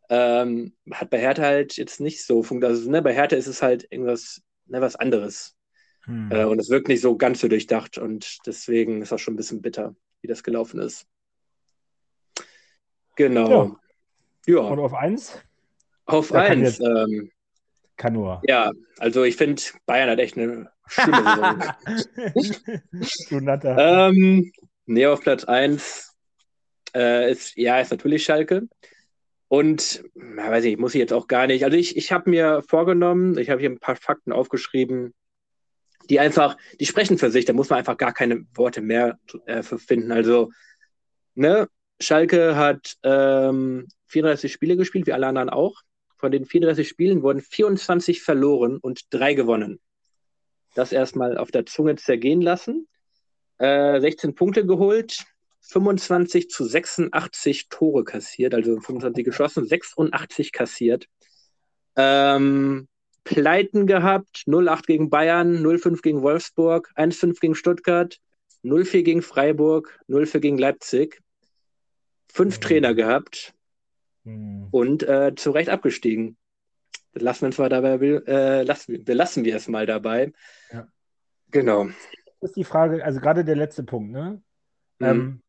[0.09, 2.79] Ähm, hat bei Hertha halt jetzt nicht so funktioniert.
[2.79, 5.55] Also, ne, bei Hertha ist es halt irgendwas ne, was anderes.
[6.03, 6.31] Hm.
[6.31, 9.37] Äh, und es wirkt nicht so ganz so durchdacht und deswegen ist auch schon ein
[9.37, 11.05] bisschen bitter, wie das gelaufen ist.
[13.15, 13.49] Genau.
[13.49, 13.79] Ja.
[14.47, 14.59] Ja.
[14.59, 15.39] Und auf eins?
[16.05, 16.77] Auf Da kann eins.
[16.79, 17.31] jetzt- Ähm,
[17.97, 18.41] Kann nur.
[18.47, 21.23] ja, also ich finde, Bayern hat echt eine schlimme
[22.35, 22.55] Saison.
[23.29, 24.07] du Natter.
[24.09, 24.51] ähm,
[24.85, 26.15] nee, auf Platz 1
[26.95, 28.67] äh, ist, ja, ist natürlich Schalke.
[29.49, 31.63] Und, weiß ich, muss ich jetzt auch gar nicht.
[31.63, 35.13] Also ich, ich habe mir vorgenommen, ich habe hier ein paar Fakten aufgeschrieben,
[36.09, 39.63] die einfach, die sprechen für sich, da muss man einfach gar keine Worte mehr äh,
[39.63, 40.11] finden.
[40.11, 40.51] Also,
[41.35, 41.67] ne,
[42.01, 45.81] Schalke hat ähm, 34 Spiele gespielt, wie alle anderen auch.
[46.17, 49.79] Von den 34 Spielen wurden 24 verloren und drei gewonnen.
[50.73, 52.87] Das erstmal auf der Zunge zergehen lassen.
[53.59, 55.25] Äh, 16 Punkte geholt,
[55.61, 61.07] 25 zu 86 Tore kassiert, also 25 geschossen, 86 kassiert.
[61.95, 62.87] Ähm,
[63.23, 68.19] Pleiten gehabt, 0-8 gegen Bayern, 0-5 gegen Wolfsburg, 1-5 gegen Stuttgart,
[68.63, 71.21] 0-4 gegen Freiburg, 0-4 gegen Leipzig.
[72.31, 72.61] Fünf Mhm.
[72.61, 73.53] Trainer gehabt
[74.27, 74.67] Hm.
[74.71, 76.35] und äh, zu Recht abgestiegen.
[77.13, 77.95] Das lassen wir uns mal dabei,
[78.27, 80.33] äh, lassen, belassen wir es mal dabei.
[80.71, 80.87] Ja.
[81.49, 81.85] Genau.
[82.41, 84.41] Das ist die Frage, also gerade der letzte Punkt, ne?
[84.99, 85.07] Mhm.
[85.07, 85.41] Ähm,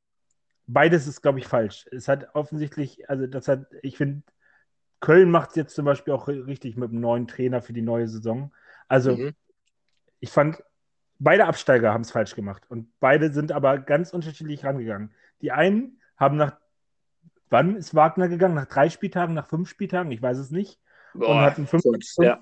[0.68, 1.86] beides ist, glaube ich, falsch.
[1.90, 4.22] Es hat offensichtlich, also das hat, ich finde,
[5.00, 8.09] Köln macht es jetzt zum Beispiel auch richtig mit einem neuen Trainer für die neue
[8.09, 8.52] Saison.
[8.86, 9.32] Also Mhm.
[10.20, 10.62] ich fand,
[11.18, 15.12] beide Absteiger haben es falsch gemacht und beide sind aber ganz unterschiedlich rangegangen.
[15.42, 16.56] Die einen haben nach,
[17.50, 18.54] wann ist Wagner gegangen?
[18.54, 20.12] Nach drei Spieltagen, nach fünf Spieltagen?
[20.12, 20.80] Ich weiß es nicht.
[21.14, 22.38] Boah, hatten fünf- kurz, ja.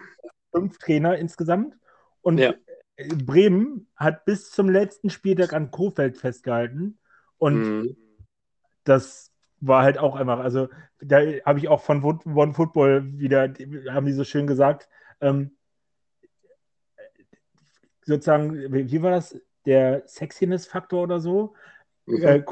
[0.53, 1.77] Fünf Trainer insgesamt.
[2.23, 2.55] Und Ja.
[3.25, 6.99] Bremen hat bis zum letzten Spieltag an Kofeld festgehalten.
[7.39, 7.97] Und Mhm.
[8.85, 10.69] das war halt auch einfach, also
[11.01, 13.53] da habe ich auch von One Football wieder,
[13.91, 14.89] haben die so schön gesagt,
[15.21, 15.57] ähm,
[18.05, 19.39] sozusagen, wie war das?
[19.67, 21.55] Der Sexiness-Faktor oder so.
[22.09, 22.43] Äh,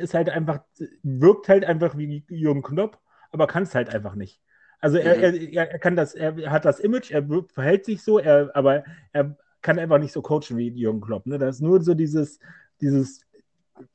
[0.00, 0.60] ist halt einfach,
[1.02, 2.98] wirkt halt einfach wie Jürgen Klopp,
[3.30, 4.40] aber kann es halt einfach nicht.
[4.80, 5.52] Also er, Mhm.
[5.54, 9.36] er, er kann das, er hat das Image, er verhält sich so, er, aber er
[9.62, 11.26] kann einfach nicht so coachen wie Jürgen Klopp.
[11.26, 11.38] Ne?
[11.38, 12.38] Das ist nur so dieses,
[12.80, 13.22] dieses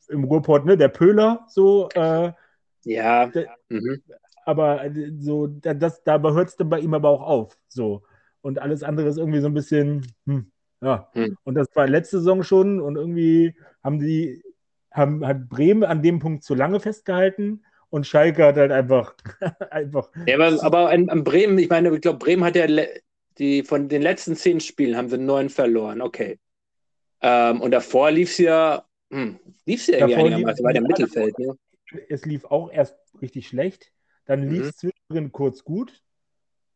[0.09, 2.31] im Ruhrport, ne, der Pöhler, so, äh,
[2.85, 3.27] Ja.
[3.27, 4.01] Der- Mhm.
[4.45, 7.57] aber äh, so, da- das, da hört es dann bei ihm aber auch auf.
[7.67, 8.03] So.
[8.41, 10.51] Und alles andere ist irgendwie so ein bisschen, hm,
[10.81, 11.09] ja.
[11.13, 11.37] Hm.
[11.43, 14.43] Und das war letzte Saison schon und irgendwie haben die,
[14.93, 19.15] haben, hat Bremen an dem Punkt zu lange festgehalten und Schalke hat halt einfach,
[19.71, 22.65] einfach, Ja, aber, aber an, an Bremen, ich meine, ich glaube, Bremen hat ja
[23.37, 26.39] die von den letzten zehn Spielen haben sie neun verloren, okay.
[27.21, 30.81] Ähm, und davor lief es ja, hm, lief es ja irgendwie Davor einigermaßen, war der
[30.81, 31.57] im Mittelfeld, ne?
[32.09, 33.91] es lief auch erst richtig schlecht,
[34.25, 34.69] dann lief Mhm.
[34.69, 36.01] es zwischendrin kurz gut.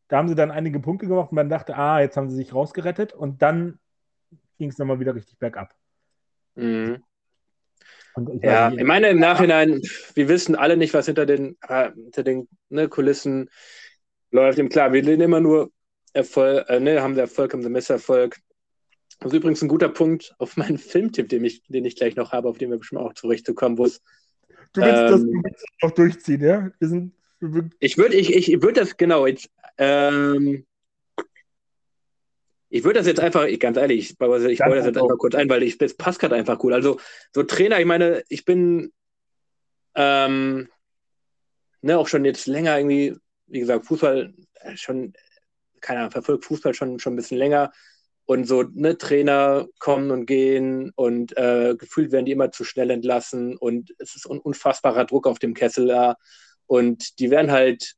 [0.09, 2.53] Da haben sie dann einige Punkte gemacht und man dachte, ah, jetzt haben sie sich
[2.53, 3.79] rausgerettet und dann
[4.59, 5.75] ging es nochmal wieder richtig bergab.
[6.55, 7.03] Mhm.
[8.17, 9.81] Und ich Ja, ich meine, im Nachhinein,
[10.15, 13.49] wir wissen alle nicht, was hinter den, äh, hinter den ne, Kulissen
[14.31, 14.57] läuft.
[14.57, 15.71] Im Klar, wir sehen immer nur
[16.13, 18.37] Erfolg, äh, ne, haben wir Erfolg, haben wir Misserfolg.
[19.19, 22.31] Das ist übrigens ein guter Punkt auf meinen Filmtipp, den ich, den ich gleich noch
[22.31, 24.01] habe, auf den wir bestimmt auch zurechtzukommen, wo es
[24.73, 25.43] Du willst das Ähm,
[25.81, 26.71] noch durchziehen, ja?
[26.79, 27.13] Wir sind.
[27.39, 30.65] Wir, Ich würde ich, ich würd das, genau, jetzt, ähm,
[32.69, 35.17] ich würde das jetzt einfach, ich, ganz ehrlich, ich baue das jetzt einfach.
[35.17, 36.73] kurz ein, weil ich, das passt gerade einfach cool.
[36.73, 36.99] Also,
[37.33, 38.91] so Trainer, ich meine, ich bin
[39.95, 40.67] ähm,
[41.81, 43.15] ne, auch schon jetzt länger irgendwie,
[43.47, 45.13] wie gesagt, Fußball äh, schon,
[45.81, 47.71] keine Ahnung, verfolgt Fußball schon, schon ein bisschen länger.
[48.25, 52.89] Und so, ne, Trainer kommen und gehen und äh, gefühlt werden die immer zu schnell
[52.89, 56.15] entlassen und es ist ein unfassbarer Druck auf dem Kessel da.
[56.65, 57.95] Und die werden halt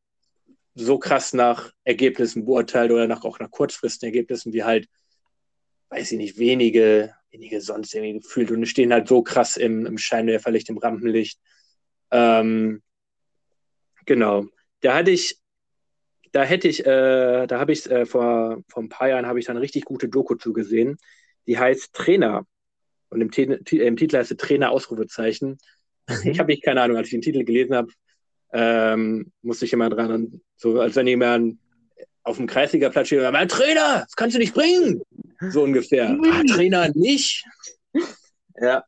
[0.80, 4.88] so krass nach Ergebnissen beurteilt oder nach, auch nach kurzfristigen Ergebnissen, wie halt,
[5.89, 9.97] weiß ich nicht, wenige, wenige sonst irgendwie gefühlt und stehen halt so krass im, im
[9.97, 11.39] Scheinwerferlicht, im Rampenlicht.
[12.11, 12.81] Ähm,
[14.06, 14.45] genau.
[14.81, 15.39] Da hatte ich,
[16.31, 19.45] da hätte ich, äh, da habe ich äh, vor, vor ein paar Jahren habe ich
[19.45, 20.97] da eine richtig gute Doku zugesehen.
[21.47, 22.45] Die heißt Trainer.
[23.10, 25.57] Und im, Ti- im Titel heißt sie Trainer Ausrufezeichen.
[26.23, 27.91] Ich habe nicht keine Ahnung, als ich den Titel gelesen habe,
[28.53, 31.59] ähm, musste ich immer dran so, als wenn jemand
[32.23, 35.01] auf dem Kreisliga-Platz steht und sagt, mein Trainer, das kannst du nicht bringen.
[35.49, 36.17] So ungefähr.
[36.23, 37.45] Ah, Trainer nicht.
[38.61, 38.84] ja.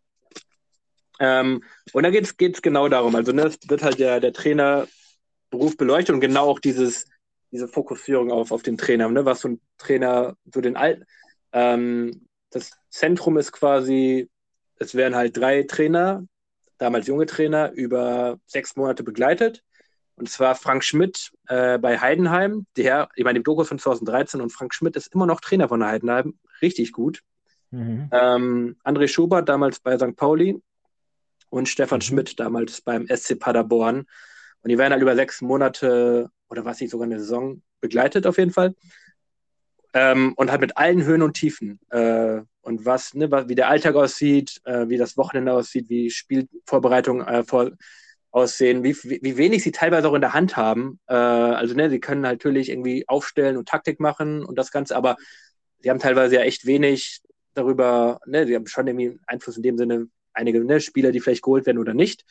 [1.19, 1.63] Ähm,
[1.93, 3.15] und da geht es genau darum.
[3.15, 7.05] Also, ne, wird halt der, der Trainerberuf beleuchtet und genau auch dieses,
[7.51, 11.05] diese Fokussierung auf, auf den Trainer, ne, was so ein Trainer, so den alten,
[11.53, 14.29] ähm, das Zentrum ist quasi,
[14.77, 16.25] es werden halt drei Trainer,
[16.81, 19.63] damals junge Trainer, über sechs Monate begleitet.
[20.15, 24.51] Und zwar Frank Schmidt äh, bei Heidenheim, der, ich meine, im Doku von 2013 und
[24.51, 27.21] Frank Schmidt ist immer noch Trainer von Heidenheim, richtig gut.
[27.69, 28.09] Mhm.
[28.11, 30.15] Ähm, André Schubert damals bei St.
[30.15, 30.61] Pauli
[31.49, 32.03] und Stefan Mhm.
[32.03, 34.05] Schmidt damals beim SC Paderborn.
[34.63, 38.37] Und die werden halt über sechs Monate oder was sich sogar eine Saison begleitet auf
[38.37, 38.75] jeden Fall.
[39.93, 41.79] Ähm, und halt mit allen Höhen und Tiefen.
[41.89, 47.27] Äh, und was, ne, wie der Alltag aussieht, äh, wie das Wochenende aussieht, wie Spielvorbereitungen
[47.27, 47.71] äh, vor,
[48.31, 50.99] aussehen, wie, wie wenig sie teilweise auch in der Hand haben.
[51.07, 55.17] Äh, also, ne, sie können natürlich irgendwie aufstellen und Taktik machen und das Ganze, aber
[55.79, 57.21] sie haben teilweise ja echt wenig
[57.53, 61.43] darüber, ne, sie haben schon irgendwie Einfluss in dem Sinne, einige ne, Spieler, die vielleicht
[61.43, 62.25] geholt werden oder nicht.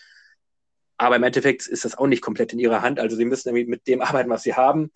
[0.97, 2.99] Aber im Endeffekt ist das auch nicht komplett in ihrer Hand.
[2.99, 4.91] Also sie müssen irgendwie mit dem arbeiten, was sie haben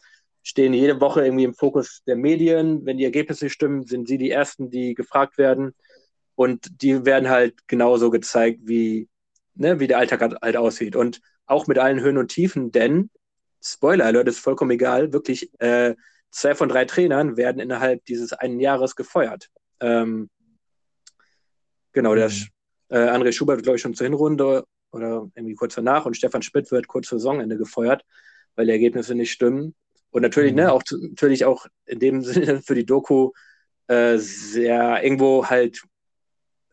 [0.45, 2.85] stehen jede Woche irgendwie im Fokus der Medien.
[2.85, 5.75] Wenn die Ergebnisse stimmen, sind sie die Ersten, die gefragt werden.
[6.37, 9.09] Und die werden halt genauso gezeigt, wie,
[9.55, 10.97] ne, wie der Alltag halt aussieht.
[10.97, 13.11] Und auch mit allen Höhen und Tiefen, denn,
[13.63, 15.95] Spoiler Alert, ist vollkommen egal, wirklich, äh,
[16.31, 19.49] zwei von drei Trainern werden innerhalb dieses einen Jahres gefeuert.
[19.81, 20.29] Ähm,
[21.93, 22.17] genau, mhm.
[22.17, 22.31] der
[22.91, 26.43] äh, André Schubert wird, glaube ich, schon zur Hinrunde oder irgendwie kurz danach und Stefan
[26.43, 28.05] Schmidt wird kurz vor Saisonende gefeuert,
[28.57, 29.75] weil die Ergebnisse nicht stimmen.
[30.15, 30.71] Und natürlich, ne, mhm.
[30.71, 33.33] auch natürlich auch in dem Sinne für die Doku
[33.89, 35.83] äh, sehr irgendwo halt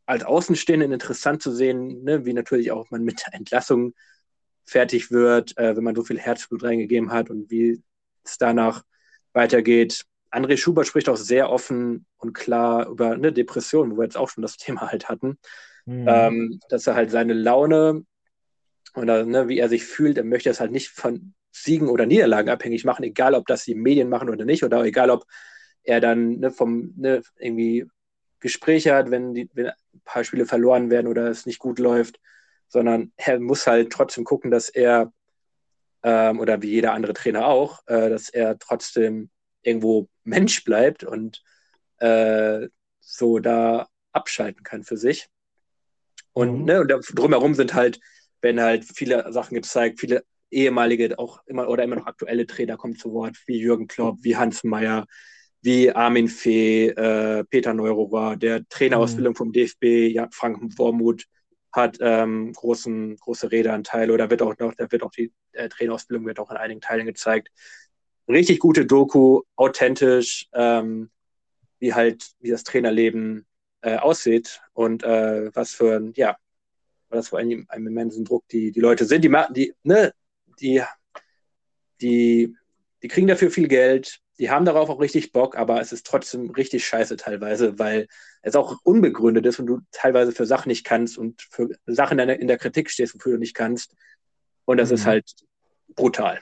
[0.05, 3.95] als Außenstehenden interessant zu sehen, ne, wie natürlich auch man mit der Entlassung
[4.63, 7.81] fertig wird, äh, wenn man so viel Herzblut reingegeben hat und wie
[8.23, 8.83] es danach
[9.33, 10.05] weitergeht.
[10.29, 14.29] André Schubert spricht auch sehr offen und klar über eine Depression, wo wir jetzt auch
[14.29, 15.39] schon das Thema halt hatten,
[15.87, 16.05] mhm.
[16.07, 18.05] ähm, dass er halt seine Laune
[18.93, 22.49] oder ne, wie er sich fühlt, er möchte es halt nicht von Siegen oder Niederlagen
[22.49, 25.25] abhängig machen, egal ob das die Medien machen oder nicht, oder egal ob
[25.83, 27.85] er dann ne, vom ne, irgendwie
[28.39, 32.19] Gespräche hat, wenn, die, wenn ein paar Spiele verloren werden oder es nicht gut läuft,
[32.67, 35.11] sondern er muss halt trotzdem gucken, dass er
[36.03, 39.29] ähm, oder wie jeder andere Trainer auch, äh, dass er trotzdem
[39.61, 41.43] irgendwo Mensch bleibt und
[41.97, 42.67] äh,
[42.99, 45.27] so da abschalten kann für sich.
[46.33, 46.65] Und, mhm.
[46.65, 47.99] ne, und drumherum sind halt,
[48.41, 52.95] werden halt viele Sachen gezeigt, viele ehemalige, auch immer oder immer noch aktuelle Trainer kommen
[52.95, 55.05] zu Wort, wie Jürgen Klopp, wie Hans Meyer,
[55.61, 59.37] wie Armin Fee, äh, Peter Neurohrer, der Trainerausbildung mhm.
[59.37, 61.25] vom DFB, ja, Frank Wormuth
[61.71, 66.25] hat ähm, großen, große Redeanteile oder wird auch noch, da wird auch die äh, Trainerausbildung
[66.25, 67.49] wird auch in einigen Teilen gezeigt.
[68.27, 71.09] Richtig gute Doku, authentisch, ähm,
[71.79, 73.45] wie halt, wie das Trainerleben
[73.81, 76.37] äh, aussieht und äh, was für ein, ja,
[77.09, 79.23] was für einen, einen immensen Druck die, die Leute sind.
[79.23, 80.13] Die, die, ne,
[80.61, 80.83] die,
[82.01, 82.55] die,
[83.01, 86.49] die kriegen dafür viel Geld, die haben darauf auch richtig Bock, aber es ist trotzdem
[86.49, 88.07] richtig scheiße teilweise, weil
[88.41, 92.27] es auch unbegründet ist und du teilweise für Sachen nicht kannst und für Sachen in
[92.27, 93.95] der, in der Kritik stehst, wofür du nicht kannst.
[94.65, 94.95] Und das mhm.
[94.95, 95.31] ist halt
[95.95, 96.39] brutal.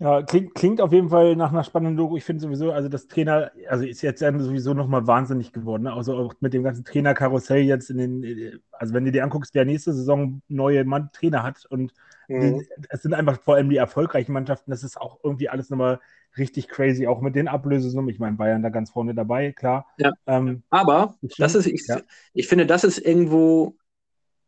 [0.00, 2.16] Ja, klingt, klingt auf jeden Fall nach einer spannenden Logo.
[2.16, 5.82] Ich finde sowieso, also das Trainer, also ist jetzt sowieso nochmal wahnsinnig geworden.
[5.82, 5.92] Ne?
[5.92, 9.66] Also auch mit dem ganzen Trainerkarussell jetzt in den, also wenn du dir anguckst, wer
[9.66, 11.92] nächste Saison neue Mann Trainer hat und
[12.30, 12.66] mhm.
[12.88, 16.00] es sind einfach vor allem die erfolgreichen Mannschaften, das ist auch irgendwie alles nochmal
[16.38, 18.10] richtig crazy, auch mit den Ablösesummen.
[18.10, 19.86] Ich meine, Bayern da ganz vorne dabei, klar.
[19.98, 20.12] Ja.
[20.26, 22.00] Ähm, Aber das ist, ich, ja.
[22.32, 23.76] ich finde, das ist irgendwo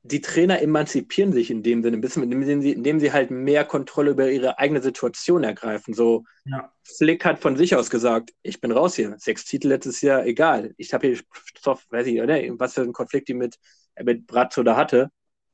[0.05, 3.65] die Trainer emanzipieren sich in dem Sinne ein bisschen, indem sie, indem sie halt mehr
[3.65, 5.95] Kontrolle über ihre eigene Situation ergreifen.
[5.95, 6.73] So, ja.
[6.83, 9.15] Flick hat von sich aus gesagt, ich bin raus hier.
[9.19, 10.75] Sechs Titel letztes Jahr, egal.
[10.77, 11.19] Ich habe hier
[11.57, 12.37] Stoff, weiß ich, oder?
[12.59, 13.59] was für ein Konflikt die mit,
[14.03, 15.11] mit Bratzo da hatte,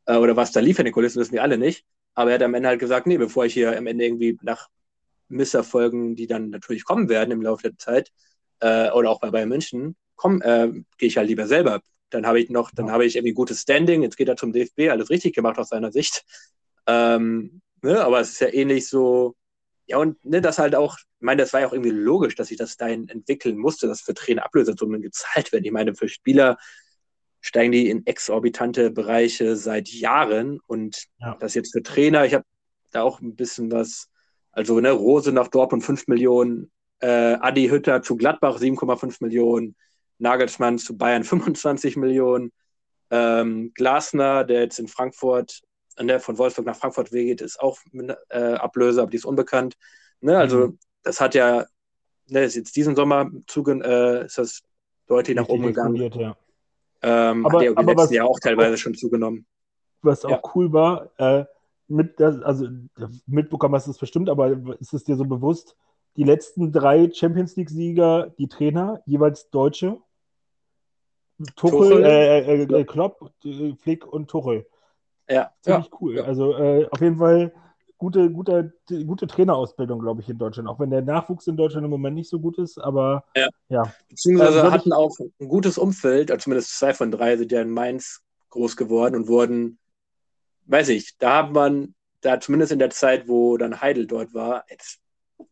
[0.07, 1.85] äh, oder was da lief in den Kulissen, wissen wir alle nicht.
[2.19, 4.69] Aber er hat am Ende halt gesagt, nee, bevor ich hier am Ende irgendwie nach
[5.29, 8.11] Misserfolgen, die dann natürlich kommen werden im Laufe der Zeit,
[8.61, 11.81] äh, oder auch bei Bayern München, komm, äh, gehe ich halt lieber selber
[12.11, 14.03] dann habe ich noch, dann habe ich irgendwie gutes Standing.
[14.03, 16.25] Jetzt geht er zum DFB, alles richtig gemacht aus seiner Sicht.
[16.87, 19.37] Ähm, ne, aber es ist ja ähnlich so,
[19.87, 22.51] ja, und ne, das halt auch, ich meine, das war ja auch irgendwie logisch, dass
[22.51, 25.65] ich das dahin entwickeln musste, dass für Trainer Ablösesummen gezahlt werden.
[25.65, 26.57] Ich meine, für Spieler
[27.41, 31.37] steigen die in exorbitante Bereiche seit Jahren und ja.
[31.41, 32.45] das jetzt für Trainer, ich habe
[32.91, 34.09] da auch ein bisschen was,
[34.53, 36.71] also ne, Rose nach Dortmund 5 Millionen,
[37.01, 39.77] äh, Adi Hütter zu Gladbach 7,5 Millionen,
[40.19, 42.53] Nagelsmann zu Bayern 25 Millionen.
[43.11, 45.63] Ähm, Glasner, der jetzt in Frankfurt,
[45.97, 47.79] der ne, von Wolfsburg nach Frankfurt weggeht, ist auch
[48.29, 49.77] äh, Ablöse, aber die ist unbekannt.
[50.21, 50.79] Ne, also mhm.
[51.03, 51.65] das hat ja,
[52.27, 54.63] ne, ist jetzt diesen Sommer zuge äh, ist das
[55.07, 55.97] deutlich nach oben gegangen.
[55.97, 56.37] Ja.
[57.03, 59.47] Ähm, aber, hat ja aber letzten Jahr auch teilweise auch, schon zugenommen.
[60.03, 60.41] Was auch ja.
[60.55, 61.45] cool war, äh,
[61.89, 62.69] mit also
[63.27, 65.77] mitbekommen hast du es bestimmt, aber ist es dir so bewusst,
[66.17, 69.99] die letzten drei Champions League-Sieger, die Trainer, jeweils Deutsche?
[71.55, 73.33] Tuchel, äh, äh, äh, Klopp,
[73.81, 74.67] Flick und Tuchel.
[75.31, 75.53] Ja.
[75.61, 75.99] Ziemlich ja.
[76.01, 76.17] cool.
[76.17, 76.25] Ja.
[76.25, 77.53] Also äh, auf jeden Fall
[77.99, 80.69] gute, gute, gute Trainerausbildung, glaube ich, in Deutschland.
[80.69, 83.49] Auch wenn der Nachwuchs in Deutschland im Moment nicht so gut ist, aber ja.
[83.69, 83.93] ja.
[84.09, 87.71] Beziehungsweise also, hatten auch ein gutes Umfeld, also zumindest zwei von drei sind ja in
[87.71, 89.79] Mainz groß geworden und wurden,
[90.67, 94.65] weiß ich, da hat man da zumindest in der Zeit, wo dann Heidel dort war,
[94.71, 95.01] jetzt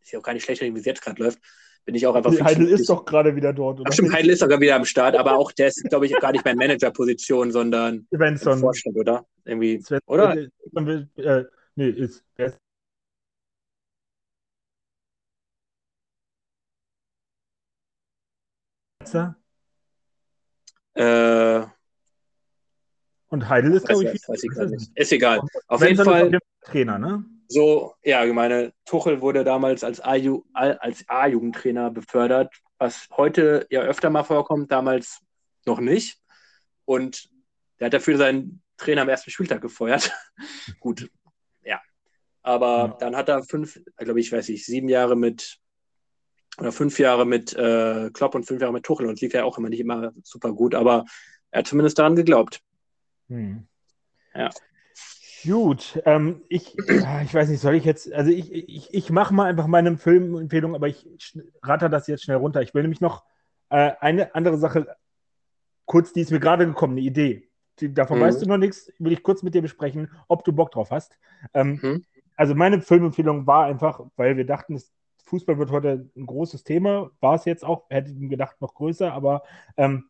[0.00, 1.38] ist ja auch gar nicht schlechter, wie es jetzt gerade läuft,
[1.84, 2.32] bin ich auch einfach.
[2.40, 3.88] Heidel ist doch gerade wieder dort, oder?
[3.88, 6.32] Ach, stimmt, Heidel ist sogar wieder am Start, aber auch der ist, glaube ich, gar
[6.32, 8.58] nicht mehr in Managerposition, sondern Svensson.
[8.58, 9.24] Vorstand, oder?
[9.44, 10.36] Irgendwie, oder?
[10.36, 11.44] Äh,
[11.76, 12.24] nee, ist.
[20.94, 21.66] Äh,
[23.28, 24.90] und Heidel ist, glaube ich, weiß ich nicht.
[24.94, 25.40] Ist egal.
[25.68, 26.38] Auf jeden Fall.
[26.62, 27.24] Trainer, ne?
[27.48, 34.24] So, ja, ich meine, Tuchel wurde damals als A-Jugendtrainer befördert, was heute ja öfter mal
[34.24, 35.20] vorkommt, damals
[35.64, 36.20] noch nicht.
[36.84, 37.28] Und
[37.78, 40.12] der hat dafür seinen Trainer am ersten Spieltag gefeuert.
[40.80, 41.08] Gut.
[42.46, 42.96] Aber ja.
[43.00, 45.58] dann hat er fünf, glaube ich, weiß ich, sieben Jahre mit
[46.58, 49.42] oder fünf Jahre mit äh, Klopp und fünf Jahre mit Tuchel und es lief ja
[49.42, 51.04] auch immer nicht immer super gut, aber
[51.50, 52.60] er hat zumindest daran geglaubt.
[53.28, 53.66] Hm.
[54.32, 54.50] Ja.
[55.44, 59.46] Gut, ähm, ich, ich weiß nicht, soll ich jetzt, also ich, ich, ich mache mal
[59.46, 61.04] einfach meine Filmempfehlung, aber ich
[61.62, 62.62] ratter das jetzt schnell runter.
[62.62, 63.24] Ich will nämlich noch
[63.70, 64.96] äh, eine andere Sache,
[65.84, 67.50] kurz, die ist mir gerade gekommen, eine Idee.
[67.80, 68.22] Die, davon mhm.
[68.22, 71.18] weißt du noch nichts, will ich kurz mit dir besprechen, ob du Bock drauf hast.
[71.52, 72.04] Ähm, mhm.
[72.36, 74.80] Also meine Filmempfehlung war einfach, weil wir dachten,
[75.24, 79.12] Fußball wird heute ein großes Thema, war es jetzt auch, hätte ich gedacht, noch größer,
[79.12, 79.42] aber
[79.76, 80.08] ähm,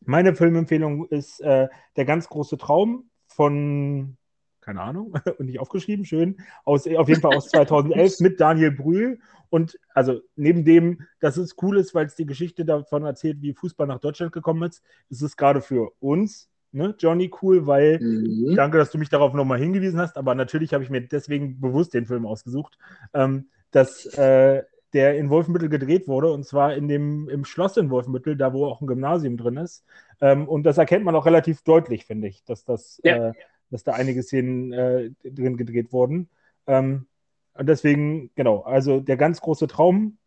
[0.00, 4.16] meine Filmempfehlung ist äh, Der ganz große Traum von,
[4.60, 9.18] keine Ahnung, und nicht aufgeschrieben, schön, aus, auf jeden Fall aus 2011 mit Daniel Brühl.
[9.50, 13.52] Und also neben dem, dass es cool ist, weil es die Geschichte davon erzählt, wie
[13.52, 18.54] Fußball nach Deutschland gekommen ist, ist es gerade für uns, ne, Johnny, cool, weil mhm.
[18.56, 21.94] danke, dass du mich darauf nochmal hingewiesen hast, aber natürlich habe ich mir deswegen bewusst
[21.94, 22.78] den Film ausgesucht,
[23.14, 24.62] ähm, dass äh,
[24.92, 28.66] der in Wolfenbüttel gedreht wurde, und zwar in dem, im Schloss in Wolfenbüttel, da wo
[28.66, 29.84] auch ein Gymnasium drin ist.
[30.20, 33.28] Ähm, und das erkennt man auch relativ deutlich, finde ich, dass, das, ja.
[33.28, 33.32] äh,
[33.70, 36.28] dass da einige Szenen äh, drin gedreht wurden.
[36.66, 37.06] Ähm,
[37.54, 40.18] und deswegen, genau, also der ganz große Traum.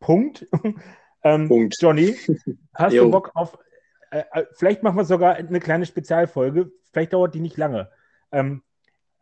[0.00, 0.46] Punkt.
[1.24, 1.76] ähm, Punkt.
[1.80, 2.14] Johnny,
[2.74, 3.58] hast du Bock auf,
[4.10, 7.90] äh, äh, vielleicht machen wir sogar eine kleine Spezialfolge, vielleicht dauert die nicht lange.
[8.32, 8.62] Ähm,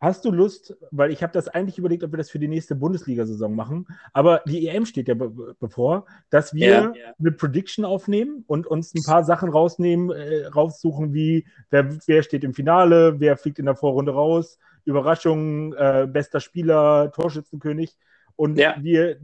[0.00, 2.76] Hast du Lust, weil ich habe das eigentlich überlegt, ob wir das für die nächste
[2.76, 7.14] Bundesliga-Saison machen, aber die EM steht ja be bevor, dass wir ja, ja.
[7.18, 12.44] eine Prediction aufnehmen und uns ein paar Sachen rausnehmen, äh, raussuchen, wie wer, wer steht
[12.44, 17.96] im Finale, wer fliegt in der Vorrunde raus, Überraschung, äh, bester Spieler, Torschützenkönig
[18.36, 18.76] und ja.
[18.80, 19.18] wir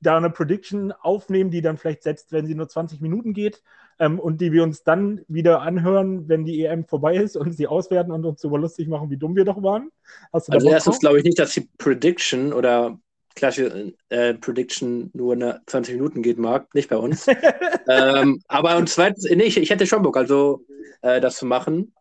[0.00, 3.62] da eine Prediction aufnehmen, die dann vielleicht selbst, wenn sie nur 20 Minuten geht,
[3.98, 7.66] ähm, und die wir uns dann wieder anhören, wenn die EM vorbei ist und sie
[7.66, 9.90] auswerten und uns darüber lustig machen, wie dumm wir doch waren.
[10.32, 12.98] also erstens glaube ich nicht, dass die Prediction oder
[13.34, 17.26] klassische äh, Prediction nur eine 20 Minuten geht mag, nicht bei uns.
[17.88, 20.64] ähm, aber und zweitens, nee, ich, ich hätte schon Bock, also
[21.02, 21.92] äh, das zu machen.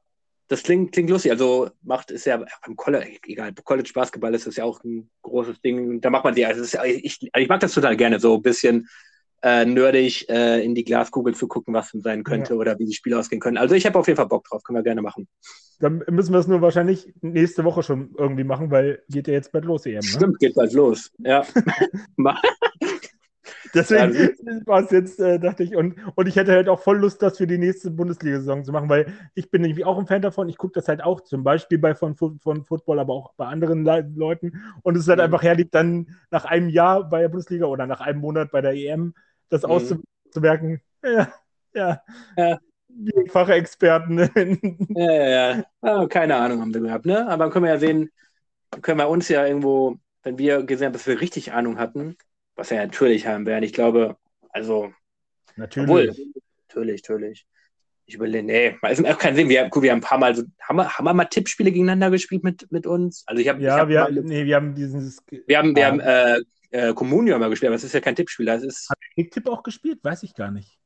[0.50, 1.32] Das klingt, klingt lustig.
[1.32, 5.62] Also macht ist ja beim College, egal, College Basketball ist das ja auch ein großes
[5.62, 6.00] Ding.
[6.00, 8.88] Da macht man die, also ist, ich, ich mag das total gerne, so ein bisschen
[9.44, 12.60] äh, nerdig äh, in die Glaskugel zu gucken, was denn sein könnte ja.
[12.60, 13.58] oder wie die Spiele ausgehen können.
[13.58, 15.28] Also ich habe auf jeden Fall Bock drauf, können wir gerne machen.
[15.80, 19.52] Dann müssen wir es nur wahrscheinlich nächste Woche schon irgendwie machen, weil geht ja jetzt
[19.52, 19.96] bald los, EM.
[19.96, 20.04] Ne?
[20.04, 21.12] Stimmt, geht bald los.
[21.20, 21.46] Ja.
[23.74, 24.14] Deswegen
[24.66, 27.38] war es jetzt, äh, dachte ich, und, und ich hätte halt auch voll Lust, das
[27.38, 30.50] für die nächste Bundesliga-Saison zu machen, weil ich bin irgendwie auch ein Fan davon.
[30.50, 33.84] Ich gucke das halt auch zum Beispiel bei von, von Football, aber auch bei anderen
[33.84, 34.62] Le Leuten.
[34.84, 35.26] Und es ist halt mhm.
[35.26, 38.74] einfach herrlich, dann nach einem Jahr bei der Bundesliga oder nach einem Monat bei der
[38.74, 39.14] EM
[39.50, 39.70] das mhm.
[39.70, 40.82] auszumerken.
[41.04, 41.32] Ja,
[41.76, 42.02] ja.
[42.36, 42.60] ja.
[42.90, 44.18] Die Fachexperten.
[44.96, 45.64] ja, ja, ja.
[45.82, 47.30] Oh, keine Ahnung haben wir gehabt, ne?
[47.30, 48.10] Aber können wir ja sehen,
[48.82, 52.18] können wir uns ja irgendwo, wenn wir gesehen haben, dass wir richtig Ahnung hatten,
[52.58, 53.64] was wir ja natürlich haben werden.
[53.64, 54.18] Ich glaube,
[54.50, 54.92] also.
[55.56, 55.90] Natürlich.
[55.90, 56.34] Obwohl,
[56.68, 57.48] natürlich, natürlich.
[58.06, 59.50] Ich überlege, nee, es macht auch keinen Sinn.
[59.50, 62.44] Wir, wir haben ein paar Mal so, haben wir, haben wir mal Tippspiele gegeneinander gespielt
[62.44, 63.24] mit, mit uns?
[63.28, 63.62] Also ich habe.
[63.62, 65.22] Ja, hab wir, nee, wir haben dieses.
[65.46, 68.46] Wir haben, wir haben äh, äh, Communio mal gespielt, aber es ist ja kein Tippspiel.
[68.46, 68.90] Das ist.
[68.90, 70.00] Hat Kicktipp auch gespielt?
[70.04, 70.80] Weiß ich gar nicht.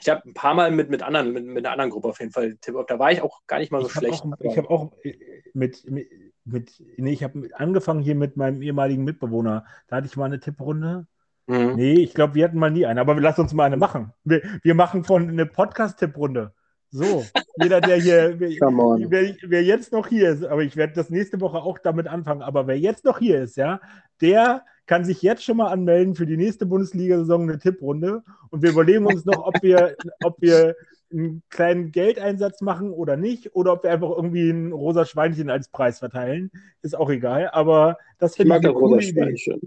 [0.00, 2.30] Ich habe ein paar Mal mit, mit anderen, mit, mit einer anderen Gruppe auf jeden
[2.30, 2.76] Fall Tipp.
[2.86, 4.22] Da war ich auch gar nicht mal so ich schlecht.
[4.22, 5.18] Auch, ich habe auch äh,
[5.54, 6.08] mit, mit,
[6.52, 9.64] mit nee, ich habe angefangen hier mit meinem ehemaligen Mitbewohner.
[9.86, 11.06] Da hatte ich mal eine Tipprunde.
[11.46, 11.74] Mhm.
[11.76, 14.12] Nee, ich glaube, wir hatten mal nie eine, aber wir lassen uns mal eine machen.
[14.24, 16.52] Wir, wir machen von eine Podcast-Tipprunde.
[16.90, 17.24] So,
[17.62, 21.40] jeder, der hier, wer, wer, wer, jetzt noch hier ist, aber ich werde das nächste
[21.40, 23.80] Woche auch damit anfangen, aber wer jetzt noch hier ist, ja,
[24.20, 28.22] der kann sich jetzt schon mal anmelden für die nächste Bundesliga-Saison eine Tipprunde.
[28.50, 30.74] Und wir überlegen uns noch, ob wir, ob wir
[31.10, 35.68] einen kleinen Geldeinsatz machen oder nicht, oder ob wir einfach irgendwie ein rosa Schweinchen als
[35.68, 36.50] Preis verteilen.
[36.82, 39.60] Ist auch egal, aber das finde ich, ich eine coole Idee.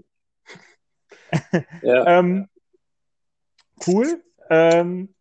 [1.82, 2.18] ja.
[2.18, 2.48] ähm,
[3.86, 4.22] cool.
[4.50, 5.14] Ähm,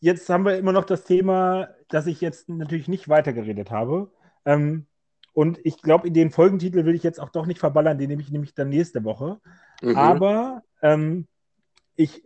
[0.00, 4.10] jetzt haben wir immer noch das Thema, dass ich jetzt natürlich nicht weitergeredet habe.
[4.44, 4.86] Ähm,
[5.34, 8.30] Und ich glaube, den Folgentitel will ich jetzt auch doch nicht verballern, den nehme ich
[8.30, 9.40] nämlich dann nächste Woche.
[9.80, 9.96] Mhm.
[9.96, 11.26] Aber ähm,
[11.96, 12.22] ich,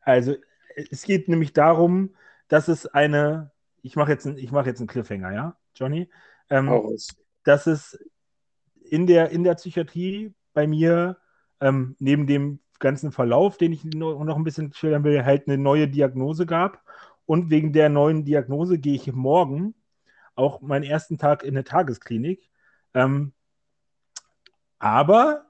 [0.00, 0.34] also
[0.76, 2.14] es geht nämlich darum,
[2.48, 3.50] dass es eine,
[3.82, 6.10] ich mache jetzt, ich mach jetzt einen Cliffhanger, ja, Johnny?
[6.50, 6.96] Ähm,
[7.44, 7.98] dass es
[8.82, 11.18] in der, in der Psychiatrie bei mir
[11.60, 15.88] ähm, neben dem ganzen Verlauf, den ich noch ein bisschen schildern will, halt eine neue
[15.88, 16.82] Diagnose gab.
[17.26, 19.74] Und wegen der neuen Diagnose gehe ich morgen
[20.34, 22.50] auch meinen ersten Tag in eine Tagesklinik.
[22.92, 23.32] Ähm,
[24.78, 25.46] aber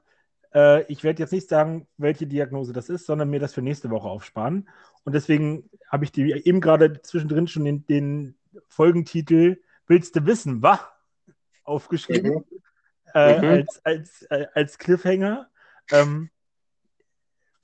[0.54, 3.90] äh, ich werde jetzt nicht sagen, welche Diagnose das ist, sondern mir das für nächste
[3.90, 4.68] Woche aufsparen.
[5.04, 8.34] Und deswegen habe ich die eben gerade zwischendrin schon den, den
[8.68, 10.80] Folgentitel Willst du wissen, was?
[11.64, 12.32] aufgeschrieben.
[12.32, 12.44] Mhm.
[13.14, 13.48] Äh, mhm.
[13.48, 15.48] als, als, als Cliffhanger.
[15.92, 16.30] Ähm,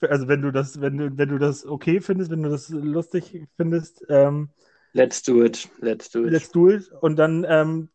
[0.01, 3.47] also wenn du das, wenn du, wenn du das okay findest, wenn du das lustig
[3.57, 4.51] findest, ähm,
[4.93, 5.69] Let's do it.
[5.81, 6.33] Let's do it.
[6.33, 6.91] Let's do it.
[7.01, 7.91] Und dann ähm,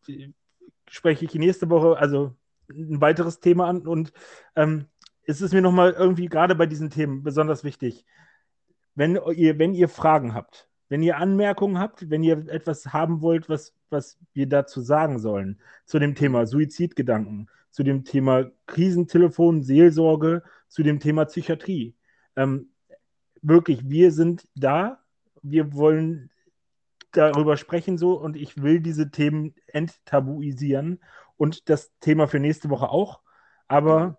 [0.88, 2.34] spreche ich nächste Woche also
[2.70, 4.12] ein weiteres Thema an und
[4.54, 4.86] ähm,
[5.24, 8.06] es ist mir nochmal irgendwie gerade bei diesen Themen besonders wichtig,
[8.96, 13.48] wenn ihr, wenn ihr Fragen habt, wenn ihr Anmerkungen habt, wenn ihr etwas haben wollt,
[13.48, 20.42] was, was wir dazu sagen sollen, zu dem Thema Suizidgedanken, zu dem Thema Krisentelefon, Seelsorge,
[20.68, 21.94] zu dem Thema Psychiatrie.
[22.34, 22.70] Ähm,
[23.42, 25.00] wirklich, wir sind da.
[25.42, 26.30] Wir wollen
[27.12, 31.00] darüber sprechen so und ich will diese Themen enttabuisieren
[31.36, 33.20] und das Thema für nächste Woche auch.
[33.68, 34.18] Aber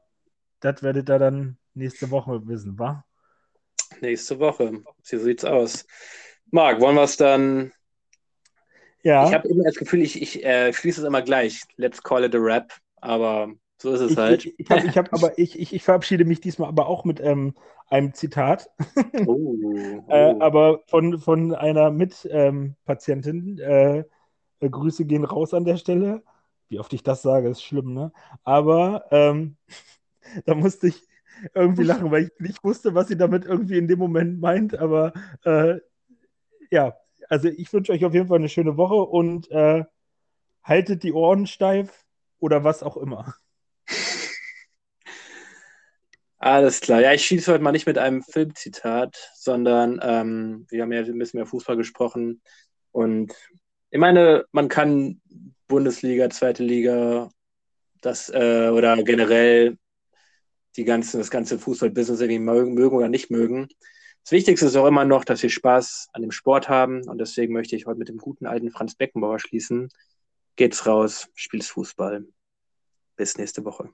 [0.59, 3.06] das werdet ihr dann nächste Woche wissen, wa?
[4.01, 4.83] Nächste Woche.
[5.01, 5.85] So sieht's aus.
[6.51, 7.71] Marc, wollen wir es dann.
[9.03, 9.27] Ja.
[9.27, 11.61] Ich habe immer das Gefühl, ich, ich äh, schließe es immer gleich.
[11.75, 12.73] Let's call it a rap.
[12.97, 14.45] Aber so ist es ich, halt.
[14.45, 17.19] Ich, ich, hab, ich hab, aber ich, ich, ich verabschiede mich diesmal aber auch mit
[17.19, 17.53] ähm,
[17.89, 18.69] einem Zitat.
[19.25, 20.03] Oh, oh.
[20.09, 23.59] äh, aber von, von einer Mitpatientin.
[23.61, 24.05] Ähm,
[24.59, 26.23] äh, Grüße gehen raus an der Stelle.
[26.69, 28.11] Wie oft ich das sage, ist schlimm, ne?
[28.43, 29.57] Aber ähm,
[30.45, 31.07] da musste ich
[31.53, 34.77] irgendwie lachen, weil ich nicht wusste, was sie damit irgendwie in dem Moment meint.
[34.77, 35.79] Aber äh,
[36.71, 36.97] ja,
[37.29, 39.83] also ich wünsche euch auf jeden Fall eine schöne Woche und äh,
[40.63, 42.05] haltet die Ohren steif
[42.39, 43.35] oder was auch immer.
[46.39, 47.01] Alles klar.
[47.01, 51.17] Ja, ich schieße heute mal nicht mit einem Filmzitat, sondern ähm, wir haben ja ein
[51.17, 52.41] bisschen mehr Fußball gesprochen.
[52.91, 53.33] Und
[53.89, 55.19] ich meine, man kann
[55.67, 57.29] Bundesliga, zweite Liga,
[58.01, 59.77] das äh, oder generell
[60.77, 63.67] die ganze, das ganze Fußball-Business irgendwie mögen, mögen oder nicht mögen.
[64.23, 67.07] Das Wichtigste ist auch immer noch, dass wir Spaß an dem Sport haben.
[67.07, 69.89] Und deswegen möchte ich heute mit dem guten alten Franz Beckenbauer schließen.
[70.55, 72.25] Geht's raus, spielst Fußball.
[73.15, 73.89] Bis nächste Woche.